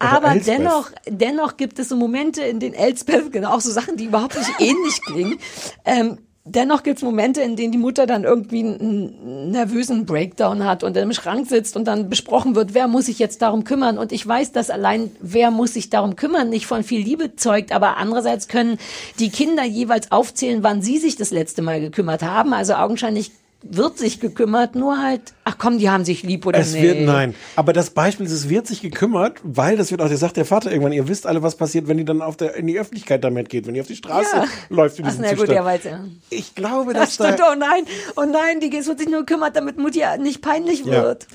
[0.00, 0.58] Aber Elsbeth.
[0.58, 4.36] dennoch, dennoch gibt es so Momente, in denen Elsbeth, genau auch so Sachen, die überhaupt
[4.36, 5.38] nicht ähnlich klingen.
[5.84, 10.64] Ähm, dennoch gibt es Momente, in denen die Mutter dann irgendwie einen, einen nervösen Breakdown
[10.64, 13.98] hat und im Schrank sitzt und dann besprochen wird, wer muss sich jetzt darum kümmern.
[13.98, 17.72] Und ich weiß, dass allein wer muss sich darum kümmern nicht von viel Liebe zeugt,
[17.72, 18.78] aber andererseits können
[19.18, 22.54] die Kinder jeweils aufzählen, wann sie sich das letzte Mal gekümmert haben.
[22.54, 23.32] Also augenscheinlich
[23.62, 26.82] wird sich gekümmert, nur halt, ach komm, die haben sich lieb oder Es nee.
[26.82, 27.34] wird, nein.
[27.56, 30.46] Aber das Beispiel ist, es wird sich gekümmert, weil das wird auch, der sagt der
[30.46, 33.22] Vater irgendwann, ihr wisst alle, was passiert, wenn die dann auf der, in die Öffentlichkeit
[33.22, 34.44] damit geht, wenn die auf die Straße Ja.
[34.70, 35.56] läuft in Ach, diesem na gut, Zustand.
[35.56, 36.04] ja, weiß ja.
[36.30, 37.84] Ich glaube, Da dass da, stand, oh nein,
[38.16, 41.02] oh nein, die es wird sich nur kümmert, damit Mutti nicht peinlich Ja.
[41.02, 41.26] wird.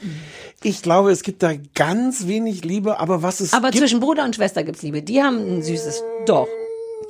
[0.63, 4.23] ich glaube, es gibt da ganz wenig Liebe, aber was es Aber gibt, zwischen Bruder
[4.25, 5.01] und Schwester gibt's Liebe.
[5.03, 6.47] Die haben ein süßes, doch.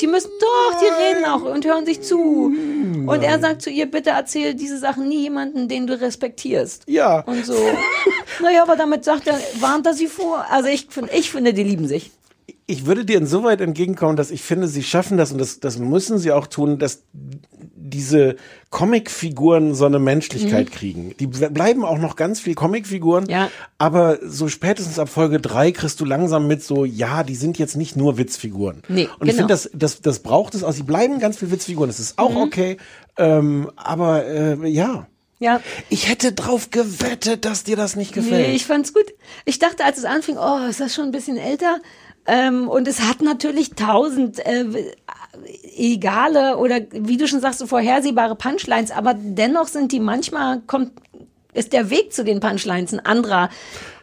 [0.02, 2.52] Die müssen, doch, die reden auch und hören sich zu.
[3.08, 6.84] Und er sagt zu ihr, bitte erzähl diese Sachen nie jemanden, den du respektierst.
[6.88, 7.20] ja.
[7.22, 7.56] Und so.
[8.42, 10.46] naja, aber damit sagt er, warnt er sie vor.
[10.50, 12.12] Also ich, find- ich finde, die lieben sich.
[12.68, 16.18] Ich würde dir insoweit entgegenkommen, dass ich finde, sie schaffen das und das, das müssen
[16.20, 18.36] sie auch tun, dass diese
[18.72, 21.16] Comicfiguren so eine Menschlichkeit kriegen.
[21.20, 23.30] Die ble- bleiben auch noch ganz viel Comicfiguren, Mhm.
[23.30, 23.52] Ja.
[23.78, 27.76] aber so spätestens ab Folge drei kriegst du langsam mit so, ja, die sind jetzt
[27.78, 28.82] nicht nur Witzfiguren.
[28.88, 29.48] Nee, und ich genau.
[29.48, 30.72] finde, das, das, das braucht es auch.
[30.72, 32.38] Sie bleiben ganz viel Witzfiguren, das ist auch Mhm.
[32.38, 32.78] okay,
[33.18, 35.08] ähm, aber äh, ja.
[35.40, 35.60] Ja.
[35.90, 38.48] Ich hätte drauf gewettet, dass dir das nicht gefällt.
[38.48, 39.04] Nee, ich fand's gut.
[39.44, 41.80] Ich dachte, als es anfing, oh, ist das schon ein bisschen älter?
[42.28, 44.66] Ähm, und es hat natürlich tausend äh,
[45.78, 50.92] egale oder wie du schon sagst, so vorhersehbare Punchlines, aber dennoch sind die manchmal kommt
[51.54, 53.50] ist der Weg zu den Punchlines ein anderer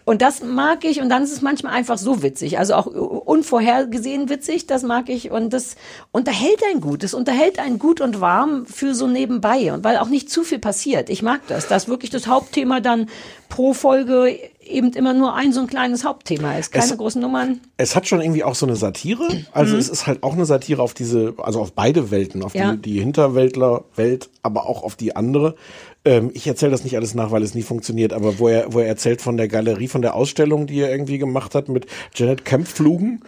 [0.05, 4.29] Und das mag ich und dann ist es manchmal einfach so witzig, also auch unvorhergesehen
[4.29, 5.77] witzig, das mag ich und das
[6.11, 10.09] unterhält einen gut, das unterhält einen gut und warm für so nebenbei und weil auch
[10.09, 11.09] nicht zu viel passiert.
[11.09, 13.09] Ich mag das, dass wirklich das Hauptthema dann
[13.49, 17.61] pro Folge eben immer nur ein so ein kleines Hauptthema ist, keine Es- großen Nummern.
[17.77, 19.27] Es hat schon irgendwie auch so eine Satire.
[19.53, 19.81] Also Mhm.
[19.81, 22.73] es ist halt auch eine Satire auf diese, also auf beide Welten, auf Ja.
[22.73, 25.57] die, die Hinterwäldler-Welt, aber auch auf die andere.
[26.05, 28.79] Ähm, ich erzähle das nicht alles nach, weil es nie funktioniert, aber wo er, wo
[28.81, 32.45] er erzählt von der Galerie, von der Ausstellung, die er irgendwie gemacht hat mit Janet
[32.45, 33.23] Kempflugen.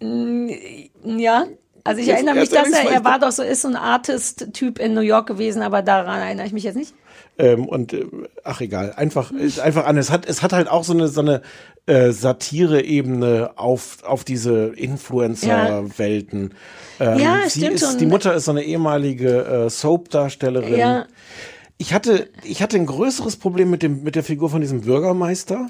[0.00, 0.48] Mm,
[1.04, 1.46] Ja,
[1.84, 4.78] also ich Jetzt erinnere mich, dass er, er war doch so, ist so ein Artist-Typ
[4.78, 6.94] in New York gewesen, aber daran erinnere ich mich jetzt nicht.
[7.38, 8.04] Ähm, und äh,
[8.44, 9.96] ach egal, einfach ist einfach an.
[9.96, 11.40] Es hat es hat halt auch so eine so eine
[11.86, 16.54] äh, Satire-Ebene auf auf diese Influencer-Welten.
[17.00, 17.98] Ähm, Ja, sie stimmt ist, schon.
[17.98, 20.78] Die Mutter ist so eine ehemalige äh, Soap-Darstellerin.
[20.78, 21.06] Ja.
[21.78, 25.68] Ich hatte ich hatte ein größeres Problem mit dem mit der Figur von diesem Bürgermeister.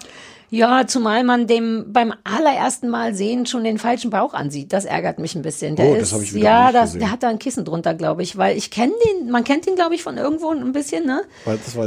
[0.55, 4.71] Ja, zumal man dem beim allerersten Mal sehen schon den falschen Bauch ansieht.
[4.75, 5.77] Das ärgert mich ein bisschen.
[5.77, 7.95] Der Oh, ist, das hab ich wieder ja, das, der hat da ein Kissen drunter,
[7.95, 11.07] glaube ich, weil ich kenne den, man kennt ihn, glaube ich, von irgendwo ein bisschen,
[11.07, 11.23] ne?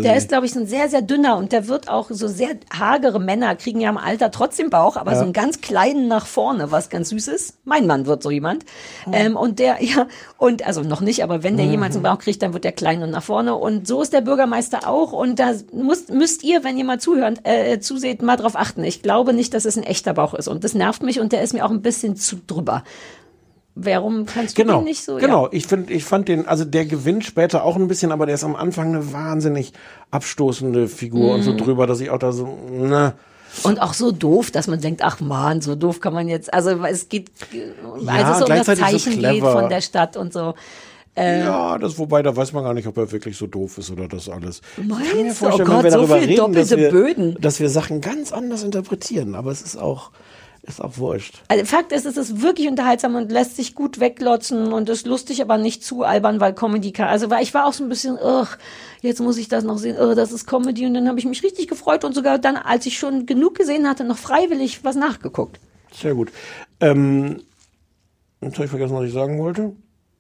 [0.02, 2.56] Der ist, glaube ich, so ein sehr, sehr dünner und der wird auch so sehr
[2.76, 5.18] hagere Männer kriegen ja im Alter trotzdem Bauch, aber Ja.
[5.20, 7.60] so einen ganz kleinen nach vorne, was ganz süß ist.
[7.66, 8.66] Mein Mann wird so jemand.
[9.06, 9.12] Oh.
[9.14, 10.08] Ähm, und der, ja,
[10.40, 11.72] und also noch nicht, aber wenn der Mhm.
[11.72, 13.54] jemals einen Bauch kriegt, dann wird der klein und nach vorne.
[13.54, 15.12] Und so ist der Bürgermeister auch.
[15.12, 18.84] Und da müsst, müsst ihr, wenn ihr mal zuhören, äh, zuseht, mal drauf achten.
[18.84, 20.48] Ich glaube nicht, dass es ein echter Bauch ist.
[20.48, 22.84] Und das nervt mich und der ist mir auch ein bisschen zu drüber.
[23.78, 25.18] Warum kannst du Genau, den nicht so?
[25.18, 25.50] genau.
[25.52, 28.46] Ich finde, ich fand den, also der gewinnt später auch ein bisschen, aber der ist
[28.46, 29.74] am Anfang eine wahnsinnig
[30.12, 31.58] abstoßende Figur und so Mhm.
[31.58, 33.14] drüber, dass ich auch da so, ne.
[33.64, 36.70] Und auch so doof, dass man denkt, ach man, so doof kann man jetzt, also
[36.86, 40.16] es geht, Ja, als es so um das gleichzeitig so Zeichen geht von der Stadt
[40.18, 40.56] und so.
[41.16, 43.90] Äh, Ja, das wobei, da weiß man gar nicht, ob er wirklich so doof ist
[43.92, 44.62] oder das alles.
[44.78, 45.46] ich kann mir Meinst du?
[45.46, 47.38] vorstellen, Oh wenn wir Gott, so darüber viele reden, dass doppelte wir, Böden.
[47.40, 50.12] dass wir Sachen ganz anders interpretieren, aber es ist auch,
[50.64, 51.44] ist auch wurscht.
[51.48, 55.42] Also Fakt ist, es ist wirklich unterhaltsam und lässt sich gut weglotzen und ist lustig,
[55.42, 57.08] aber nicht zu albern, weil Comedy kann.
[57.08, 58.48] Also weil ich war auch so ein bisschen, ugh,
[59.02, 61.44] jetzt muss ich das noch sehen, ugh, das ist Comedy und dann habe ich mich
[61.44, 65.60] richtig gefreut und sogar dann, als ich schon genug gesehen hatte, noch freiwillig was nachgeguckt.
[65.94, 66.32] Sehr gut.
[66.82, 67.42] Ähm,
[68.42, 69.74] jetzt habe ich vergessen, was ich sagen wollte.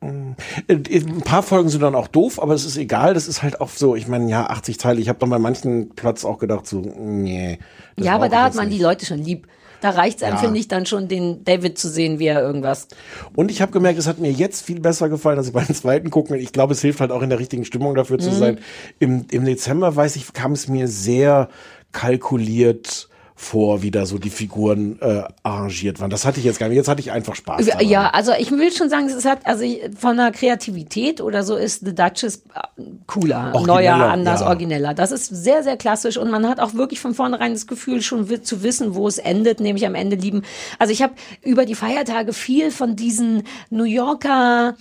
[0.09, 0.35] Hm.
[0.67, 3.13] Äh, Ein paar Folgen sind dann auch doof, aber es ist egal.
[3.13, 4.99] Das ist halt auch so, ich meine, ja, 80 Teile.
[5.01, 7.59] Ich habe dann bei manchen Platz auch gedacht, so, nee.
[7.97, 8.79] ja, aber da hat man nicht.
[8.79, 9.47] die Leute schon lieb.
[9.81, 10.41] Da reicht's einem, Ja.
[10.41, 12.87] finde ich, dann schon, den David zu sehen, wie er irgendwas.
[13.35, 16.09] Und ich habe gemerkt, es hat mir jetzt viel besser gefallen, als ich beim zweiten
[16.09, 16.37] gucken.
[16.37, 18.35] Ich glaube, es hilft halt auch in der richtigen Stimmung dafür zu Mhm.
[18.35, 18.59] sein.
[18.99, 21.49] Im, Im Dezember, weiß ich, kam es mir sehr
[21.91, 26.09] kalkuliert vor, wie da so die Figuren äh, arrangiert waren.
[26.09, 26.77] Das hatte ich jetzt gar nicht.
[26.77, 27.65] Jetzt hatte ich einfach Spaß.
[27.65, 27.85] daran.
[27.85, 29.65] Ja, also ich will schon sagen, es hat, also
[29.97, 34.47] von der Kreativität oder so ist The Duchess äh, cooler, Origineller, neuer, anders, ja.
[34.47, 34.93] origineller.
[34.93, 38.25] Das ist sehr, sehr klassisch und man hat auch wirklich von vornherein das Gefühl, schon
[38.43, 40.43] zu wissen, wo es endet, nämlich am Ende lieben.
[40.79, 41.13] Also ich habe
[41.43, 44.75] über die Feiertage viel von diesen New Yorker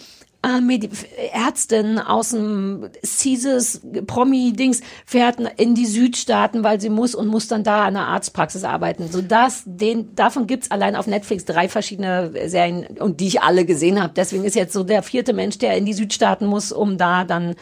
[0.44, 0.90] äh, Medi
[1.32, 7.64] Ärztin aus dem Caesars Promi-Dings fährt in die Südstaaten, weil sie muss und muss dann
[7.64, 9.08] da an der Arztpraxis arbeiten.
[9.10, 13.64] So das, den, davon gibt's allein auf Netflix drei verschiedene Serien und die ich alle
[13.64, 14.12] gesehen habe.
[14.14, 17.54] Deswegen ist jetzt so der vierte Mensch, der in die Südstaaten muss, um da dann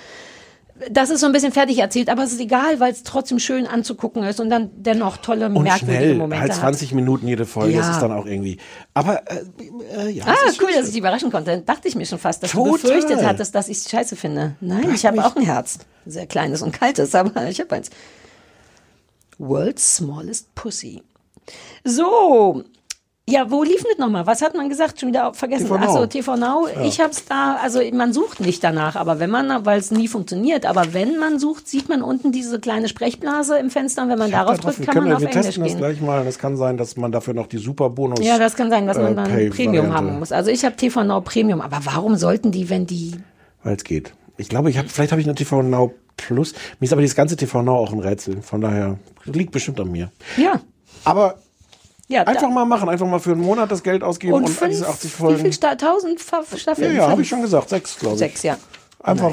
[0.91, 3.67] das ist so ein bisschen fertig erzählt, aber es ist egal, weil es trotzdem schön
[3.67, 6.61] anzugucken ist und dann dennoch tolle, Und merkwürdige schnell, Momente halt hat.
[6.61, 7.93] 20 Minuten jede Folge, das Ja.
[7.93, 8.59] ist dann auch irgendwie.
[8.95, 9.45] Aber äh,
[9.97, 11.59] äh, ja, Ah, ist cool, dass ich dich überraschen konnte.
[11.65, 12.67] Dachte ich mir schon fast, dass Total.
[12.67, 14.57] du befürchtet hattest, dass ich es scheiße finde.
[14.61, 15.79] Nein, ich habe auch ein Herz.
[16.07, 17.91] Sehr kleines und kaltes, aber ich habe eins.
[19.39, 21.03] World's Smallest Pussy.
[21.85, 22.63] So.
[23.33, 24.27] Ja, wo lief das nochmal?
[24.27, 25.01] Was hat man gesagt?
[25.01, 25.65] Schon wieder vergessen.
[25.67, 25.85] TV Now.
[25.85, 26.69] Achso, TV Now.
[26.69, 26.83] Ja.
[26.85, 30.67] Ich hab's da, also man sucht nicht danach, aber wenn man, weil es nie funktioniert,
[30.67, 34.29] aber wenn man sucht, sieht man unten diese kleine Sprechblase im Fenster und wenn man
[34.29, 36.27] Ich darauf drückt, kann man auf wir Englisch testen das gleich mal.
[36.27, 38.21] Es kann sein, dass man dafür noch die Superbonus.
[38.25, 40.31] Ja, das kann sein, dass man äh, dann Pay- Premium haben muss.
[40.31, 43.13] Also ich habe TV Now Premium, aber warum sollten die, wenn die
[43.63, 44.13] Weil es geht.
[44.37, 46.53] Ich glaube, ich habe, vielleicht habe ich eine TV Now Plus.
[46.81, 48.43] Mir ist aber dieses ganze TV Now auch ein Rätsel.
[48.43, 50.11] Von daher liegt bestimmt an mir.
[50.37, 50.61] Ja.
[51.05, 51.37] Aber
[52.09, 54.71] Ja, einfach mal machen, einfach mal für einen Monat das Geld ausgeben und, und fünf,
[54.73, 55.41] diese 80 wie Folgen.
[55.41, 56.97] viel Sta tausend Fa- ja, Staffeln?
[56.97, 57.71] ja, habe ich schon gesagt.
[57.71, 58.19] Sechs, glaube ich.
[58.19, 58.57] Sechs, ja.
[59.03, 59.33] Einfach,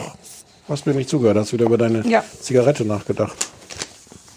[0.69, 2.23] hast mir nicht zugehört, hast wieder über deine Ja.
[2.41, 3.35] Zigarette nachgedacht.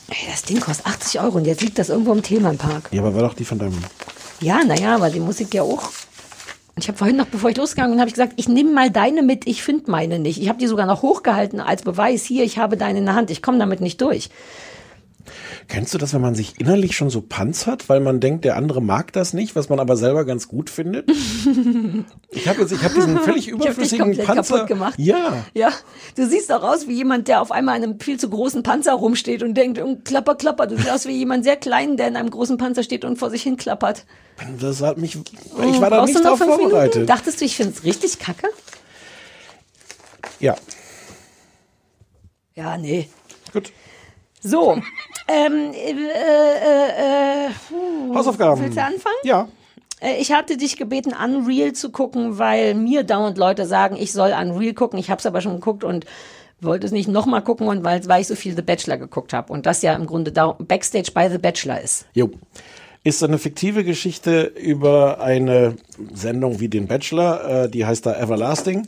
[0.08, 2.88] Ey, das Ding kostet 80 Euro und jetzt liegt das irgendwo im Themenpark.
[2.90, 3.78] Ja, aber war doch die von deinem.
[4.40, 5.90] Ja, naja, aber die Musik ja auch.
[6.76, 9.22] Ich habe vorhin noch, bevor ich losgegangen bin, habe ich gesagt, ich nehme mal deine
[9.22, 10.40] mit, ich finde meine nicht.
[10.40, 12.24] Ich habe die sogar noch hochgehalten als Beweis.
[12.24, 14.30] Hier, ich habe deine in der Hand, ich komme damit nicht durch.
[15.68, 18.82] Kennst du das, wenn man sich innerlich schon so panzert, weil man denkt, der andere
[18.82, 21.10] mag das nicht, was man aber selber ganz gut findet?
[22.30, 24.94] ich habe jetzt, ich habe diesen völlig überflüssigen Panzer kaputt gemacht.
[24.98, 25.70] Ja, Ja,
[26.16, 28.92] du siehst auch aus wie jemand, der auf einmal in einem viel zu großen Panzer
[28.94, 30.66] rumsteht und denkt, "Oh, klapper, klapper.
[30.66, 33.30] Du siehst aus wie jemand sehr klein, der in einem großen Panzer steht und vor
[33.30, 34.04] sich hin klappert.
[34.60, 35.16] das hat mich.
[35.16, 36.70] Ich war da Brauchst du nicht drauf fünf Minuten?
[36.70, 37.08] vorbereitet.
[37.08, 38.48] Dachtest du, ich finde es richtig kacke?
[40.40, 40.56] Ja,
[42.54, 43.08] Ja, nee.
[43.52, 43.72] gut.
[44.42, 44.80] So,
[45.28, 48.14] ähm, äh, äh, äh, puh.
[48.14, 48.60] Hausaufgaben.
[48.60, 49.16] Willst du anfangen?
[49.24, 49.48] Ja.
[50.00, 54.32] Äh, Ich hatte dich gebeten, Unreal zu gucken, weil mir dauernd Leute sagen, ich soll
[54.32, 54.98] Unreal gucken.
[54.98, 56.04] Ich habe es aber schon geguckt und
[56.60, 59.52] wollte es nicht nochmal gucken, und weil, weil ich so viel The Bachelor geguckt habe.
[59.52, 60.30] Und das ja im Grunde
[60.60, 62.06] Backstage bei The Bachelor ist.
[62.14, 62.30] Jo.
[63.04, 65.74] Ist eine fiktive Geschichte über eine
[66.14, 68.86] Sendung wie den Bachelor, äh, die heißt da Everlasting.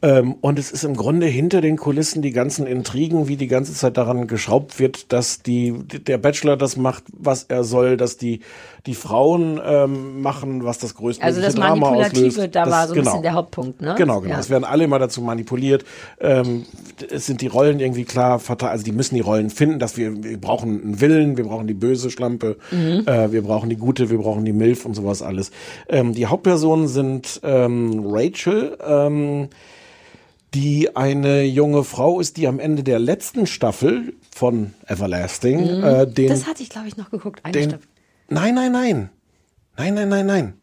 [0.00, 3.74] Ähm, und es ist im Grunde hinter den Kulissen die ganzen Intrigen, wie die ganze
[3.74, 8.40] Zeit daran geschraubt wird, dass die, der Bachelor das macht, was er soll, dass die,
[8.86, 12.54] die Frauen ähm, machen, was das größte Also das Drama Manipulative, auslöst.
[12.54, 13.10] da das, war so ein genau.
[13.10, 13.94] bisschen der Hauptpunkt, ne?
[13.98, 14.34] Genau, genau.
[14.34, 14.38] Ja.
[14.40, 15.84] Es werden alle immer dazu manipuliert.
[16.20, 16.64] Ähm,
[17.10, 18.72] es sind die Rollen irgendwie klar verteilt.
[18.72, 21.74] Also die müssen die Rollen finden, dass wir, wir brauchen einen Willen, wir brauchen die
[21.74, 23.02] böse Schlampe, Mhm.
[23.06, 25.50] äh, wir brauchen die gute, wir brauchen die Milf und sowas alles.
[25.88, 29.48] Ähm, die Hauptpersonen sind ähm, Rachel, ähm,
[30.54, 35.84] die eine junge Frau ist, die am Ende der letzten Staffel von Everlasting Mhm.
[35.84, 37.40] äh, den, das hatte ich, glaube ich, noch geguckt.
[37.44, 37.86] Eine den Staffel.
[38.28, 39.10] Nein, nein, nein.
[39.76, 40.54] Nein, nein, nein, nein.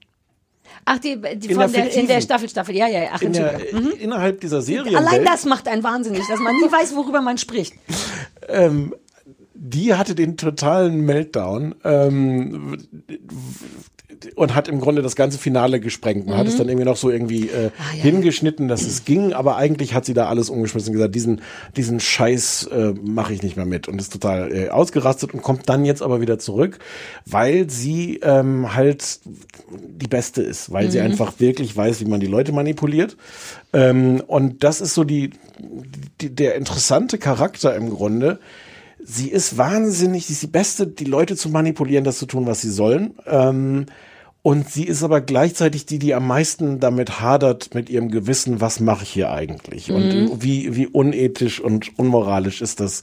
[0.84, 2.22] Ach, die, die In der der, in der.
[2.22, 3.10] Staffel, Staffel, ja, ja, ja.
[3.14, 3.60] Ach, In der.
[3.72, 3.92] Mhm.
[4.00, 4.98] Innerhalb dieser Serie.
[4.98, 7.74] Allein das macht einen wahnsinnig, dass man nie weiß, worüber man spricht.
[8.48, 8.94] ähm,
[9.54, 12.78] die hatte den totalen Meltdown ähm,
[14.36, 16.28] und hat im Grunde das ganze Finale gesprengt.
[16.28, 16.52] Man hat Mhm.
[16.52, 20.06] es dann irgendwie noch so irgendwie äh, Ah, hingeschnitten, dass es ging, aber eigentlich hat
[20.06, 21.42] sie da alles umgeschmissen und gesagt, diesen,
[21.76, 25.68] diesen Scheiß äh, mache ich nicht mehr mit und ist total äh, ausgerastet und kommt
[25.70, 26.80] dann jetzt aber wieder zurück,
[27.26, 29.20] weil sie ähm, halt
[29.70, 31.06] die Beste ist, weil sie Mhm.
[31.06, 33.18] einfach wirklich weiß, wie man die Leute manipuliert.
[33.74, 35.32] Ähm, und das ist so die,
[36.22, 38.40] die, der interessante Charakter im Grunde.
[39.08, 42.62] Sie ist wahnsinnig, sie ist die Beste, die Leute zu manipulieren, das zu tun, was
[42.62, 43.14] sie sollen.
[43.28, 43.86] Ähm,
[44.42, 48.80] und sie ist aber gleichzeitig die, die am meisten damit hadert mit ihrem Gewissen, was
[48.80, 49.90] mache ich hier eigentlich?
[49.90, 49.96] Mhm.
[49.96, 53.02] Und wie, wie unethisch und unmoralisch ist das?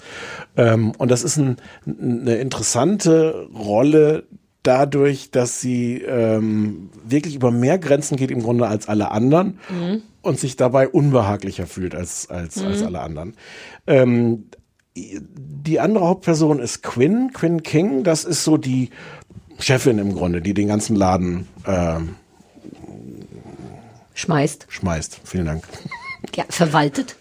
[0.56, 1.56] Ähm, und das ist ein,
[1.86, 4.24] eine interessante Rolle
[4.62, 10.02] dadurch, dass sie ähm, wirklich über mehr Grenzen geht im Grunde als alle anderen Mhm.
[10.22, 12.86] und sich dabei unbehaglicher fühlt als, als, als Mhm.
[12.86, 13.34] alle anderen.
[13.88, 14.44] Ähm,
[14.94, 18.04] die andere Hauptperson ist Quinn, Quinn King.
[18.04, 18.90] Das ist so die
[19.58, 22.16] Chefin im Grunde, die den ganzen Laden ähm,
[24.14, 24.66] Schmeißt.
[24.68, 25.20] schmeißt.
[25.24, 25.64] Vielen Dank.
[26.34, 27.16] Ja, verwaltet.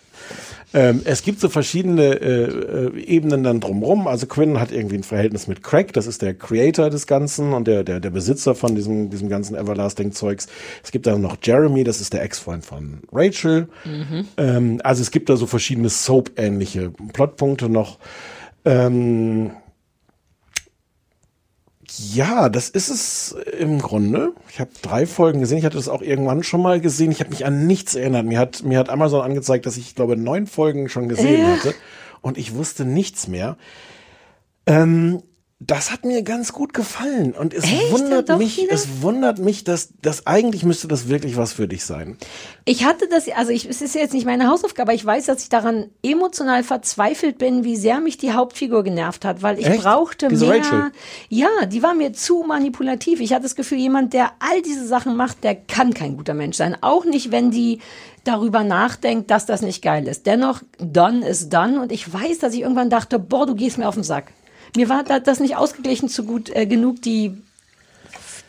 [0.74, 4.08] Ähm, es gibt so verschiedene äh, äh, Ebenen dann drumrum.
[4.08, 7.68] Also Quinn hat irgendwie ein Verhältnis mit Craig, das ist der Creator des Ganzen und
[7.68, 10.48] der, der, der Besitzer von diesem, diesem ganzen Everlasting-Zeugs.
[10.84, 13.68] Es gibt dann noch Jeremy, das ist der Ex-Freund von Rachel.
[13.84, 14.28] Mhm.
[14.38, 17.98] Ähm, also es gibt da so verschiedene Soap-ähnliche Plotpunkte noch.
[18.64, 19.52] Ähm,
[22.14, 24.34] ja, das ist es im Grunde.
[24.50, 25.58] Ich habe drei Folgen gesehen.
[25.60, 27.12] Ich hatte das auch irgendwann schon mal gesehen.
[27.12, 28.26] Ich habe mich an nichts erinnert.
[28.26, 31.56] Mir hat, mir hat Amazon angezeigt, dass ich, glaube, neun Folgen schon gesehen Ja.
[31.56, 31.76] hatte.
[32.22, 33.58] Und ich wusste nichts mehr.
[34.66, 35.22] Ähm,
[35.68, 37.34] das hat mir ganz gut gefallen.
[37.34, 37.92] Und es Echt?
[37.92, 38.74] wundert mich, wieder?
[38.74, 42.18] es wundert mich, dass das eigentlich müsste das wirklich was für dich sein.
[42.66, 45.44] Ich hatte das, also ich, es ist jetzt nicht meine Hausaufgabe, aber ich weiß, dass
[45.44, 49.84] ich daran emotional verzweifelt bin, wie sehr mich die Hauptfigur genervt hat, weil ich Echt?
[49.84, 50.62] brauchte Diese mehr.
[50.62, 50.92] Rachel?
[51.30, 53.20] Ja, die war mir zu manipulativ.
[53.20, 56.58] Ich hatte das Gefühl, jemand, der all diese Sachen macht, der kann kein guter Mensch
[56.58, 56.76] sein.
[56.82, 57.82] Auch nicht, wenn die
[58.24, 60.26] darüber nachdenkt, dass das nicht geil ist.
[60.26, 61.80] Dennoch, done is done.
[61.80, 64.32] Und ich weiß, dass ich irgendwann dachte, boah, du gehst mir auf den Sack.
[64.76, 67.38] Mir war da- das nicht ausgeglichen zu gut äh, genug, die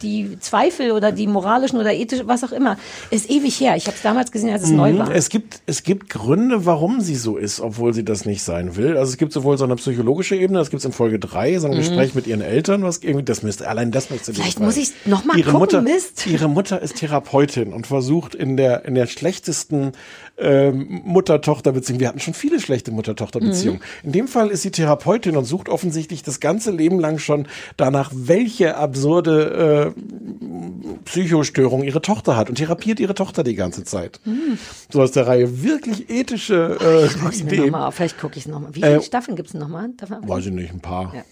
[0.03, 2.77] die Zweifel oder die moralischen oder ethischen, was auch immer,
[3.11, 3.77] ist ewig her.
[3.77, 4.99] Ich habe es damals gesehen, als es neu Mhm.
[4.99, 5.15] war.
[5.15, 8.97] Es gibt, es gibt Gründe, warum sie so ist, obwohl sie das nicht sein will.
[8.97, 11.67] Also es gibt sowohl so eine psychologische Ebene, das gibt es in Folge drei, so
[11.69, 11.77] ein Mhm.
[11.79, 15.25] Gespräch mit ihren Eltern, was irgendwie, das müsste, allein das müsste Vielleicht muss ich's noch
[15.25, 16.27] mal ihre gucken, Mutter, Mist.
[16.27, 19.93] Ihre Mutter ist Therapeutin und versucht in der, in der schlechtesten
[20.39, 23.79] ähm, Mutter-Tochter-Beziehung, wir hatten schon viele schlechte Mutter-Tochter-Beziehungen.
[24.03, 24.07] Mhm.
[24.07, 27.47] In dem Fall ist sie Therapeutin und sucht offensichtlich das ganze Leben lang schon
[27.77, 29.92] danach, welche absurde äh,
[31.05, 34.21] Psychostörung ihre Tochter hat und therapiert ihre Tochter die ganze Zeit.
[34.25, 34.59] Hm.
[34.91, 37.71] So aus der Reihe wirklich ethische äh, Ich guck's mir noch Ideen.
[37.71, 37.95] mal auf.
[37.95, 38.75] Vielleicht gucke ich es nochmal.
[38.75, 39.91] Wie viele Äh, Staffeln gibt es nochmal?
[40.23, 41.15] Weiß ich nicht, ein paar.
[41.15, 41.23] Ja.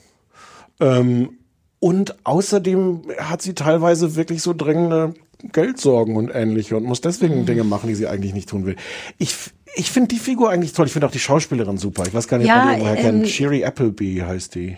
[0.98, 1.30] Ähm,
[1.78, 5.14] und außerdem hat sie teilweise wirklich so drängende
[5.52, 7.46] Geldsorgen und ähnliche und muss deswegen Mhm.
[7.46, 8.76] Dinge machen, die sie eigentlich nicht tun will.
[9.18, 9.34] Ich,
[9.74, 10.86] ich finde die Figur eigentlich toll.
[10.86, 12.04] Ich finde auch die Schauspielerin super.
[12.06, 13.28] Ich weiß gar nicht, Ja, ob ihr die irgendwoher ähm, kennt.
[13.28, 14.76] Sherry Appleby heißt die.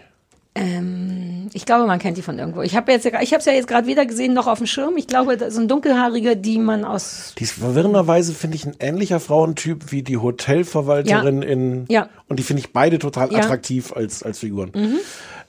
[0.54, 2.60] Ich glaube, man kennt die von irgendwo.
[2.60, 4.96] Ich habe jetzt, ich habe es ja jetzt gerade wieder gesehen, noch auf dem Schirm.
[4.98, 7.34] Ich glaube, das sind dunkelhaarige, die man aus.
[7.38, 11.48] Die ist verwirrenderweise, finde ich, ein ähnlicher Frauentyp wie die Hotelverwalterin Ja.
[11.48, 11.84] in.
[11.88, 12.08] Ja.
[12.28, 13.38] Und die finde ich beide total Ja.
[13.38, 14.72] attraktiv als, als Figuren.
[14.74, 14.98] Mhm.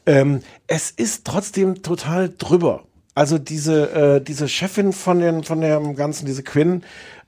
[0.06, 2.84] Ähm, es ist trotzdem total drüber.
[3.16, 6.84] Also diese, äh, diese Chefin von, den, von dem Ganzen, diese Quinn,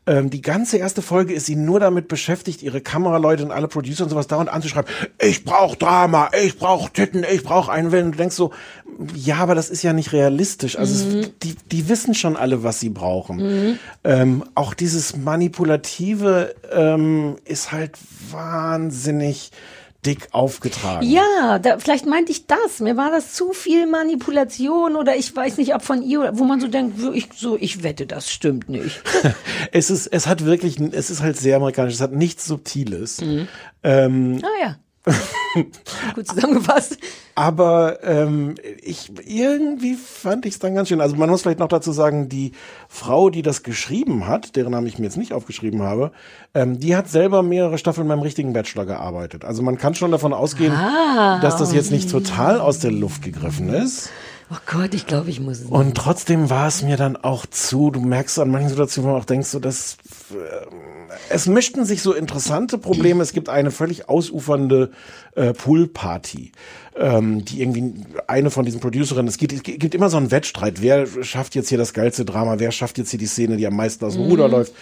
[0.07, 4.03] ähm, die ganze erste Folge ist sie nur damit beschäftigt, ihre Kameraleute und alle Producer
[4.03, 4.90] und sowas dauernd anzuschreiben.
[5.19, 8.11] Ich brauche Drama, ich brauche Titten, ich brauche einen Willen.
[8.11, 8.52] Du denkst so,
[9.15, 10.77] ja, aber das ist ja nicht realistisch.
[10.77, 13.38] Also es, die, die wissen schon alle, was sie brauchen.
[13.38, 13.80] Mhm.
[14.03, 17.98] Ähm, auch dieses Manipulative ähm, ist halt
[18.32, 19.52] wahnsinnig
[20.06, 21.10] dick aufgetragen.
[21.10, 22.80] Ja, da, vielleicht meinte ich das.
[22.80, 26.60] Mir war das zu viel Manipulation oder ich weiß nicht, ob von ihr, wo man
[26.60, 29.02] so denkt, so, ich, so, ich wette, das stimmt nicht.
[29.72, 33.22] Es ist, es hat wirklich, es ist halt sehr amerikanisch, es hat nichts Subtiles.
[33.84, 34.77] Ähm, Ah ja.
[36.15, 36.98] Gut zusammengefasst.
[37.36, 40.99] aber ähm, ich irgendwie fand ich es dann ganz schön.
[41.02, 42.52] Also man muss vielleicht noch dazu sagen, die
[42.90, 46.11] Frau, die das geschrieben hat, deren Namen ich mir jetzt nicht aufgeschrieben habe,
[46.53, 49.45] ähm, die hat selber mehrere Staffeln beim richtigen Bachelor gearbeitet.
[49.45, 51.40] Also man kann schon davon ausgehen, Ah.
[51.41, 54.10] dass das jetzt nicht total aus der Luft gegriffen ist.
[54.51, 55.61] Oh Gott, ich glaube, ich muss.
[55.61, 59.47] Und trotzdem war es mir dann auch zu, du merkst an manchen Situationen, auch denkst,
[59.47, 59.97] so, dass
[60.31, 60.65] äh,
[61.30, 63.23] es mischten sich so interessante Probleme.
[63.23, 64.91] Es gibt eine völlig ausufernde
[65.35, 66.51] äh, Poolparty,
[66.95, 70.80] ähm, die irgendwie eine von diesen Producerinnen, es gibt, es gibt immer so einen Wettstreit.
[70.80, 72.59] Wer schafft jetzt hier das geilste Drama?
[72.59, 74.30] Wer schafft jetzt hier die Szene, die am meisten aus dem Mhm.
[74.30, 74.73] Ruder läuft?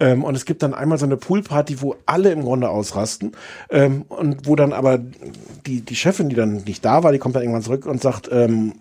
[0.00, 3.32] Ähm, und es gibt dann einmal so eine Poolparty, wo alle im Grunde ausrasten
[3.68, 4.98] ähm, und wo dann aber
[5.66, 8.30] die, die Chefin, die dann nicht da war, die kommt dann irgendwann zurück und sagt,
[8.32, 8.72] ähm,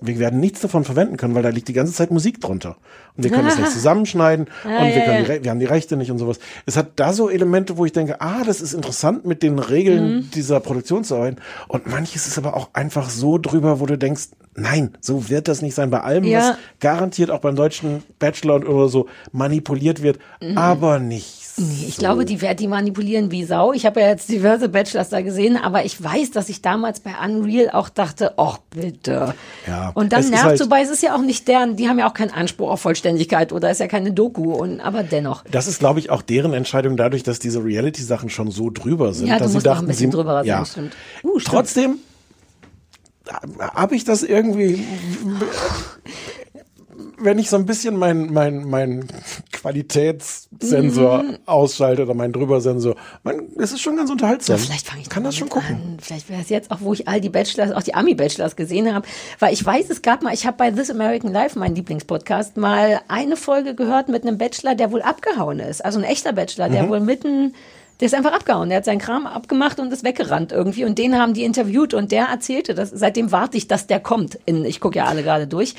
[0.00, 2.76] wir werden nichts davon verwenden können, weil da liegt die ganze Zeit Musik drunter.
[3.16, 5.24] Und wir können es nicht zusammenschneiden Ah, und wir, können.
[5.24, 6.38] Die, wir haben die Rechte nicht und sowas.
[6.66, 10.16] Es hat da so Elemente, wo ich denke, ah, das ist interessant, mit den Regeln
[10.16, 10.30] Mhm.
[10.30, 11.36] dieser Produktion zu arbeiten.
[11.66, 15.62] Und manches ist aber auch einfach so drüber, wo du denkst, nein, so wird das
[15.62, 15.90] nicht sein.
[15.90, 16.38] Bei allem, Ja.
[16.50, 20.58] was garantiert auch beim deutschen Bachelor und oder so manipuliert wird, Mhm.
[20.58, 23.72] aber nicht Nee, ich glaube, die werden die manipulieren wie Sau.
[23.72, 27.12] Ich habe ja jetzt diverse Bachelors da gesehen, aber ich weiß, dass ich damals bei
[27.24, 29.34] Unreal auch dachte, ach bitte.
[29.66, 31.98] Ja, Und dann nervt halt- so bei, es ist ja auch nicht deren, die haben
[31.98, 35.44] ja auch keinen Anspruch auf Vollständigkeit oder ist ja keine Doku und aber dennoch.
[35.50, 39.26] Das ist, glaube ich, auch deren Entscheidung dadurch, dass diese Reality-Sachen schon so drüber sind.
[39.26, 40.64] Ja, du dass musst sie auch dachten, ein bisschen sie, drüber ja.
[40.64, 40.94] stimmt.
[41.24, 41.54] Uh, stimmt.
[41.54, 41.98] Trotzdem
[43.60, 44.84] habe ich das irgendwie,
[47.20, 49.06] wenn ich so ein bisschen mein, mein, mein
[49.52, 51.38] Qualitätssensor Mhm.
[51.46, 54.56] ausschalte oder meinen Drübersensor, mein, es ist schon ganz unterhaltsam.
[54.56, 55.98] Ja, vielleicht fange ich Kann das schon gucken.
[56.00, 59.06] Vielleicht wäre es jetzt auch, wo ich all die Bachelors, auch die Ami-Bachelors gesehen habe.
[59.38, 63.00] Weil ich weiß, es gab mal, ich habe bei This American Life, mein Lieblingspodcast, mal
[63.08, 65.84] eine Folge gehört mit einem Bachelor, der wohl abgehauen ist.
[65.84, 66.88] Also ein echter Bachelor, der Mhm.
[66.88, 67.54] wohl mitten,
[68.00, 68.68] der ist einfach abgehauen.
[68.68, 70.84] Der hat seinen Kram abgemacht und ist weggerannt irgendwie.
[70.84, 74.38] Und den haben die interviewt und der erzählte, dass, seitdem warte ich, dass der kommt.
[74.46, 75.74] In, ich gucke ja alle gerade durch.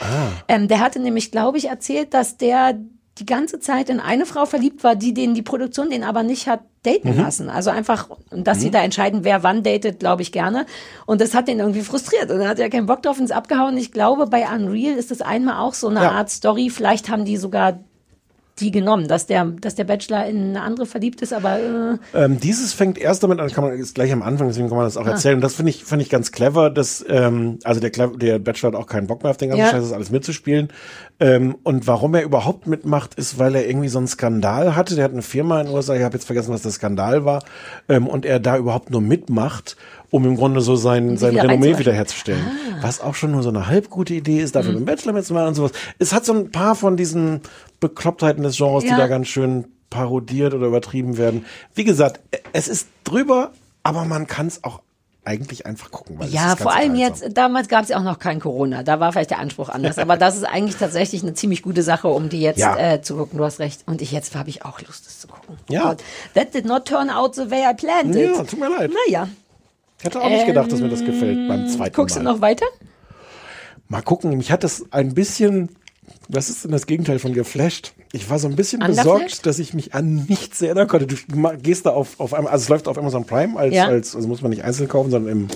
[0.47, 2.77] Ähm, der hatte nämlich, glaube ich, erzählt, dass der
[3.17, 6.47] die ganze Zeit in eine Frau verliebt war, die den die Produktion den aber nicht
[6.47, 7.21] hat daten Mhm.
[7.21, 7.49] lassen.
[7.49, 8.71] Also einfach, dass sie Mhm.
[8.71, 10.65] da entscheiden, wer wann datet, glaube ich gerne.
[11.05, 12.31] Und das hat den irgendwie frustriert.
[12.31, 13.75] Und dann hat er keinen Bock drauf und ist abgehauen.
[13.75, 16.11] Ich glaube, bei Unreal ist das einmal auch so eine Ja.
[16.11, 16.69] Art Story.
[16.69, 17.79] Vielleicht haben die sogar
[18.59, 22.39] die genommen, dass der, dass der Bachelor in eine andere verliebt ist, aber äh, Ähm,
[22.39, 24.97] dieses fängt erst damit an, kann man ist gleich am Anfang, deswegen kann man das
[24.97, 25.11] auch Ah.
[25.11, 25.35] erzählen.
[25.35, 28.79] Und das finde ich, finde ich ganz clever, dass, ähm, also der, der Bachelor hat
[28.79, 29.71] auch keinen Bock mehr auf den ganzen Ja.
[29.71, 30.69] Scheiß, das alles mitzuspielen.
[31.19, 34.95] Ähm, und warum er überhaupt mitmacht, ist, weil er irgendwie so einen Skandal hatte.
[34.95, 37.43] Der hat eine Firma in den USA, ich habe jetzt vergessen, was der Skandal war,
[37.89, 39.75] ähm, und er da überhaupt nur mitmacht,
[40.11, 42.43] um im Grunde so sein, sein wieder Renommee wiederherzustellen.
[42.81, 44.77] Was auch schon nur so eine halb gute Idee ist, dafür Mhm.
[44.77, 45.71] den Bachelor mitzumachen und sowas.
[45.99, 47.41] Es hat so ein paar von diesen
[47.79, 48.97] Beklopptheiten des Genres, die Ja.
[48.97, 51.45] da ganz schön parodiert oder übertrieben werden.
[51.75, 52.19] Wie gesagt,
[52.53, 53.51] es ist drüber,
[53.83, 54.81] aber man kann es auch
[55.25, 56.17] eigentlich einfach gucken.
[56.29, 58.81] Ja, vor allem jetzt, damals gab es ja auch noch kein Corona.
[58.83, 59.99] Da war vielleicht der Anspruch anders.
[59.99, 62.75] Aber das ist eigentlich tatsächlich eine ziemlich gute Sache, um die jetzt Ja.
[62.77, 63.37] äh, zu gucken.
[63.37, 63.81] Du hast recht.
[63.85, 65.57] Und ich jetzt habe ich auch Lust, das zu gucken.
[65.69, 65.83] Ja.
[65.83, 66.03] Gott,
[66.33, 68.35] that did not turn out the way I planned it.
[68.35, 68.91] Ja, tut mir leid.
[69.07, 69.27] Naja.
[69.99, 72.23] Ich hätte auch nicht gedacht, dass mir das gefällt beim zweiten Guckst Mal.
[72.23, 72.65] du noch weiter?
[73.89, 75.69] Mal gucken, mich hat das ein bisschen,
[76.29, 77.93] was ist denn das Gegenteil von geflasht?
[78.13, 81.05] Ich war so ein bisschen besorgt, dass ich mich an nichts erinnern konnte.
[81.07, 81.15] Du
[81.61, 83.85] gehst da auf, auf einmal, also es läuft auf Amazon Prime als, Ja.
[83.87, 85.47] als also muss man nicht einzeln kaufen, sondern im,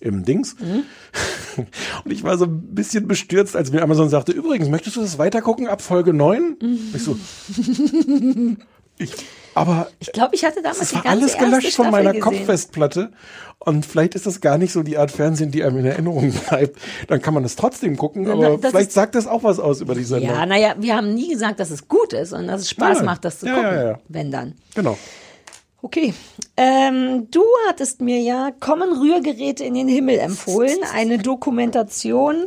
[0.00, 0.56] im Dings.
[0.58, 0.84] Mhm.
[2.04, 5.18] Und ich war so ein bisschen bestürzt, als mir Amazon sagte, übrigens, möchtest du das
[5.18, 6.56] weitergucken ab Folge 9?
[6.94, 7.16] Ich so,
[8.98, 9.12] ich,
[9.54, 12.22] aber Ich glaube, ich hatte damals es war alles gelöscht von meiner gesehen.
[12.22, 13.10] Kopffestplatte.
[13.62, 16.78] Und vielleicht ist das gar nicht so die Art Fernsehen, die einem in Erinnerung bleibt.
[17.08, 19.80] Dann kann man es trotzdem gucken, Na, aber das vielleicht sagt das auch was aus
[19.82, 20.30] über die Sendung.
[20.30, 23.06] Ja, naja, wir haben nie gesagt, dass es gut ist und dass es Spaß Nein.
[23.06, 23.70] macht, das zu Ja, gucken.
[23.74, 23.98] ja, ja.
[24.08, 24.54] Wenn dann.
[24.74, 24.96] Genau.
[25.82, 26.14] Okay.
[26.56, 32.46] Ähm, du hattest mir ja Kommen Rührgeräte in den Himmel empfohlen, eine Dokumentation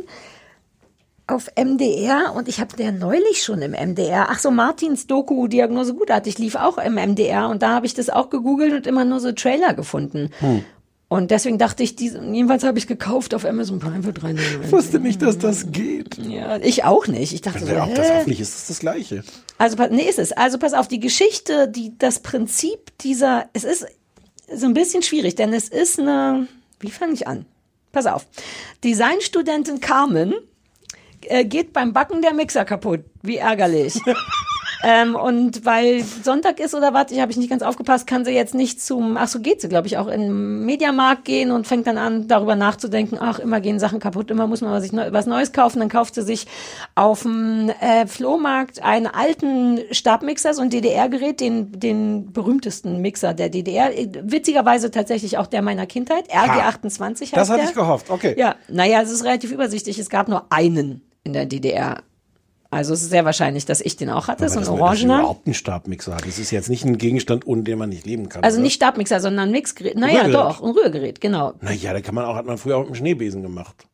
[1.26, 4.26] auf MDR und ich habe der neulich schon im MDR.
[4.28, 8.10] Ach so, Martins Doku Diagnose gutartig lief auch im MDR und da habe ich das
[8.10, 10.30] auch gegoogelt und immer nur so Trailer gefunden.
[10.40, 10.64] Hm.
[11.08, 14.64] Und deswegen dachte ich, diese, jedenfalls habe ich gekauft auf Amazon Prime für 3,99.
[14.64, 16.18] Ich wusste nicht, dass das geht.
[16.18, 17.32] Ja, ich auch nicht.
[17.32, 18.12] Ich dachte so, Ja, auch das, hä?
[18.16, 19.22] hoffentlich ist das das Gleiche.
[19.58, 20.32] Also, nee, ist es.
[20.32, 23.86] Also, pass auf, die Geschichte, die, das Prinzip dieser, es ist
[24.52, 26.48] so ein bisschen schwierig, denn es ist eine,
[26.80, 27.46] wie fange ich an?
[27.92, 28.26] Pass auf.
[28.82, 30.34] Designstudentin Carmen
[31.30, 33.00] äh, geht beim Backen der Mixer kaputt.
[33.22, 34.00] Wie ärgerlich.
[34.84, 38.32] ähm, und weil Sonntag ist oder was, ich habe ich nicht ganz aufgepasst, kann sie
[38.32, 41.66] jetzt nicht zum, ach so geht sie, glaube ich, auch in den Mediamarkt gehen und
[41.66, 45.26] fängt dann an, darüber nachzudenken, ach, immer gehen Sachen kaputt, immer muss man sich was
[45.26, 45.78] Neues kaufen.
[45.78, 46.46] Dann kauft sie sich
[46.94, 53.48] auf dem äh, Flohmarkt einen alten Stabmixer, so ein DDR-Gerät, den, den berühmtesten Mixer der
[53.48, 53.96] DDR.
[53.96, 58.34] Äh, Witzigerweise tatsächlich auch der meiner Kindheit, RG28 heißt Das hatte ich gehofft, okay.
[58.36, 59.98] Ja, naja, es ist relativ übersichtlich.
[59.98, 62.02] Es gab nur einen in der DDR.
[62.70, 64.48] Also es ist sehr wahrscheinlich, dass ich den auch hatte.
[64.48, 65.18] So ein dass man orangener.
[65.20, 66.16] überhaupt einen Stabmixer.
[66.24, 68.42] Das ist jetzt nicht ein Gegenstand, ohne den man nicht leben kann.
[68.42, 68.64] Also oder?
[68.64, 69.96] nicht Stabmixer, sondern ein Mixgerät.
[69.96, 70.34] Naja, Rührgerät.
[70.34, 71.54] doch, ein Rührgerät, genau.
[71.60, 73.86] Naja, da kann man auch, hat man früher auch mit dem Schneebesen gemacht.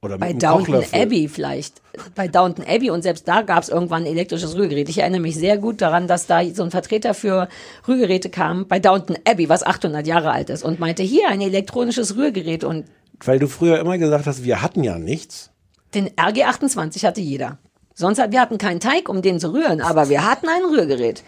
[0.00, 1.02] Oder Bei mit einem Downton Kochlöffel.
[1.02, 1.82] Abbey vielleicht.
[2.14, 4.88] Bei Downton Abbey und selbst da gab es irgendwann ein elektrisches Rührgerät.
[4.88, 7.48] Ich erinnere mich sehr gut daran, dass da so ein Vertreter für
[7.88, 12.14] Rührgeräte kam bei Downton Abbey, was 800 Jahre alt ist, und meinte, hier ein elektronisches
[12.14, 12.62] Rührgerät.
[12.62, 12.86] Und
[13.24, 15.50] Weil du früher immer gesagt hast, wir hatten ja nichts.
[15.94, 17.58] Den RG28 hatte jeder.
[17.94, 21.22] Sonst hat, wir hatten keinen Teig, um den zu rühren, aber wir hatten ein Rührgerät.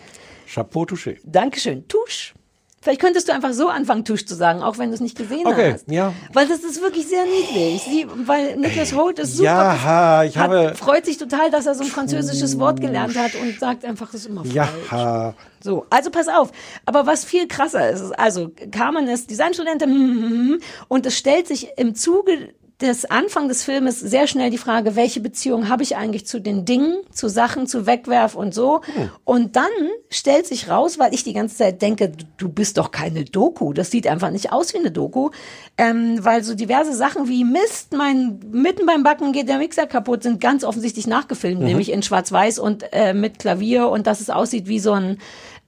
[0.53, 1.17] Chapeau touché.
[1.25, 1.87] Dankeschön.
[1.89, 2.35] Tusch.
[2.83, 5.47] Vielleicht könntest du einfach so anfangen, Tusch zu sagen, auch wenn du es nicht gesehen
[5.47, 5.91] Okay, hast.
[5.91, 6.15] ja.
[6.33, 7.83] Weil das ist wirklich sehr niedlich.
[7.83, 9.45] Sie, weil Niklas Holt ist super.
[9.51, 13.19] Ja, ha, ich hat, habe- freut sich total, dass er so ein französisches Wort gelernt
[13.19, 14.91] hat und sagt einfach, das ist immer Ja, falsch.
[14.93, 15.35] ha.
[15.63, 16.53] So, also pass auf.
[16.87, 21.95] Aber was viel krasser ist, ist also Carmen ist Designstudentin und es stellt sich im
[21.95, 26.41] Zuge des Anfang des Filmes sehr schnell die Frage, welche Beziehung habe ich eigentlich zu
[26.41, 28.81] den Dingen, zu Sachen, zu Wegwerf und so.
[29.25, 29.65] Und dann
[30.09, 33.73] stellt sich raus, weil ich die ganze Zeit denke, du- du bist doch keine Doku.
[33.73, 35.31] Das sieht einfach nicht aus wie eine Doku.
[35.77, 40.23] Ähm, weil so diverse Sachen wie Mist, mein, mitten beim Backen geht der Mixer kaputt,
[40.23, 41.67] sind ganz offensichtlich nachgefilmt, Mhm.
[41.67, 45.19] nämlich in Schwarz-Weiß und äh, mit Klavier und dass es aussieht wie so ein,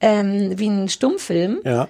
[0.01, 1.59] ähm, wie ein Stummfilm.
[1.63, 1.87] Ja.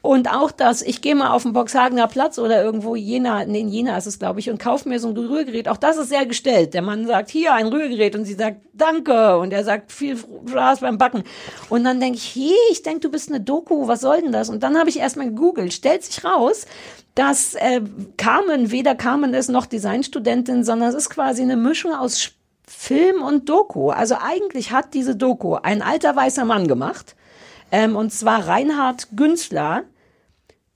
[0.00, 3.68] Und auch das, ich gehe mal auf den Boxhagener Platz oder irgendwo Jena, nee, in
[3.68, 5.68] Jena ist es, glaube ich, und kaufe mir so ein Rührgerät.
[5.68, 6.72] Auch das ist sehr gestellt.
[6.72, 9.38] Der Mann sagt, hier ein Rührgerät und sie sagt, danke.
[9.38, 11.24] Und er sagt, viel Spaß beim Backen.
[11.68, 14.48] Und dann denke ich, hey, ich denke, du bist eine Doku, was soll denn das?
[14.48, 15.72] Und dann habe ich erstmal gegoogelt.
[15.72, 16.66] Stellt sich raus,
[17.16, 17.80] dass äh,
[18.16, 22.30] Carmen weder Carmen ist noch Designstudentin, sondern es ist quasi eine Mischung aus
[22.68, 23.90] Film und Doku.
[23.90, 27.16] Also eigentlich hat diese Doku ein alter weißer Mann gemacht.
[27.70, 29.84] Ähm, und zwar Reinhard Günzler.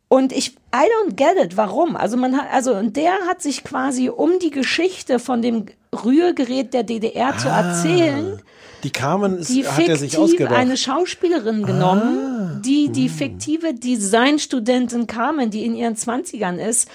[0.09, 1.97] Und ich, I don't get it, warum?
[1.97, 5.67] Also man hat, also, und der hat sich quasi, um die Geschichte von dem
[6.05, 8.41] Rührgerät der DDR zu erzählen,
[8.85, 10.53] Die Carmen ist, die Ah, hat er sich ausgedacht.
[10.53, 10.57] Ah.
[10.59, 16.89] eine Schauspielerin genommen, die die fiktive Designstudentin Carmen, die in ihren Zwanzigern ist.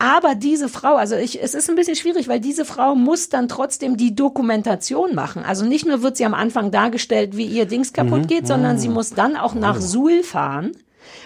[0.00, 3.48] Aber diese Frau, also ich, es ist ein bisschen schwierig, weil diese Frau muss dann
[3.48, 5.42] trotzdem die Dokumentation machen.
[5.44, 8.26] Also nicht nur wird sie am Anfang dargestellt, wie ihr Dings kaputt Mhm.
[8.28, 8.80] geht, sondern Mhm.
[8.80, 10.70] sie muss dann auch nach Suhl fahren,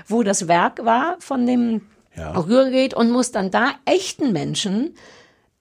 [0.09, 1.83] wo das Werk war von dem
[2.17, 4.95] Rührgerät und muss dann da echten Menschen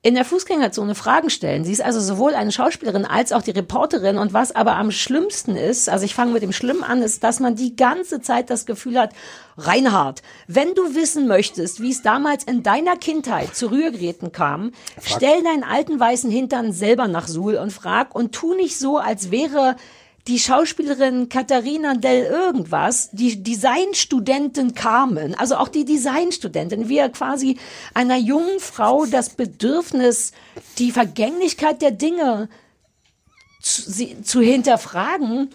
[0.04, 1.64] in der Fußgängerzone Fragen stellen.
[1.64, 4.18] Sie ist also sowohl eine Schauspielerin als auch die Reporterin.
[4.18, 7.40] Und was aber am schlimmsten ist, also ich fange mit dem Schlimmen an, ist, dass
[7.40, 9.12] man die ganze Zeit das Gefühl hat,
[9.58, 14.72] Reinhard, wenn du wissen möchtest, wie es damals in deiner Kindheit zu Rührgeräten kam,
[15.04, 19.30] stell deinen alten weißen Hintern selber nach Suhl und frag und tu nicht so, als
[19.30, 19.76] wäre
[20.28, 27.58] die Schauspielerin Katharina Dell irgendwas, die Designstudentin Carmen, also auch die Designstudentin, wie er quasi
[27.94, 30.32] einer jungen Frau das Bedürfnis,
[30.78, 32.50] die Vergänglichkeit der Dinge
[33.62, 35.50] zu, sie, zu hinterfragen,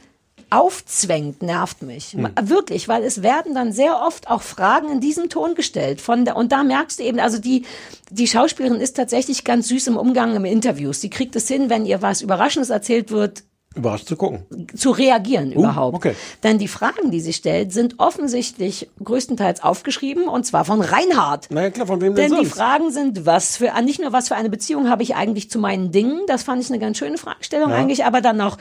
[0.48, 2.12] aufzwängt, nervt mich.
[2.12, 2.28] Hm.
[2.40, 6.00] Wirklich, weil es werden dann sehr oft auch Fragen in diesem Ton gestellt.
[6.00, 7.64] Von der, und da merkst du eben, also die,
[8.10, 11.00] die Schauspielerin ist tatsächlich ganz süß im Umgang im Interviews.
[11.00, 13.42] Sie kriegt es hin, wenn ihr was Überraschendes erzählt wird,
[13.76, 14.46] Überrascht zu gucken.
[14.74, 15.96] zu reagieren Uh, überhaupt.
[15.96, 16.14] okay.
[16.42, 21.46] Denn die Fragen, die sie stellt, sind offensichtlich größtenteils aufgeschrieben und zwar von Reinhard.
[21.50, 22.56] Na ja, klar, von wem denn Denn die sonst?
[22.58, 25.92] Fragen sind, was für, nicht nur was für eine Beziehung habe ich eigentlich zu meinen
[25.92, 27.76] Dingen, das fand ich eine ganz schöne Fragestellung Ja.
[27.76, 28.56] eigentlich, aber dann auch,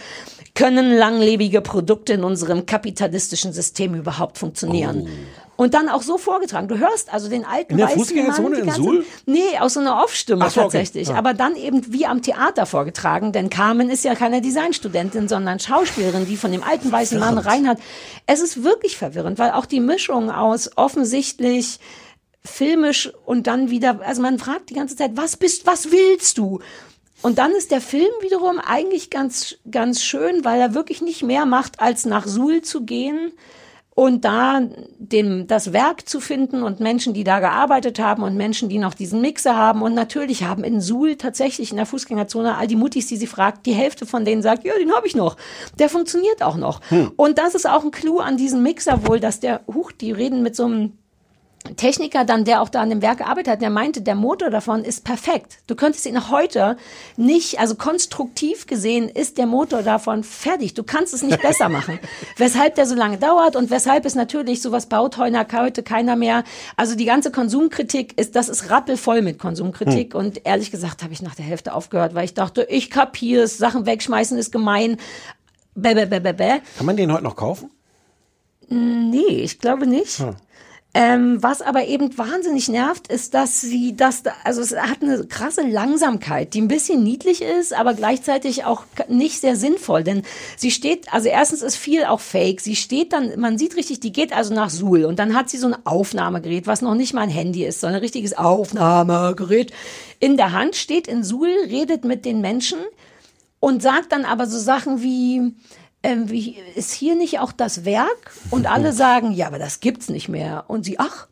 [0.54, 5.08] können langlebige Produkte in unserem kapitalistischen System überhaupt funktionieren?
[5.57, 6.68] Und dann auch so vorgetragen.
[6.68, 9.06] Du hörst also den alten In der weißen Fußgängerzone Mann die in Suhl?
[9.26, 10.60] Nee, aus so einer Off-Stimme so, okay.
[10.61, 11.07] tatsächlich.
[11.07, 11.15] Ja.
[11.15, 16.26] Aber dann eben wie am Theater vorgetragen, denn Carmen ist ja keine Designstudentin, sondern Schauspielerin,
[16.26, 17.80] die von dem alten weißen Mann Reinhard.
[18.27, 21.80] Es ist wirklich verwirrend, weil auch die Mischung aus offensichtlich
[22.44, 26.60] filmisch und dann wieder, also man fragt die ganze Zeit, was bist, was willst du?
[27.22, 31.45] Und dann ist der Film wiederum eigentlich ganz, ganz schön, weil er wirklich nicht mehr
[31.45, 33.32] macht, als nach Suhl zu gehen
[33.95, 34.59] und da
[34.99, 38.93] dem, das Werk zu finden und Menschen, die da gearbeitet haben und Menschen, die noch
[38.93, 39.81] diesen Mixer haben.
[39.81, 43.65] Und natürlich haben in Suhl tatsächlich in der Fußgängerzone all die Muttis, die sie fragt,
[43.65, 45.38] die Hälfte von denen sagt, ja, den habe ich noch.
[45.80, 46.81] Der funktioniert auch noch.
[47.15, 50.43] Und das ist auch ein Clou an diesem Mixer wohl, dass der, huch, die reden
[50.43, 50.97] mit so einem
[51.76, 54.84] Techniker dann, der auch da an dem Werk gearbeitet hat, der meinte, der Motor davon
[54.84, 55.58] ist perfekt.
[55.68, 56.78] Du könntest ihn heute
[57.18, 60.74] nicht, also konstruktiv gesehen ist der Motor davon fertig.
[60.76, 62.00] Du kannst es nicht besser machen.
[62.38, 66.44] weshalb der so lange dauert und weshalb es natürlich sowas baut heute keiner mehr.
[66.78, 70.20] Also die ganze Konsumkritik ist, das ist rappelvoll mit Konsumkritik Hm.
[70.20, 73.86] und ehrlich gesagt habe ich nach der Hälfte aufgehört, weil ich dachte, ich kapier's, Sachen
[73.86, 74.98] wegschmeißen ist gemein.
[75.76, 76.60] Bäh, bäh, bäh, bäh, bäh.
[76.78, 77.70] Kann man den heute noch kaufen?
[78.68, 80.20] Nee, ich glaube nicht.
[80.20, 80.36] Hm.
[80.97, 85.26] Ähm, was aber eben wahnsinnig nervt, ist, dass sie das, da- also es hat eine
[85.26, 90.23] krasse Langsamkeit, die ein bisschen niedlich ist, aber gleichzeitig auch nicht sehr sinnvoll, denn
[90.55, 94.13] sie steht, also erstens ist viel auch fake, sie steht dann, man sieht richtig, die
[94.13, 97.23] geht also nach Suhl und dann hat sie so ein Aufnahmegerät, was noch nicht mal
[97.23, 99.73] ein Handy ist, sondern ein richtiges Aufnahmegerät
[100.22, 102.80] in der Hand, steht in Suhl, redet mit den Menschen
[103.59, 105.55] und sagt dann aber so Sachen wie,
[106.06, 108.32] ähm, wie ist hier nicht auch das Werk?
[108.52, 110.65] Und alle sagen, ja, aber das gibt's nicht mehr.
[110.68, 111.27] Und sie, ach,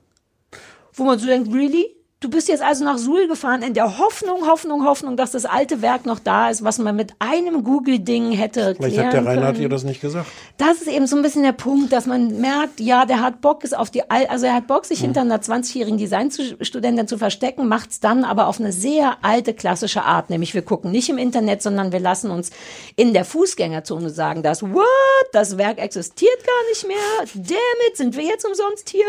[0.94, 1.96] wo man so denkt, really?
[2.24, 5.82] Du bist jetzt also nach Suhl gefahren in der Hoffnung, Hoffnung, Hoffnung, dass das alte
[5.82, 9.68] Werk noch da ist, was man mit einem Google-Ding hätte Vielleicht hat der Reinhard ihr
[9.68, 10.28] das nicht gesagt.
[10.58, 13.66] Das ist eben so ein bisschen der Punkt, dass man merkt, ja, der hat Bock,
[13.66, 17.68] ist auf die, Al- also er hat Bock, sich hinter einer 20-jährigen Designstudentin zu verstecken,
[17.68, 20.30] macht's dann aber auf eine sehr alte, klassische Art.
[20.30, 22.52] Nämlich wir gucken nicht im Internet, sondern wir lassen uns
[22.96, 24.86] in der Fußgängerzone sagen, dass, what,
[25.34, 26.98] das Werk existiert gar nicht mehr,
[27.36, 29.04] damn it, sind wir jetzt umsonst hier?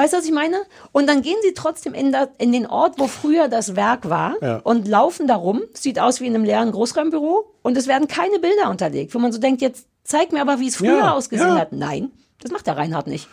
[0.00, 0.56] Weißt du, was ich meine?
[0.92, 4.34] Und dann gehen sie trotzdem in, da, in den Ort, wo früher das Werk war
[4.40, 4.56] Ja.
[4.64, 5.60] und laufen da rum.
[5.74, 9.30] Sieht aus wie in einem leeren Großraumbüro und es werden keine Bilder unterlegt, wo man
[9.30, 11.58] so denkt, jetzt zeig mir aber, wie es früher Ja, ausgesehen ja.
[11.58, 11.72] hat.
[11.72, 12.10] Nein,
[12.40, 13.28] das macht der Reinhard nicht.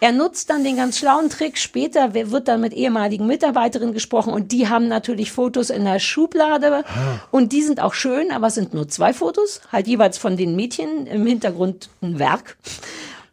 [0.00, 1.56] Er nutzt dann den ganz schlauen Trick.
[1.56, 6.82] Später wird dann mit ehemaligen Mitarbeiterinnen gesprochen und die haben natürlich Fotos in der Schublade
[7.30, 10.56] und die sind auch schön, aber es sind nur zwei Fotos, halt jeweils von den
[10.56, 12.56] Mädchen im Hintergrund ein Werk.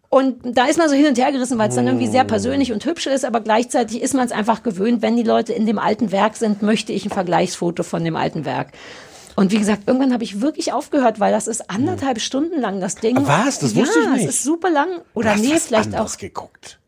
[0.09, 2.73] Und da ist man so hin und her gerissen, weil es dann irgendwie sehr persönlich
[2.73, 5.77] und hübsch ist, aber gleichzeitig ist man es einfach gewöhnt, wenn die Leute in dem
[5.77, 8.71] alten Werk sind, möchte ich ein Vergleichsfoto von dem alten Werk.
[9.35, 12.95] Und wie gesagt, irgendwann habe ich wirklich aufgehört, weil das ist anderthalb Stunden lang das
[12.95, 13.17] Ding.
[13.19, 13.59] Ah, was?
[13.59, 14.27] Das ja, wusste ich nicht.
[14.27, 14.89] es ist super lang.
[15.13, 16.17] Oder hast nee, was vielleicht auch.
[16.17, 16.79] geguckt.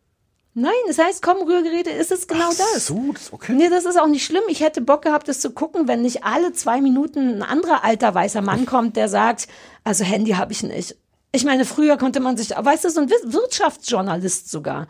[0.54, 2.88] Nein, es heißt, komm, Rührgeräte, ist es genau das.
[2.88, 3.54] So, das ist okay.
[3.54, 4.44] Nee, das ist auch nicht schlimm.
[4.50, 8.14] Ich hätte Bock gehabt, das zu gucken, wenn nicht alle zwei Minuten ein anderer alter
[8.14, 9.48] weißer Mann kommt, der sagt,
[9.86, 10.98] also Handy habe ich nicht.
[11.34, 14.88] Ich meine, früher konnte man sich, weißt du, so ein Wir- Wirtschaftsjournalist sogar.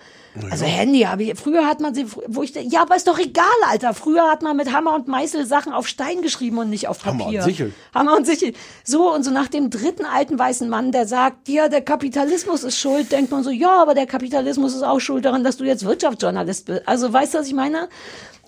[0.49, 3.45] Also Handy habe ich, früher hat man sie, wo ich, ja, aber ist doch egal,
[3.69, 3.93] Alter.
[3.93, 7.25] Früher hat man mit Hammer und Meißel Sachen auf Stein geschrieben und nicht auf Papier.
[7.25, 7.73] Hammer und Sichel.
[7.93, 8.53] Hammer und Sichel.
[8.83, 12.77] So, und so nach dem dritten alten weißen Mann, der sagt, ja, der Kapitalismus ist
[12.79, 15.85] schuld, denkt man so, ja, aber der Kapitalismus ist auch schuld daran, dass du jetzt
[15.85, 16.87] Wirtschaftsjournalist bist.
[16.87, 17.87] Also, weißt du, was ich meine?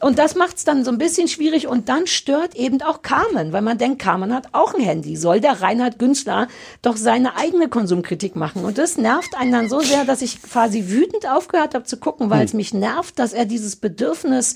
[0.03, 3.61] Und das macht's dann so ein bisschen schwierig und dann stört eben auch Carmen, weil
[3.61, 5.15] man denkt, Carmen hat auch ein Handy.
[5.15, 6.49] Soll der Reinhard Günstler
[6.81, 8.65] doch seine eigene Konsumkritik machen?
[8.65, 12.29] Und das nervt einen dann so sehr, dass ich quasi wütend aufgehört habe zu gucken,
[12.29, 14.55] weil es mich nervt, dass er dieses Bedürfnis,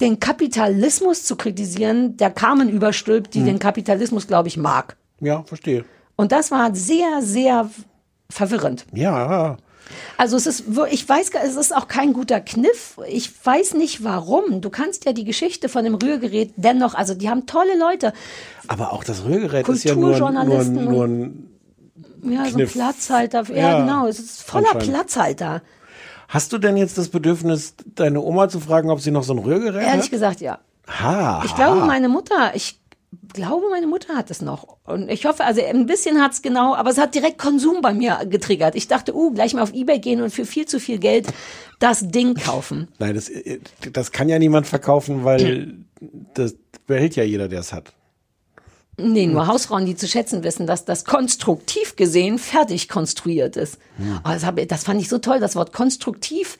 [0.00, 4.96] den Kapitalismus zu kritisieren, der Carmen überstülpt, die den Kapitalismus, glaube ich, mag.
[5.20, 5.84] Ja, verstehe.
[6.16, 7.68] Und das war sehr, sehr
[8.30, 8.86] verwirrend.
[8.94, 9.58] Ja,
[10.16, 12.98] Also es ist, ich weiß, es ist auch kein guter Kniff.
[13.08, 14.60] Ich weiß nicht warum.
[14.60, 18.12] Du kannst ja die Geschichte von dem Rührgerät dennoch, also die haben tolle Leute.
[18.68, 21.48] aber auch das Rührgerät ist ja nur, nur, nur ein
[22.22, 22.72] Ja, so ein Kniff.
[22.72, 23.44] Platzhalter.
[23.50, 24.06] Ja, Ja, genau.
[24.06, 24.74] Es ist voller.
[24.74, 25.62] Platzhalter.
[26.28, 29.38] Hast du denn jetzt das Bedürfnis, deine Oma zu fragen, ob sie noch so ein
[29.38, 30.10] Rührgerät Ehrlich hat?
[30.10, 30.58] gesagt, ja.
[30.88, 31.86] Ha, Ich glaube, ha.
[31.86, 32.80] meine Mutter, ich
[33.32, 34.78] glaube, meine Mutter hat es noch.
[34.84, 38.24] Und ich hoffe, also ein bisschen hat's genau, aber es hat direkt Konsum bei mir
[38.28, 38.74] getriggert.
[38.74, 41.26] Ich dachte, uh, gleich mal auf Ebay gehen und für viel zu viel Geld
[41.78, 42.88] das Ding kaufen.
[42.98, 43.30] Nein, das,
[43.92, 45.74] das kann ja niemand verkaufen, weil
[46.34, 46.56] das
[46.86, 47.92] behält ja jeder, der es hat.
[48.98, 53.78] Nee, nur Hausfrauen, die zu schätzen wissen, dass das konstruktiv gesehen fertig konstruiert ist.
[54.24, 56.56] Oh, das, hab, das fand ich so toll, das Wort konstruktiv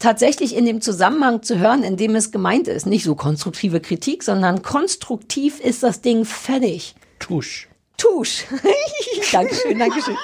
[0.00, 2.86] tatsächlich in dem Zusammenhang zu hören, in dem es gemeint ist.
[2.86, 6.96] Nicht so konstruktive Kritik, sondern konstruktiv ist das Ding fertig.
[7.20, 7.68] Tusch.
[7.96, 8.46] Tusch.
[9.32, 10.16] Dankeschön, Dankeschön.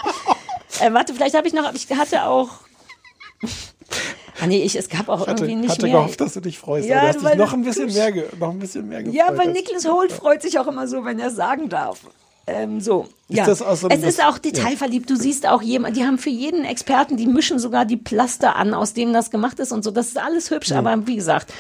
[0.81, 2.49] äh, warte, vielleicht habe ich noch, ich hatte auch,
[4.41, 5.97] Ah nee, ich, es gab auch Ich hatte, irgendwie nicht hatte mehr.
[5.97, 6.87] gehofft, dass du dich freust.
[6.89, 9.15] Ja, du hast dich noch ein bisschen mehr, ge noch ein bisschen mehr gefreut.
[9.17, 12.01] Ja, weil Nicholas Holt freut sich auch immer so, wenn er sagen darf.
[12.49, 13.09] Ähm, so.
[13.29, 13.55] Ist ja.
[13.55, 15.11] so es ist auch detailverliebt.
[15.11, 18.73] Du siehst auch jemand, die haben für jeden Experten, die mischen sogar die Plaster an,
[18.73, 19.91] aus dem das gemacht ist und so.
[19.91, 20.79] Das ist alles hübsch, Ja.
[20.79, 21.53] aber wie gesagt,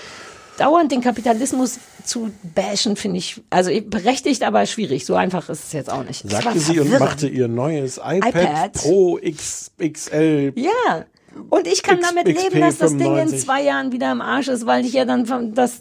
[0.58, 5.04] dauernd den Kapitalismus zu bashen, finde ich, also berechtigt, aber schwierig.
[5.06, 6.30] So einfach ist es jetzt auch nicht.
[6.30, 7.00] Sagte sie und verwirrend.
[7.00, 8.72] machte ihr neues iPad, iPad.
[8.74, 10.52] Pro X, XL.
[10.54, 11.04] Ja.
[11.50, 13.40] Und ich kann X- damit leben, dass das Ding in 95.
[13.44, 15.80] zwei Jahren wieder im Arsch ist, weil ich ja dann das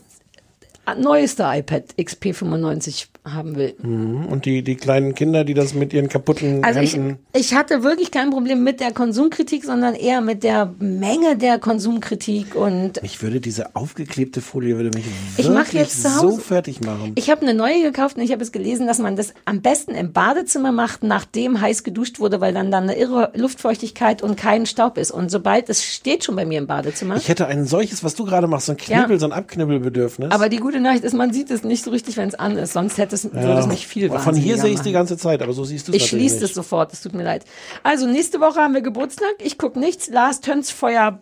[0.97, 3.75] neueste iPad XP95 haben will.
[3.81, 4.25] Mhm.
[4.27, 7.17] Und die, die kleinen Kinder, die das mit ihren kaputten Also ich, Händen.
[7.33, 12.55] ich hatte wirklich kein Problem mit der Konsumkritik, sondern eher mit der Menge der Konsumkritik
[12.55, 15.05] und Mich würde diese aufgeklebte Folie würde mich
[15.37, 17.13] Ich mach wirklich jetzt so Hause- fertig machen.
[17.15, 19.91] ich habe eine neue gekauft und ich habe es gelesen, dass man das am besten
[19.91, 24.65] im Badezimmer macht, nachdem heiß geduscht wurde, weil dann dann eine irre Luftfeuchtigkeit und kein
[24.65, 25.11] Staub ist.
[25.11, 27.15] Und sobald es steht schon bei mir im Badezimmer.
[27.17, 29.19] Ich hätte ein solches, was du gerade machst, so ein Knibbel, Ja.
[29.19, 30.31] so ein Abknibbelbedürfnis.
[30.31, 32.73] aber die gute Nachricht ist, man sieht es nicht so richtig, wenn es an ist.
[32.73, 35.41] Sonst hätte es, würde es nicht viel Von hier sehe ich es die ganze Zeit,
[35.41, 37.45] aber so siehst du es Ich schließe es sofort, es tut mir leid.
[37.83, 39.35] Also, nächste Woche haben wir Geburtstag.
[39.43, 40.09] Ich gucke nichts.
[40.09, 41.19] Lars Tönsfeuer,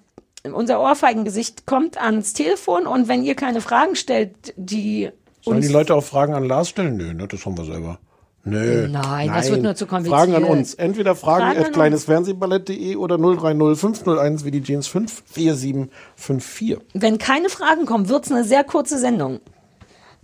[0.52, 2.86] unser Ohrfeigengesicht, kommt ans Telefon.
[2.88, 5.10] Und wenn ihr keine Fragen stellt, die
[5.44, 6.96] Sollen die Leute auch Fragen an Lars stellen?
[6.96, 8.00] Nö, ne, das haben wir selber.
[8.46, 8.88] Nö.
[8.90, 10.20] Nein, das wird nur zu kompliziert.
[10.20, 10.74] Fragen an uns.
[10.74, 16.78] Entweder fragen, Fragen at kleinesfernsehballett.de oder 030 501 wie die Jeans 5 4754.
[16.94, 19.40] Wenn keine Fragen kommen, wird's eine sehr kurze Sendung.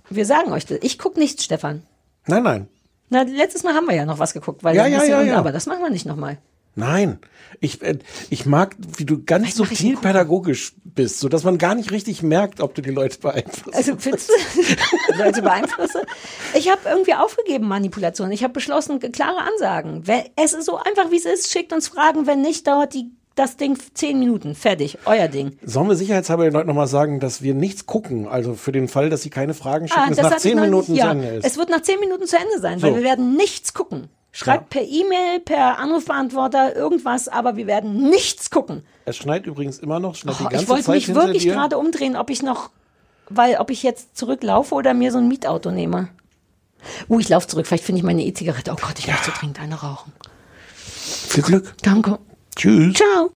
[0.09, 0.79] Wir sagen euch das.
[0.81, 1.83] Ich gucke nichts, Stefan.
[2.27, 2.67] Nein, nein.
[3.09, 5.37] Na, letztes Mal haben wir ja noch was geguckt, weil Ja, ja, ja, ja.
[5.37, 6.37] aber das machen wir nicht nochmal.
[6.75, 7.19] Nein.
[7.59, 7.97] Ich, äh,
[8.29, 12.75] ich mag, wie du ganz subtil pädagogisch bist, sodass man gar nicht richtig merkt, ob
[12.75, 13.75] du die Leute beeinflusst.
[13.75, 16.05] Also findest du Leute beeinflusse?
[16.53, 18.31] Ich habe irgendwie aufgegeben Manipulation.
[18.31, 20.03] Ich habe beschlossen, klare Ansagen.
[20.35, 21.51] Es ist so einfach, wie es ist.
[21.51, 22.27] Schickt uns Fragen.
[22.27, 24.53] Wenn nicht, dauert die, das Ding zehn Minuten.
[24.53, 24.97] Fertig.
[25.05, 25.57] Euer Ding.
[25.63, 28.27] Sollen wir sicherheitshalber den Leuten nochmal sagen, dass wir nichts gucken?
[28.27, 31.01] Also für den Fall, dass sie keine Fragen schicken, Ah, es nach zehn Minuten nicht.
[31.01, 31.45] zu ja, Ende ist.
[31.45, 32.97] Es wird nach zehn Minuten zu Ende sein, weil So.
[32.97, 34.09] wir werden nichts gucken.
[34.31, 38.83] Schreibt per E-Mail, per Anrufbeantworter, irgendwas, aber wir werden nichts gucken.
[39.05, 42.15] Es schneit übrigens immer noch, schneit Oh, die ganze ich wollte mich wirklich gerade umdrehen,
[42.15, 42.69] ob ich noch,
[43.29, 46.09] weil ob ich jetzt zurücklaufe oder mir so ein Mietauto nehme.
[47.09, 47.65] Uh, ich laufe zurück.
[47.67, 48.71] Vielleicht finde ich meine E-Zigarette.
[48.71, 50.13] Oh Gott, ich möchte dringend eine rauchen.
[50.75, 51.73] Viel Glück.
[51.81, 52.19] Danke.
[52.59, 52.93] Tschüss.
[52.93, 53.27] Ciao.